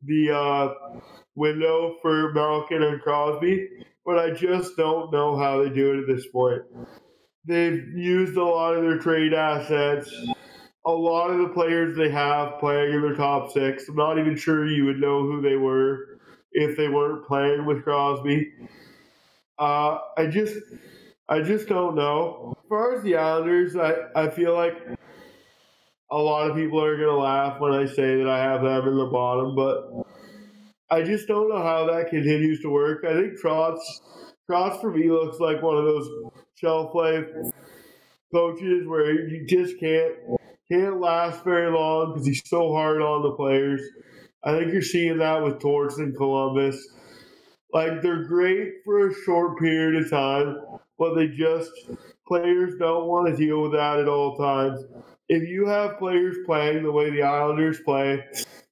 [0.04, 0.98] the uh,
[1.34, 3.68] window for Malkin and Crosby.
[4.04, 6.62] But I just don't know how they do it at this point.
[7.44, 10.12] They've used a lot of their trade assets
[10.86, 14.36] a lot of the players they have playing in their top six, I'm not even
[14.36, 16.18] sure you would know who they were
[16.52, 18.52] if they weren't playing with Crosby.
[19.58, 20.56] Uh, I just,
[21.28, 22.54] I just don't know.
[22.58, 24.74] As far as the Islanders, I, I feel like
[26.10, 28.98] a lot of people are gonna laugh when I say that I have them in
[28.98, 30.06] the bottom, but
[30.90, 33.04] I just don't know how that continues to work.
[33.04, 33.78] I think Trotz,
[34.50, 36.08] Trotz for me looks like one of those
[36.56, 37.26] shelf life
[38.32, 40.14] coaches where you just can't
[40.70, 43.80] can't last very long because he's so hard on the players.
[44.44, 46.76] I think you're seeing that with Torts and Columbus.
[47.72, 50.56] Like they're great for a short period of time,
[50.98, 51.70] but they just
[52.26, 54.80] players don't want to deal with that at all times.
[55.32, 58.24] If you have players playing the way the Islanders play,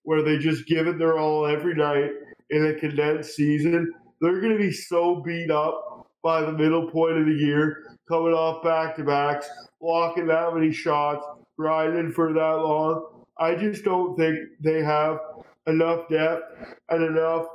[0.03, 2.11] where they just give it their all every night
[2.51, 7.17] in a condensed season, they're going to be so beat up by the middle point
[7.17, 9.49] of the year, coming off back to backs,
[9.81, 11.25] blocking that many shots,
[11.59, 13.25] riding for that long.
[13.39, 15.21] I just don't think they have
[15.69, 16.43] enough depth
[16.89, 17.47] and enough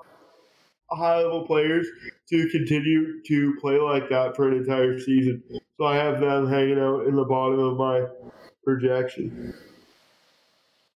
[0.92, 1.88] high level players
[2.30, 5.44] to continue to play like that for an entire season.
[5.78, 8.06] So I have them hanging out in the bottom of my
[8.64, 9.54] projection.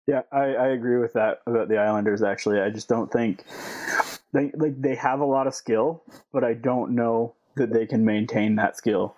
[0.07, 2.21] Yeah, I, I agree with that about the Islanders.
[2.21, 3.43] Actually, I just don't think
[4.33, 8.05] they like they have a lot of skill, but I don't know that they can
[8.05, 9.15] maintain that skill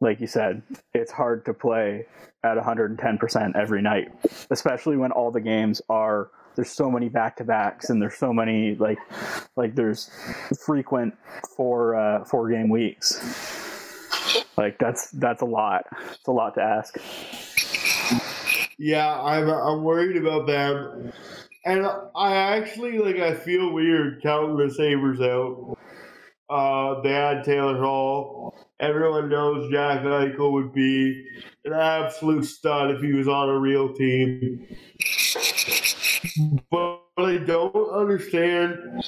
[0.00, 0.62] like you said,
[0.94, 2.06] it's hard to play
[2.42, 4.08] at 110% every night,
[4.50, 8.32] especially when all the games are there's so many back to backs and there's so
[8.32, 8.98] many like
[9.56, 10.10] like there's
[10.58, 11.14] frequent
[11.56, 13.14] four uh, four game weeks.
[14.56, 15.86] Like that's that's a lot.
[16.10, 16.96] It's a lot to ask.
[18.82, 21.12] Yeah, I'm I'm worried about them,
[21.66, 21.86] and
[22.16, 25.76] I actually like I feel weird counting the Sabres out.
[26.48, 28.54] Uh, they had Taylor Hall.
[28.80, 31.26] Everyone knows Jack Eichel would be
[31.66, 34.66] an absolute stud if he was on a real team.
[36.70, 39.04] But I don't understand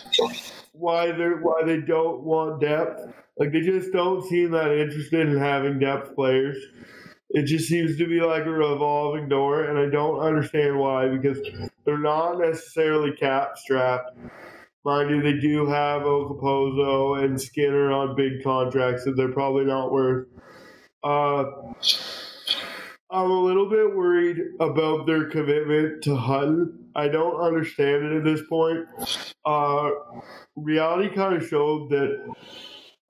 [0.73, 3.11] why they why they don't want depth.
[3.39, 6.59] Like they just don't seem that interested in having depth players.
[7.34, 11.38] It just seems to be like a revolving door, and I don't understand why because
[11.84, 14.10] they're not necessarily cap strapped
[14.84, 19.92] mind you, they do have Okposo and Skinner on big contracts that they're probably not
[19.92, 20.26] worth.
[21.04, 21.44] Uh,
[23.10, 26.86] I'm a little bit worried about their commitment to Hutton.
[26.94, 28.86] I don't understand it at this point.
[29.44, 29.90] Uh,
[30.56, 32.34] reality kind of showed that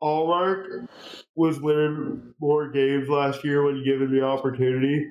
[0.02, 0.88] Ullmark
[1.36, 5.06] was winning more games last year when given the opportunity.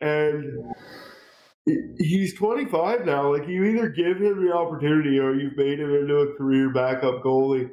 [0.00, 0.72] And
[1.98, 3.34] he's 25 now.
[3.34, 7.22] Like, you either give him the opportunity or you've made him into a career backup
[7.22, 7.68] goalie.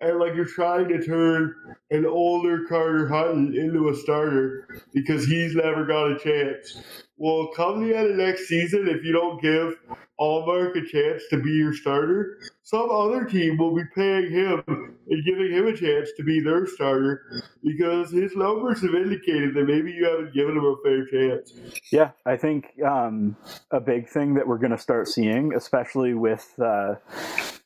[0.00, 1.54] And, like, you're trying to turn
[1.90, 6.82] an older Carter Hutton into a starter because he's never got a chance.
[7.16, 9.76] Well, come the end of next season, if you don't give
[10.20, 15.24] Ullmark a chance to be your starter, some other team will be paying him and
[15.24, 19.90] giving him a chance to be their starter because his numbers have indicated that maybe
[19.90, 21.52] you haven't given him a fair chance.
[21.90, 23.36] Yeah, I think um,
[23.70, 26.94] a big thing that we're going to start seeing, especially with uh,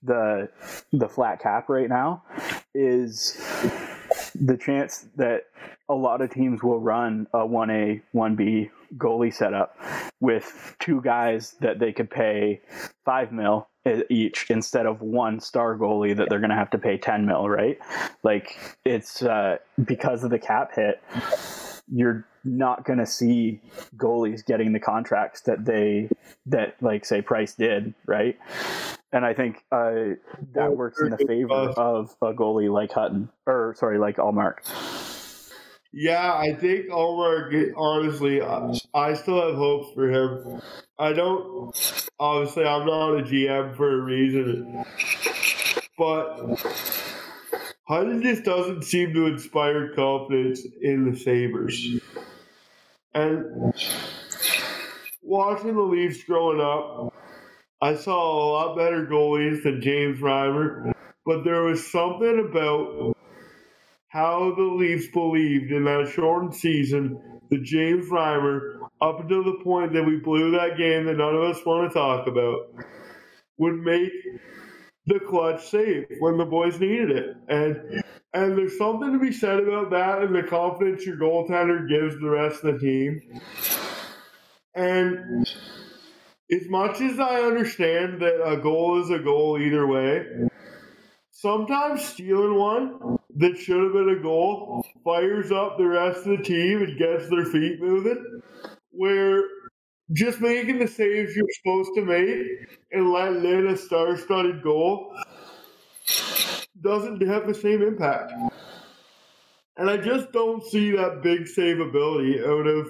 [0.02, 0.48] the
[0.92, 2.22] the flat cap right now,
[2.74, 3.36] is
[4.34, 5.44] the chance that
[5.88, 9.76] a lot of teams will run a 1A, 1B goalie setup
[10.20, 12.60] with two guys that they could pay
[13.04, 13.68] 5 mil
[14.10, 17.48] each instead of one star goalie that they're going to have to pay 10 mil,
[17.48, 17.78] right?
[18.22, 21.02] Like it's uh, because of the cap hit,
[21.90, 23.60] you're not going to see
[23.96, 26.08] goalies getting the contracts that they
[26.46, 28.38] that like say Price did, right?
[29.12, 30.16] And I think uh,
[30.52, 34.58] that works in the favor of a goalie like Hutton, or sorry, like Ullmark.
[35.92, 40.60] Yeah, I think Ullmark, honestly, I still have hopes for him.
[40.98, 41.74] I don't,
[42.20, 44.84] obviously, I'm not a GM for a reason,
[45.96, 46.60] but
[47.88, 52.00] Hutton just doesn't seem to inspire confidence in the Sabres.
[53.14, 53.72] And
[55.22, 57.14] watching the Leafs growing up,
[57.80, 60.92] I saw a lot better goalies than James Reimer,
[61.24, 63.16] but there was something about
[64.08, 67.20] how the Leafs believed in that shortened season
[67.50, 71.42] that James Reimer, up until the point that we blew that game that none of
[71.42, 72.74] us want to talk about,
[73.58, 74.12] would make
[75.06, 77.36] the clutch save when the boys needed it.
[77.48, 78.02] And
[78.34, 82.28] and there's something to be said about that and the confidence your goaltender gives the
[82.28, 83.20] rest of the team.
[84.74, 85.46] And
[86.50, 90.24] as much as I understand that a goal is a goal either way,
[91.30, 96.44] sometimes stealing one that should have been a goal fires up the rest of the
[96.44, 98.40] team and gets their feet moving.
[98.90, 99.44] Where
[100.12, 105.14] just making the saves you're supposed to make and letting in a star studded goal
[106.82, 108.32] doesn't have the same impact.
[109.76, 112.88] And I just don't see that big save ability out of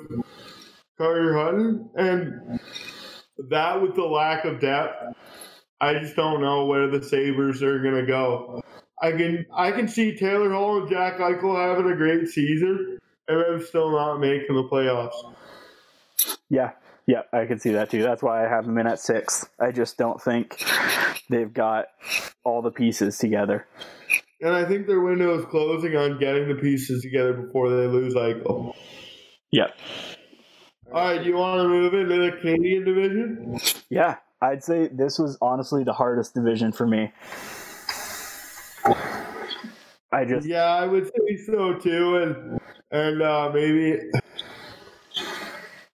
[0.96, 1.90] Carter Hutton.
[1.96, 2.60] And
[3.50, 5.14] that with the lack of depth,
[5.80, 8.62] I just don't know where the Sabres are gonna go.
[9.02, 12.98] I can I can see Taylor Hall and Jack Eichel having a great season,
[13.28, 15.34] and I'm still not making the playoffs.
[16.50, 16.72] Yeah,
[17.06, 18.02] yeah, I can see that too.
[18.02, 19.46] That's why I have them in at six.
[19.60, 20.64] I just don't think
[21.30, 21.86] they've got
[22.44, 23.66] all the pieces together.
[24.40, 28.14] And I think their window is closing on getting the pieces together before they lose
[28.14, 28.74] Eichel.
[29.52, 29.76] Yep.
[30.92, 33.58] All right, do you want to move into the Canadian division?
[33.90, 37.12] Yeah, I'd say this was honestly the hardest division for me.
[40.12, 42.60] I just yeah, I would say so too, and
[42.90, 43.98] and uh, maybe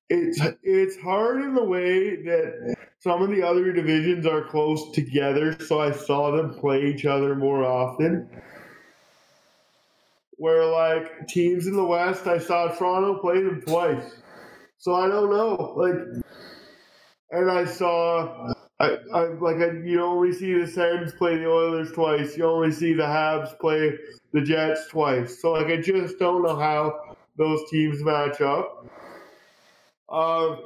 [0.09, 5.57] it's it's hard in the way that some of the other divisions are close together,
[5.61, 8.29] so I saw them play each other more often.
[10.37, 14.11] Where like teams in the West, I saw Toronto play them twice.
[14.79, 15.75] So I don't know.
[15.77, 16.25] Like,
[17.31, 21.93] and I saw, I, I like, I, you only see the Sens play the Oilers
[21.93, 22.37] twice.
[22.37, 23.93] You only see the Habs play
[24.33, 25.41] the Jets twice.
[25.41, 28.87] So like, I just don't know how those teams match up.
[30.09, 30.57] Uh,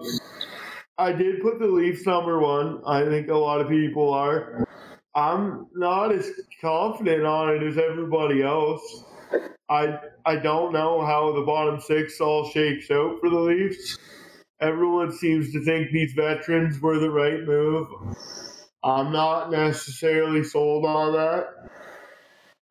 [0.99, 2.83] I did put the Leafs number one.
[2.87, 4.67] I think a lot of people are.
[5.15, 6.31] I'm not as
[6.61, 9.05] confident on it as everybody else.
[9.69, 13.99] I I don't know how the bottom six all shakes out for the Leafs.
[14.61, 17.89] Everyone seems to think these veterans were the right move.
[18.83, 21.47] I'm not necessarily sold on that.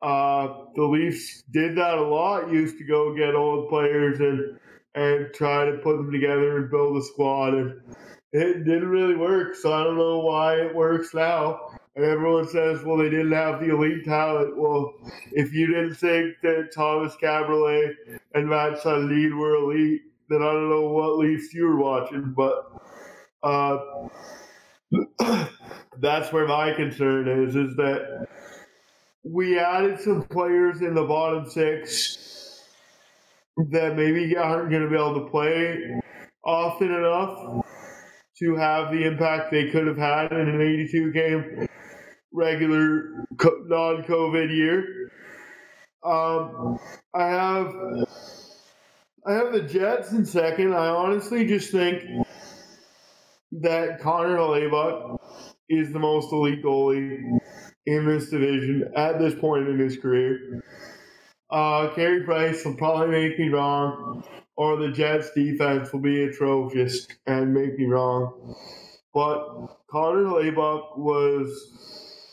[0.02, 2.52] Uh, the Leafs did that a lot.
[2.52, 4.58] Used to go get old players and
[4.94, 7.80] and try to put them together and build a squad, and
[8.32, 9.54] it didn't really work.
[9.54, 11.70] So I don't know why it works now.
[11.96, 14.56] And everyone says, well, they didn't have the elite talent.
[14.56, 14.94] Well,
[15.32, 17.94] if you didn't think that Thomas Kaberle
[18.34, 22.34] and Mats Sundin were elite, then I don't know what Leafs you're watching.
[22.36, 22.64] But
[23.42, 23.78] uh,
[25.98, 28.26] that's where my concern is, is that
[29.24, 32.64] we added some players in the bottom six
[33.70, 36.00] that maybe aren't going to be able to play
[36.44, 37.66] often enough
[38.38, 41.68] to have the impact they could have had in an 82 game
[42.32, 45.10] regular non COVID year.
[46.04, 46.78] Um,
[47.14, 47.74] I have
[49.28, 50.72] I have the Jets in second.
[50.72, 52.02] I honestly just think
[53.52, 55.18] that Connor Hellebuyck
[55.68, 57.38] is the most elite goalie
[57.84, 60.64] in this division at this point in his career.
[61.50, 64.24] Uh, Carey Price will probably make me wrong,
[64.56, 68.56] or the Jets defense will be atrocious and make me wrong.
[69.12, 72.24] But Connor Hellebuyck was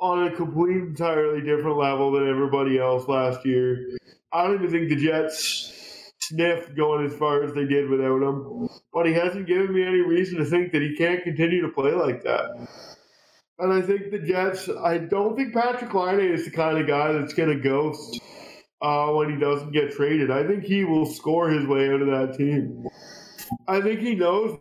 [0.00, 3.90] on a complete, entirely different level than everybody else last year.
[4.32, 5.71] I don't even think the Jets
[6.32, 8.68] sniffed going as far as they did without him.
[8.92, 11.92] But he hasn't given me any reason to think that he can't continue to play
[11.92, 12.68] like that.
[13.58, 17.12] And I think the Jets, I don't think Patrik Laine is the kind of guy
[17.12, 18.20] that's going to ghost
[18.80, 20.30] uh, when he doesn't get traded.
[20.30, 22.86] I think he will score his way out of that team.
[23.68, 24.58] I think he knows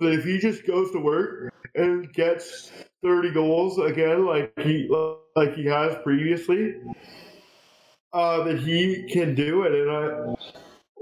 [0.00, 2.70] that if he just goes to work and gets
[3.02, 4.88] 30 goals again, like he
[5.36, 6.74] like he has previously,
[8.12, 9.72] uh, that he can do it.
[9.72, 10.34] And I,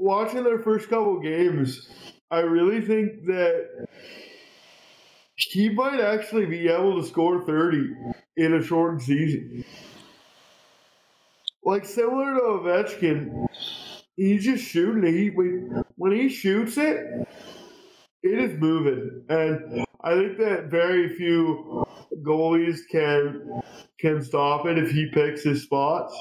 [0.01, 1.89] watching their first couple games,
[2.31, 3.86] I really think that
[5.36, 7.94] he might actually be able to score 30
[8.36, 9.64] in a shortened season.
[11.64, 13.47] Like similar to Ovechkin,
[14.16, 15.12] he's just shooting it.
[15.12, 15.28] He,
[15.97, 17.27] when he shoots it,
[18.22, 19.24] it is moving.
[19.28, 21.85] And I think that very few
[22.22, 23.62] goalies can
[23.98, 26.16] can stop it if he picks his spots.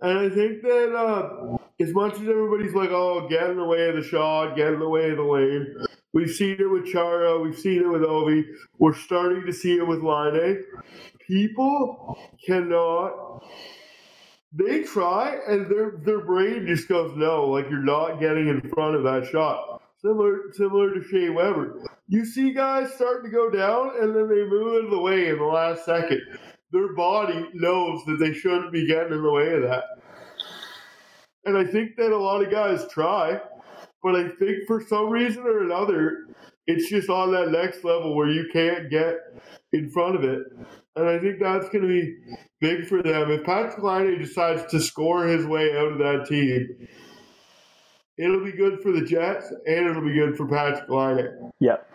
[0.00, 3.88] And I think that uh, as much as everybody's like, oh, get in the way
[3.88, 5.74] of the shot, get in the way of the lane,
[6.12, 8.44] we've seen it with Chara, we've seen it with Ovi,
[8.78, 10.62] we're starting to see it with Laine.
[11.26, 13.42] People cannot.
[14.52, 18.96] They try and their their brain just goes no, like you're not getting in front
[18.96, 19.80] of that shot.
[20.02, 21.84] Similar similar to Shea Weber.
[22.08, 25.28] You see guys starting to go down and then they move out of the way
[25.28, 26.20] in the last second
[26.72, 29.84] their body knows that they shouldn't be getting in the way of that.
[31.44, 33.40] And I think that a lot of guys try,
[34.02, 36.26] but I think for some reason or another,
[36.66, 39.16] it's just on that next level where you can't get
[39.72, 40.42] in front of it.
[40.96, 42.14] And I think that's going to be
[42.60, 43.30] big for them.
[43.30, 46.88] If Patrik Laine decides to score his way out of that team,
[48.18, 51.50] it'll be good for the Jets and it'll be good for Patrik Laine.
[51.60, 51.86] Yep.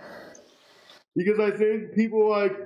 [1.16, 2.58] Because I think people like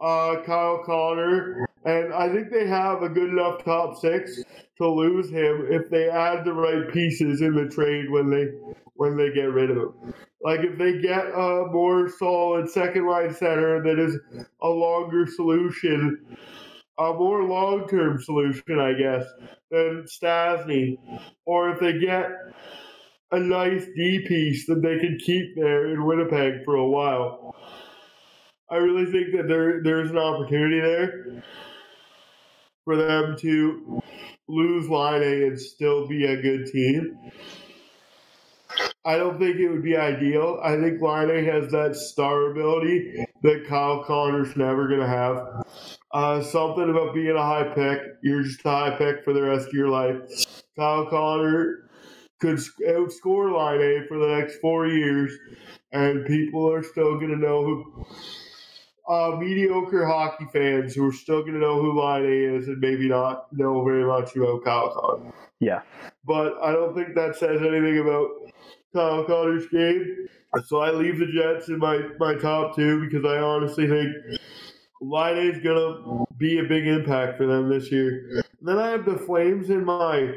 [0.00, 4.42] uh, Kyle Connor, and I think they have a good enough top six
[4.78, 8.46] to lose him if they add the right pieces in the trade when they
[8.94, 10.14] when they get rid of him.
[10.42, 14.18] Like if they get a more solid second line center that is
[14.62, 16.38] a longer solution,
[16.98, 19.26] a more long term solution, I guess,
[19.70, 20.96] than Stastny,
[21.44, 22.30] or if they get
[23.32, 27.54] a nice D piece that they can keep there in Winnipeg for a while
[28.70, 31.44] I really think that there there's an opportunity there
[32.84, 34.02] for them to
[34.48, 37.18] lose Laine and still be a good team.
[39.04, 40.60] I don't think it would be ideal.
[40.62, 45.64] I think Laine has that star ability that Kyle Connor's never going to have.
[46.12, 48.00] Uh, something about being a high pick.
[48.22, 50.16] You're just a high pick for the rest of your life.
[50.76, 51.90] Kyle Connor
[52.40, 52.58] could
[52.88, 55.32] outscore line A for the next four years,
[55.92, 58.06] and people are still going to know who
[59.08, 63.08] uh, mediocre hockey fans who are still going to know who Laine is and maybe
[63.08, 65.32] not know very much about Kyle Connor.
[65.60, 65.82] Yeah.
[66.24, 68.28] But I don't think that says anything about
[68.94, 70.28] Kyle Connor's game.
[70.66, 74.08] So I leave the Jets in my, my top two because I honestly think
[75.02, 78.42] Laine is going to be a big impact for them this year.
[78.60, 80.32] And then I have the Flames in my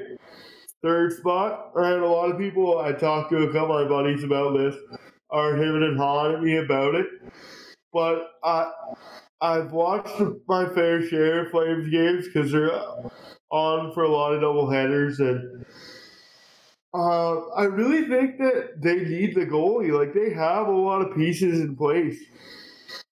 [0.81, 1.71] third spot.
[1.79, 4.57] I had a lot of people, I talked to a couple of my buddies about
[4.57, 4.75] this,
[5.29, 7.07] are him and hawing at me about it
[7.97, 8.71] but I
[9.41, 12.71] I've watched my fair share of Flames games because they're
[13.49, 15.65] on for a lot of double headers, and
[16.93, 19.91] uh, I really think that they need the goalie.
[19.91, 22.19] Like they have a lot of pieces in place.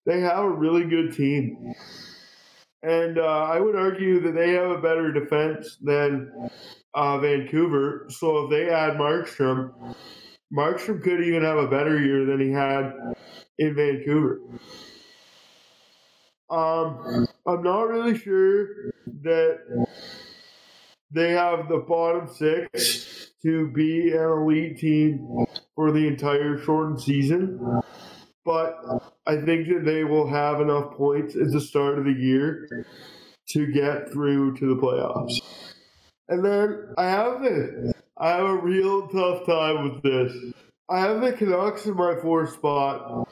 [0.04, 1.74] They have a really good team,
[2.84, 6.30] and uh, I would argue that they have a better defense than
[6.94, 8.06] uh, Vancouver.
[8.08, 9.96] So if they add Markstrom,
[10.56, 13.15] Markstrom could even have a better year than he had
[13.58, 14.40] in Vancouver.
[16.50, 18.92] Um, I'm not really sure
[19.22, 19.86] that
[21.10, 27.82] they have the bottom six to be an elite team for the entire shortened season.
[28.44, 28.78] but
[29.26, 32.86] I think that they will have enough points at the start of the year
[33.48, 35.40] to get through to the playoffs.
[36.28, 37.92] And then I have this.
[38.18, 40.32] I have a real tough time with this.
[40.88, 43.28] I have the Canucks in my fourth spot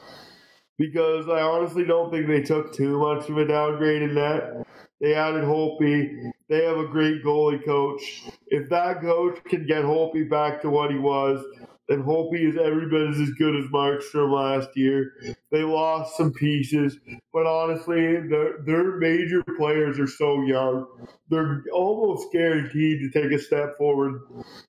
[0.77, 4.65] because I honestly don't think they took too much of a downgrade in that.
[4.99, 6.31] They added Holtby.
[6.49, 8.23] They have a great goalie coach.
[8.47, 11.45] If that coach can get Holtby back to what he was,
[11.87, 15.13] then Holtby is every bit as good as Markstrom last year.
[15.51, 16.97] They lost some pieces,
[17.31, 20.87] but honestly, their, their major players are so young.
[21.29, 24.19] They're almost guaranteed to take a step forward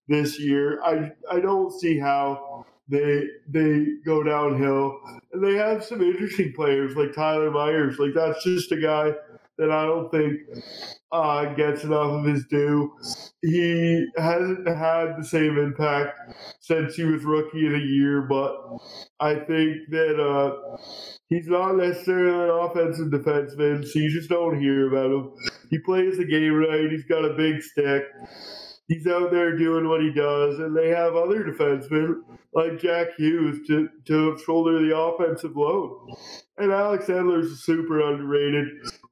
[0.06, 0.80] this year.
[0.82, 4.98] I I don't see how they they go downhill.
[5.32, 7.98] And they have some interesting players like Tyler Myers.
[7.98, 9.12] Like that's just a guy
[9.58, 10.40] that I don't think
[11.12, 12.92] uh, gets enough of his due.
[13.42, 16.18] He hasn't had the same impact
[16.60, 18.54] since he was rookie of the year, but
[19.20, 20.76] I think that uh,
[21.28, 25.32] he's not necessarily an offensive defenseman, so you just don't hear about him.
[25.70, 26.90] He plays the game right.
[26.90, 28.04] He's got a big stick.
[28.88, 32.20] He's out there doing what he does, and they have other defensemen
[32.56, 36.08] like Jack Hughes to, to shoulder the offensive load.
[36.56, 38.66] And Alex Edler's a super underrated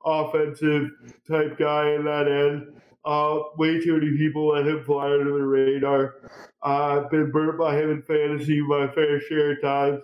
[0.04, 0.88] offensive
[1.30, 2.80] type guy in that end.
[3.04, 6.14] Uh, way too many people let him fly under the radar.
[6.62, 10.00] I've been burnt by him in fantasy my fair share of times.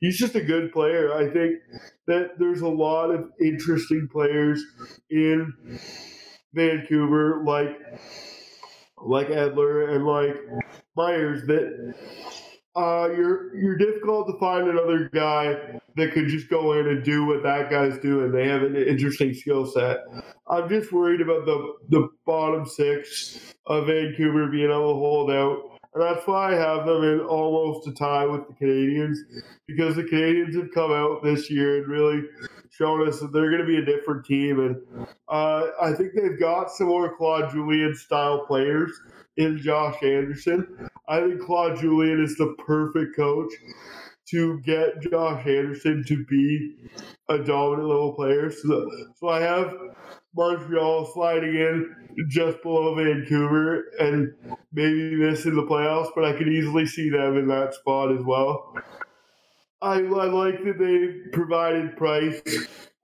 [0.00, 1.14] He's just a good player.
[1.14, 1.60] I think
[2.08, 4.60] that there's a lot of interesting players
[5.10, 5.52] in
[6.52, 7.78] Vancouver, like
[9.02, 10.36] like Edler and like
[10.96, 11.94] Myers, that
[12.80, 17.26] uh, you're you're difficult to find another guy that could just go in and do
[17.26, 18.32] what that guy's doing.
[18.32, 19.98] They have an interesting skill set.
[20.48, 25.69] I'm just worried about the the bottom six of Vancouver being able to hold out.
[25.92, 29.18] And that's why I have them in almost a tie with the Canadiens
[29.66, 32.22] because the Canadiens have come out this year and really
[32.70, 34.60] shown us that they're going to be a different team.
[34.60, 38.92] And uh, I think they've got some more Claude Julien style players
[39.36, 40.88] in Josh Anderson.
[41.08, 43.52] I think Claude Julien is the perfect coach
[44.28, 46.76] to get Josh Anderson to be
[47.28, 48.50] a dominant level player.
[48.52, 49.74] So, so I have
[50.34, 51.94] Montreal sliding in
[52.28, 54.32] just below Vancouver and
[54.72, 58.74] maybe missing the playoffs, but I could easily see them in that spot as well.
[59.82, 62.40] I, I like that they provided Price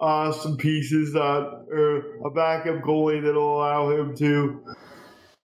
[0.01, 4.63] uh, some pieces uh, or a backup goalie that'll allow him to,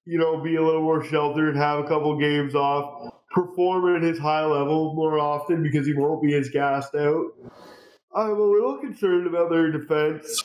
[0.05, 4.19] you know, be a little more sheltered, have a couple games off, perform at his
[4.19, 7.27] high level more often because he won't be as gassed out.
[8.15, 10.43] I'm a little concerned about their defense.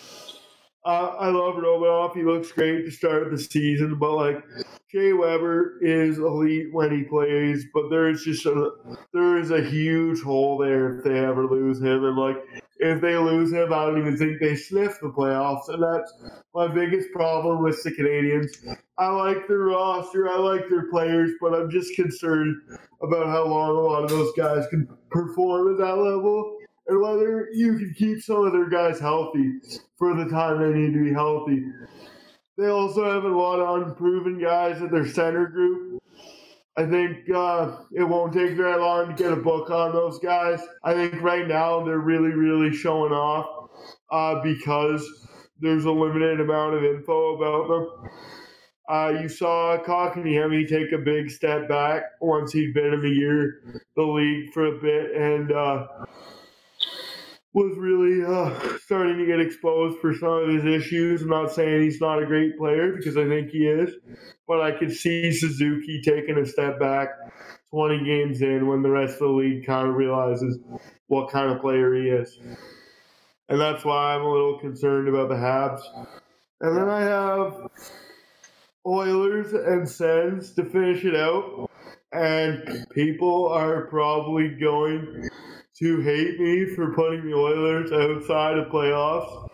[0.87, 2.15] Uh, I love Romanov.
[2.15, 4.41] He looks great to start the season, but like
[4.87, 8.71] Shea Weber is elite when he plays, but there is just a
[9.11, 12.37] there is a huge hole there if they ever lose him, and like
[12.79, 16.13] if they lose him, I don't even think they sniff the playoffs, and that's
[16.55, 18.77] my biggest problem with the Canadiens.
[18.97, 22.61] I like their roster, I like their players, but I'm just concerned
[23.01, 26.57] about how long a lot of those guys can perform at that level
[26.87, 29.53] and whether you can keep some of their guys healthy
[29.97, 31.63] for the time they need to be healthy.
[32.57, 36.01] They also have a lot of unproven guys at their center group.
[36.77, 40.61] I think uh, it won't take very long to get a book on those guys.
[40.83, 43.69] I think right now they're really, really showing off
[44.11, 45.07] uh, because
[45.59, 48.09] there's a limited amount of info about them.
[48.89, 53.81] Uh, you saw Kotkaniemi take a big step back once he'd been in the year,
[53.95, 55.87] the league for a bit, and uh,
[57.57, 61.23] was really uh, starting to get exposed for some of his issues.
[61.23, 63.95] I'm not saying he's not a great player because I think he is,
[64.47, 67.09] but I could see Suzuki taking a step back
[67.71, 70.59] 20 games in when the rest of the league kind of realizes
[71.07, 72.37] what kind of player he is.
[73.49, 75.81] And that's why I'm a little concerned about the Habs.
[76.61, 77.71] And then I have
[78.85, 81.71] Oilers and Sens to finish it out.
[82.11, 85.27] And people are probably going
[85.79, 89.49] to hate me for putting the Oilers outside of playoffs.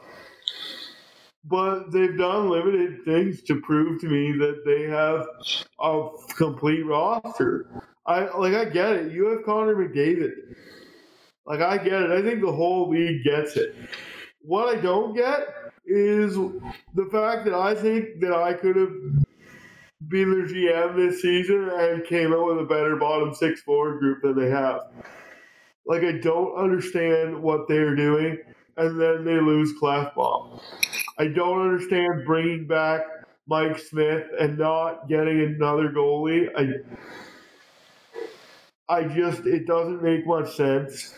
[1.45, 5.27] But they've done limited things to prove to me that they have
[5.79, 7.83] a complete roster.
[8.05, 9.11] I like I get it.
[9.11, 10.31] You have Connor McDavid.
[11.45, 12.11] Like I get it.
[12.11, 13.75] I think the whole league gets it.
[14.41, 15.47] What I don't get
[15.85, 18.93] is the fact that I think that I could have
[20.07, 24.21] been their GM this season and came out with a better bottom six forward group
[24.21, 24.81] than they have.
[25.85, 28.39] Like I don't understand what they're doing,
[28.77, 30.61] and then they lose Klefbom.
[31.19, 33.01] I don't understand bringing back
[33.47, 36.49] Mike Smith and not getting another goalie.
[36.57, 36.68] I
[38.89, 41.14] I just it doesn't make much sense.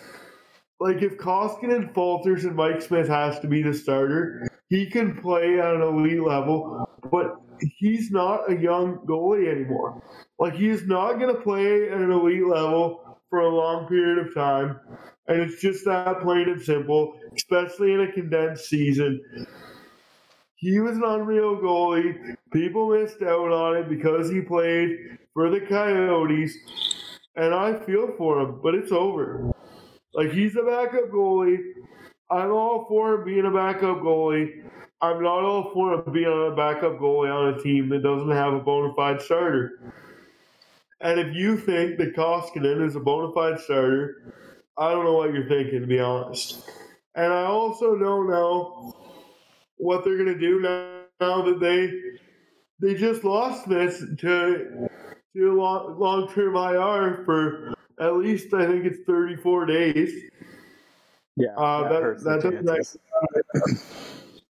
[0.80, 5.60] like if Koskinen falters and Mike Smith has to be the starter, he can play
[5.60, 6.70] at an elite level,
[7.12, 7.36] but
[7.80, 10.04] he's not a young goalie anymore.
[10.40, 13.02] Like he's not going to play at an elite level
[13.36, 14.80] for a long period of time,
[15.28, 17.20] and it's just that plain and simple.
[17.36, 19.22] Especially in a condensed season,
[20.56, 22.16] he was an unreal goalie.
[22.54, 26.56] People missed out on it because he played for the Coyotes,
[27.36, 29.52] and I feel for him, but it's over.
[30.14, 31.58] Like he's a backup goalie.
[32.32, 34.64] I'm all for him being a backup goalie.
[35.02, 38.54] I'm not all for him being a backup goalie on a team that doesn't have
[38.54, 39.94] a bona fide starter.
[41.02, 44.34] And if you think that Koskinen is a bona fide starter,
[44.78, 46.70] I don't know what you're thinking, to be honest.
[47.16, 48.94] And I also don't know
[49.78, 51.92] what they're going to do now, now that they
[52.80, 54.90] they just lost this to
[55.36, 60.32] to long term IR for at least I think it's 34 days.
[61.38, 63.00] Yeah, uh, that that, that doesn't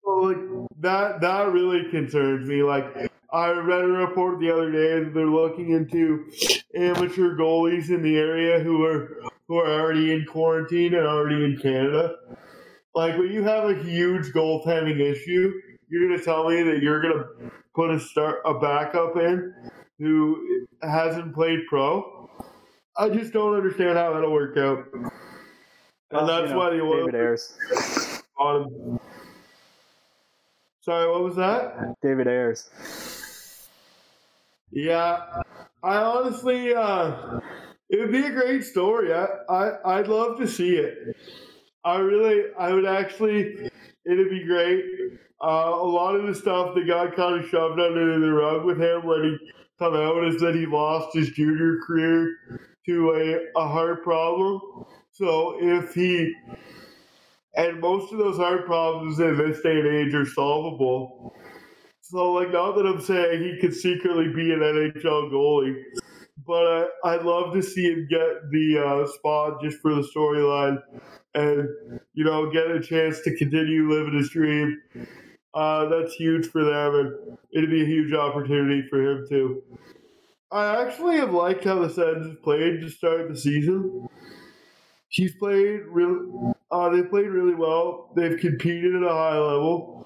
[0.05, 2.62] so like that that really concerns me.
[2.62, 6.30] Like I read a report the other day that they're looking into
[6.76, 11.56] amateur goalies in the area who are who are already in quarantine and already in
[11.56, 12.16] Canada.
[12.94, 15.50] Like when you have a huge goaltending issue,
[15.88, 17.24] you're gonna tell me that you're gonna
[17.74, 19.54] put a start a backup in
[19.98, 22.28] who hasn't played pro.
[22.98, 24.84] I just don't understand how that'll work out.
[24.92, 27.59] And that's you know, why the Oilers David Ayres.
[30.82, 31.94] Sorry, what was that?
[32.02, 32.68] David Ayres.
[34.72, 35.42] Yeah,
[35.82, 37.40] I honestly, uh,
[37.90, 39.12] it would be a great story.
[39.12, 41.14] I, I, I'd love to see it.
[41.84, 43.70] I really, I would actually,
[44.06, 44.84] it'd be great.
[45.44, 48.80] Uh, a lot of the stuff that got kind of shoved under the rug with
[48.80, 52.34] him when he come out is that he lost his junior career
[52.86, 54.60] to a, a heart problem.
[55.10, 56.32] So if he,
[57.56, 61.34] and most of those heart problems in this day and age are solvable.
[62.12, 65.82] So, like, now that I'm saying he could secretly be an NHL goalie,
[66.47, 70.82] but I, would love to see him get the uh, spot just for the storyline
[71.34, 71.66] and,
[72.12, 74.78] you know, get a chance to continue living his dream.
[75.55, 79.62] Uh, that's huge for them, and it'd be a huge opportunity for him, too.
[80.51, 84.06] I actually have liked how the Sens played to start the season.
[85.09, 86.52] He's played really.
[86.70, 88.12] Uh, they played really well.
[88.14, 90.02] They've competed at a high level.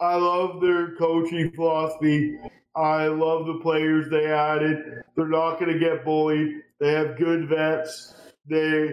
[0.00, 2.36] I love their coaching philosophy.
[2.74, 4.78] I love the players they added.
[5.16, 6.48] They're not going to get bullied.
[6.80, 8.14] They have good vets.
[8.48, 8.90] They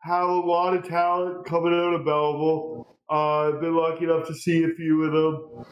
[0.00, 2.96] have a lot of talent coming out of Belleville.
[3.10, 5.64] Uh, I've been lucky enough to see a few of them.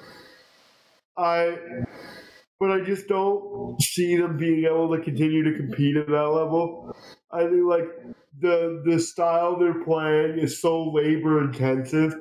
[1.17, 1.57] I
[2.61, 6.95] but I just don't see them being able to continue to compete at that level.
[7.33, 7.87] I think like
[8.39, 12.15] the the style they're playing is so labor intensive.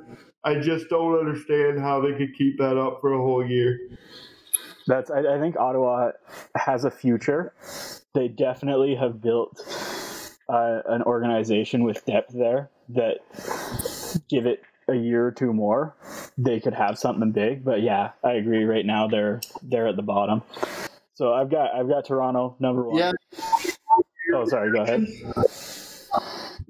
[0.43, 3.79] I just don't understand how they could keep that up for a whole year.
[4.87, 6.11] That's I, I think Ottawa
[6.55, 7.53] has a future.
[8.13, 9.61] They definitely have built
[10.49, 13.19] uh, an organization with depth there that
[14.29, 15.95] give it a year or two more,
[16.37, 17.63] they could have something big.
[17.63, 18.63] But yeah, I agree.
[18.65, 20.41] Right now, they're they're at the bottom.
[21.13, 22.97] So I've got I've got Toronto number one.
[22.97, 23.11] Yeah.
[24.33, 24.71] Oh, sorry.
[24.71, 25.05] Go ahead.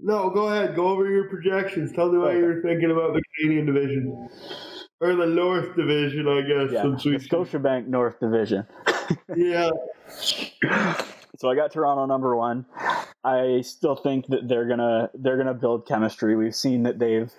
[0.01, 0.75] No, go ahead.
[0.75, 1.91] Go over your projections.
[1.91, 2.39] Tell me what okay.
[2.39, 4.29] you're thinking about the Canadian division
[5.01, 6.71] or the North Division, I guess.
[6.71, 8.65] Yeah, the Scotiabank North Division.
[9.35, 9.69] yeah.
[11.37, 12.65] So I got Toronto number one.
[13.23, 16.35] I still think that they're gonna they're gonna build chemistry.
[16.35, 17.31] We've seen that they've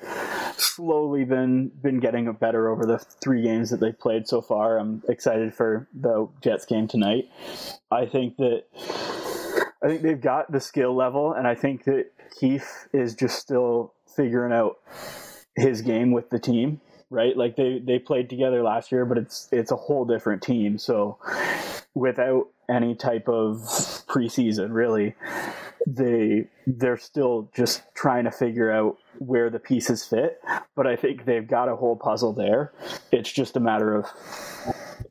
[0.57, 4.79] slowly been been getting better over the three games that they've played so far.
[4.79, 7.29] I'm excited for the Jets game tonight.
[7.91, 8.65] I think that
[9.83, 12.07] I think they've got the skill level, and I think that
[12.39, 14.79] Keith is just still figuring out
[15.61, 16.81] his game with the team.
[17.13, 20.79] Right, like they they played together last year, but it's it's a whole different team.
[20.79, 21.19] So
[21.93, 23.57] without any type of
[24.07, 25.17] preseason, really,
[25.87, 30.41] they they're still just trying to figure out where the pieces fit
[30.77, 32.73] but i think they've got a whole puzzle there
[33.13, 34.07] it's just a matter of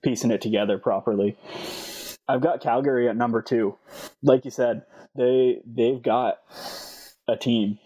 [0.04, 1.38] piecing it together properly
[2.28, 3.76] i've got calgary at number two
[4.22, 4.84] like you said
[5.16, 6.40] they they've got
[7.30, 7.80] a team.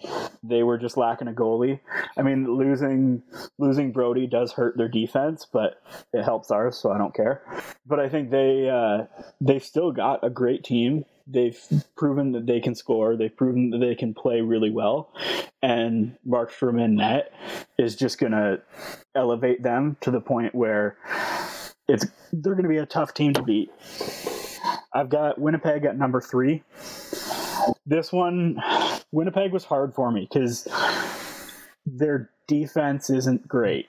[0.44, 1.80] They were just lacking a goalie.
[2.18, 3.24] I mean, losing
[3.58, 5.82] losing Brodie does hurt their defense, but
[6.14, 7.42] it helps ours, so I don't care.
[7.86, 9.06] But I think they uh,
[9.42, 11.06] they've still got a great team.
[11.26, 11.58] They've
[11.96, 13.16] proven that they can score.
[13.16, 15.14] They've proven that they can play really well,
[15.62, 17.32] and Markstrom in net
[17.78, 18.62] is just going to
[19.16, 20.98] elevate them to the point where
[21.88, 23.72] it's they're going to be a tough team to beat.
[24.94, 26.64] I've got Winnipeg at number three.
[27.86, 28.58] This one,
[29.14, 30.68] Winnipeg was hard for me because
[31.86, 33.88] their defense isn't great.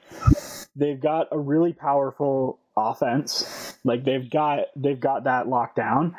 [0.76, 3.78] They've got a really powerful offense.
[3.84, 6.14] Like they've got they've got that locked down.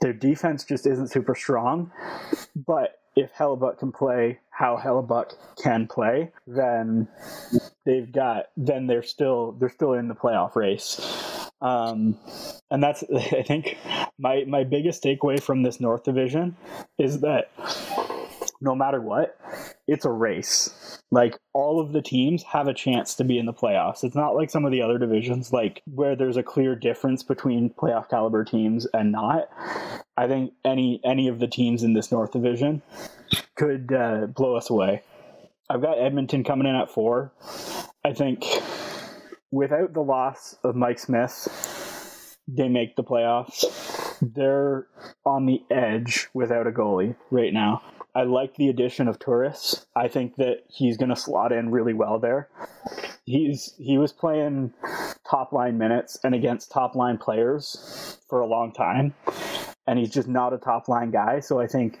[0.00, 1.90] Their defense just isn't super strong.
[2.54, 5.32] But if Hellebuyck can play how Hellebuyck
[5.62, 7.08] can play, then
[7.86, 11.00] they've got then they're still they're still in the playoff race.
[11.62, 12.18] Um,
[12.70, 13.78] and that's I think
[14.18, 16.56] my my biggest takeaway from this North Division
[16.98, 17.50] is that
[18.60, 19.38] no matter what,
[19.86, 21.00] it's a race.
[21.10, 24.02] Like all of the teams have a chance to be in the playoffs.
[24.02, 27.70] It's not like some of the other divisions, like where there's a clear difference between
[27.70, 29.48] playoff caliber teams and not.
[30.16, 32.82] I think any any of the teams in this North Division
[33.56, 35.02] could uh, blow us away.
[35.68, 37.32] I've got Edmonton coming in at four.
[38.04, 38.44] I think
[39.50, 43.64] without the loss of Mike Smith, they make the playoffs.
[44.32, 44.86] They're
[45.26, 47.82] on the edge without a goalie right now.
[48.14, 49.86] I like the addition of Turris.
[49.96, 52.48] I think that he's going to slot in really well there.
[53.24, 54.72] He's he was playing
[55.28, 59.14] top line minutes and against top line players for a long time,
[59.86, 61.40] and he's just not a top line guy.
[61.40, 61.98] So I think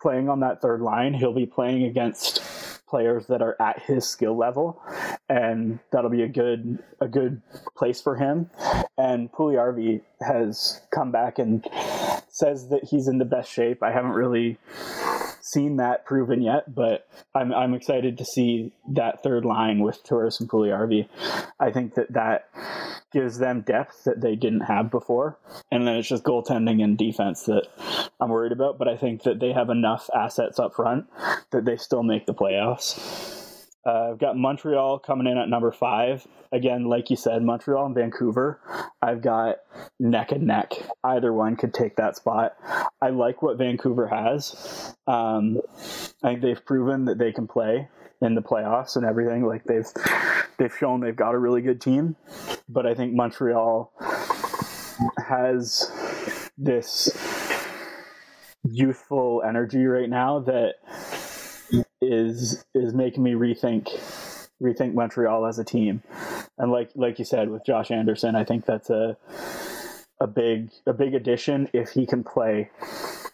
[0.00, 2.40] playing on that third line, he'll be playing against
[2.88, 4.80] players that are at his skill level,
[5.28, 7.42] and that'll be a good a good
[7.76, 8.50] place for him.
[8.96, 11.66] And Puljujarvi has come back and
[12.28, 13.82] says that he's in the best shape.
[13.82, 14.58] I haven't really
[15.40, 20.40] seen that proven yet, but I'm I'm excited to see that third line with Turris
[20.40, 21.08] and Puljujarvi.
[21.60, 22.48] I think that that
[23.12, 25.38] gives them depth that they didn't have before,
[25.70, 27.66] and then it's just goaltending and defense that
[28.20, 28.78] I'm worried about.
[28.78, 31.06] But I think that they have enough assets up front
[31.50, 33.37] that they still make the playoffs.
[33.88, 36.26] Uh, I've got Montreal coming in at number five.
[36.52, 38.60] Again, like you said, Montreal and Vancouver.
[39.00, 39.56] I've got
[39.98, 40.74] neck and neck.
[41.02, 42.54] Either one could take that spot.
[43.00, 44.94] I like what Vancouver has.
[45.06, 45.62] Um,
[46.22, 47.88] I think they've proven that they can play
[48.20, 49.46] in the playoffs and everything.
[49.46, 49.86] Like they've
[50.58, 52.16] they've shown they've got a really good team.
[52.68, 53.90] But I think Montreal
[55.26, 55.90] has
[56.58, 57.08] this
[58.64, 60.74] youthful energy right now that
[62.00, 63.88] is is making me rethink
[64.62, 66.02] rethink Montreal as a team.
[66.58, 69.16] And like like you said with Josh Anderson, I think that's a
[70.20, 72.70] a big a big addition if he can play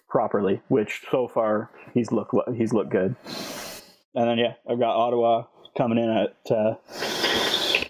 [0.09, 3.17] properly, which so far he's looked he's looked good.
[4.15, 5.45] And then yeah, I've got Ottawa
[5.77, 6.75] coming in at uh,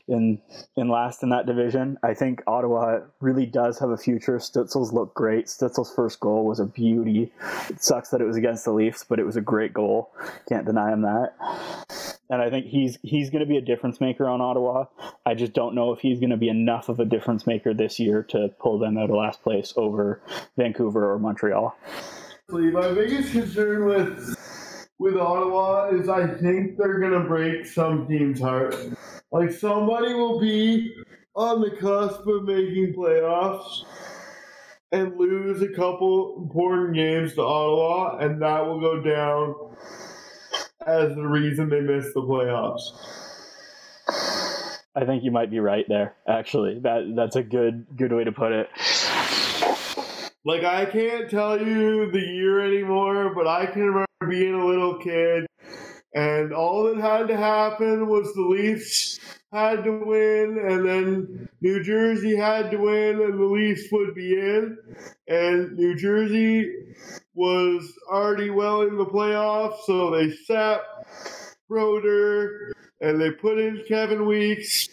[0.08, 0.40] in
[0.76, 1.98] in last in that division.
[2.02, 4.38] I think Ottawa really does have a future.
[4.38, 5.46] Stützle's looked great.
[5.46, 7.32] Stützle's first goal was a beauty.
[7.70, 10.10] It sucks that it was against the Leafs, but it was a great goal.
[10.48, 11.34] Can't deny him that.
[12.30, 14.86] And I think he's he's going to be a difference maker on Ottawa.
[15.24, 17.98] I just don't know if he's going to be enough of a difference maker this
[17.98, 20.20] year to pull them out of last place over
[20.56, 21.76] Vancouver or Montreal.
[22.50, 24.36] My biggest concern with
[24.98, 28.76] with Ottawa is I think they're gonna break some teams' heart.
[29.34, 30.94] Like somebody will be
[31.34, 33.82] on the cusp of making playoffs
[34.92, 39.56] and lose a couple important games to Ottawa, and that will go down
[40.86, 42.78] as the reason they missed the playoffs.
[44.94, 46.14] I think you might be right there.
[46.28, 48.68] Actually, that that's a good good way to put it.
[50.44, 55.00] Like I can't tell you the year anymore, but I can remember being a little
[55.00, 55.46] kid
[56.14, 59.03] and all that had to happen was the Leafs
[59.54, 64.34] had to win, and then New Jersey had to win, and the Leafs would be
[64.34, 64.76] in.
[65.28, 66.74] And New Jersey
[67.34, 70.80] was already well in the playoffs, so they sat
[71.68, 74.88] Brodeur and they put in Kevin Weeks,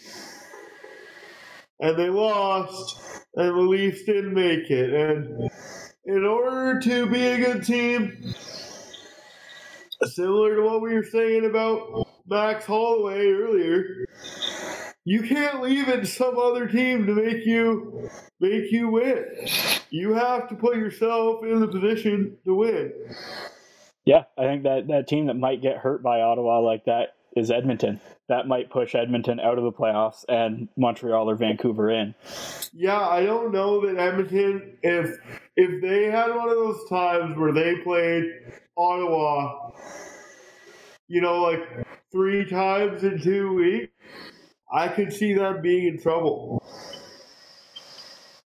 [1.80, 4.92] and they lost, and the Leafs didn't make it.
[4.92, 5.50] And
[6.04, 8.34] in order to be a good team,
[10.04, 14.06] similar to what we were saying about Max Holloway earlier.
[15.04, 18.08] You can't leave it to some other team to make you
[18.38, 19.24] make you win.
[19.90, 22.92] You have to put yourself in the position to win.
[24.04, 27.50] Yeah, I think that that team that might get hurt by Ottawa like that is
[27.50, 28.00] Edmonton.
[28.28, 32.14] That might push Edmonton out of the playoffs and Montreal or Vancouver in.
[32.72, 35.16] Yeah, I don't know that Edmonton if
[35.56, 38.24] if they had one of those times where they played
[38.76, 39.70] Ottawa,
[41.08, 43.92] you know, like three times in two weeks,
[44.72, 46.64] I could see them being in trouble.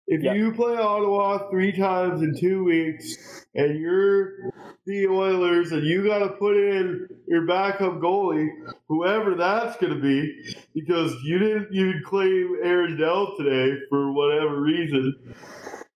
[0.07, 0.35] If yep.
[0.35, 4.51] you play Ottawa three times in two weeks and you're
[4.85, 8.47] the Oilers and you got to put in your backup goalie,
[8.87, 14.61] whoever that's going to be, because you didn't even claim Aaron Dell today for whatever
[14.61, 15.15] reason,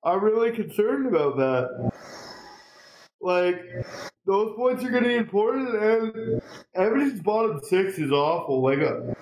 [0.03, 1.91] I'm really concerned about that.
[3.21, 3.61] like
[4.25, 5.69] those points are going to be important.
[5.75, 6.41] And
[6.75, 8.63] Edmonton's bottom six is awful.
[8.63, 9.13] Like, uh,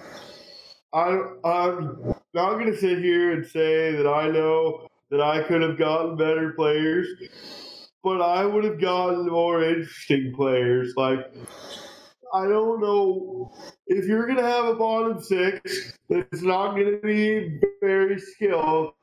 [0.97, 1.09] I,
[1.47, 5.77] I'm not going to sit here and say that I know that I could have
[5.77, 7.07] gotten better players,
[8.03, 10.95] but I would have gotten more interesting players.
[10.97, 11.19] Like,
[12.33, 13.53] I don't know
[13.85, 18.93] if you're going to have a bottom six that's not going to be very skilled.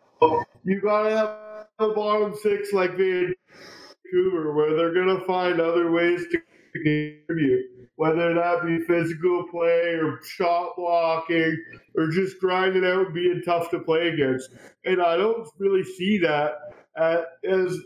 [0.64, 5.92] You got to have a bottom six like Vancouver, where they're going to find other
[5.92, 6.40] ways to
[6.72, 7.66] contribute,
[7.96, 11.56] whether that be physical play or shot blocking
[11.96, 14.50] or just grinding out and being tough to play against.
[14.84, 16.54] And I don't really see that
[16.96, 17.78] at, as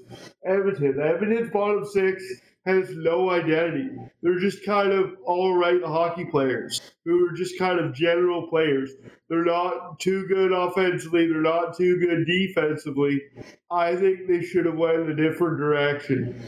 [0.45, 1.01] Edmonton.
[1.01, 2.23] Edmonton's bottom six
[2.67, 3.89] has no identity.
[4.23, 8.91] They're just kind of all right hockey players who are just kind of general players.
[9.31, 11.29] They're not too good offensively.
[11.29, 13.23] They're not too good defensively.
[13.71, 16.43] I think they should have went a different direction.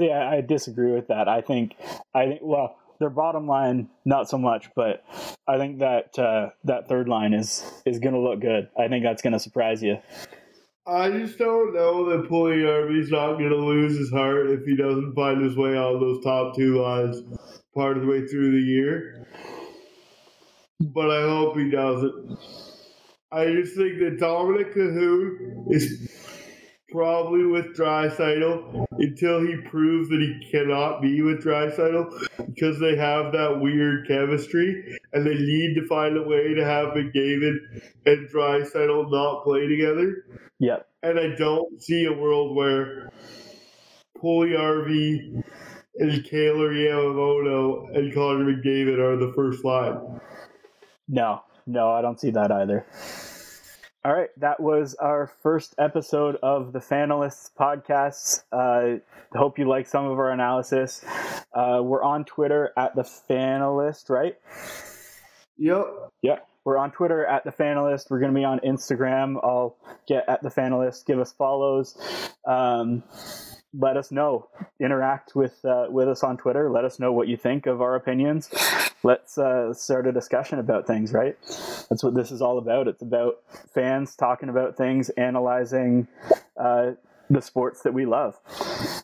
[0.00, 1.28] See, I, I disagree with that.
[1.28, 1.76] I think,
[2.14, 5.04] I think, well, their bottom line not so much, but
[5.46, 8.70] I think that uh, that third line is is going to look good.
[8.78, 9.98] I think that's going to surprise you.
[10.86, 15.14] I just don't know that Puljujarvi's not going to lose his heart if he doesn't
[15.14, 17.22] find his way on those top two lines
[17.74, 19.28] part of the way through the year.
[20.80, 22.38] But I hope he doesn't.
[23.30, 26.09] I just think that Dominik Kahun is
[26.90, 33.32] probably with Draisaitl until he proves that he cannot be with Draisaitl because they have
[33.32, 37.56] that weird chemistry and they need to find a way to have McDavid
[38.06, 40.24] and Draisaitl not play together.
[40.58, 40.88] Yep.
[41.02, 43.10] And I don't see a world where
[44.22, 45.42] Puljujarvi
[45.98, 50.20] and Kailer Yamamoto and Connor McDavid are the first line.
[51.08, 52.86] No, no, I don't see that either.
[54.02, 58.42] All right, that was our first episode of the Fanalysts podcast.
[58.50, 59.00] Uh,
[59.36, 61.04] hope you like some of our analysis.
[61.52, 64.38] Uh, we're on Twitter at the Fanalyst, right?
[65.58, 65.84] Yep.
[66.22, 68.08] Yeah, we're on Twitter at the Fanalyst.
[68.08, 69.36] We're going to be on Instagram.
[69.42, 69.76] I'll
[70.08, 71.04] get at the Fanalyst.
[71.04, 71.94] Give us follows.
[72.48, 73.02] Um,
[73.74, 74.48] let us know.
[74.80, 76.70] Interact with uh, with us on Twitter.
[76.70, 78.48] Let us know what you think of our opinions.
[79.02, 81.12] Let's uh, start a discussion about things.
[81.12, 81.36] Right?
[81.88, 82.88] That's what this is all about.
[82.88, 83.38] It's about
[83.72, 86.08] fans talking about things, analyzing
[86.56, 86.92] uh,
[87.28, 88.38] the sports that we love.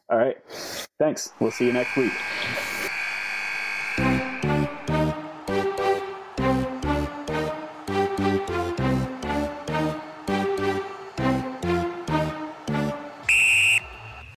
[0.08, 0.36] All right.
[0.98, 1.32] Thanks.
[1.40, 2.12] We'll see you next week.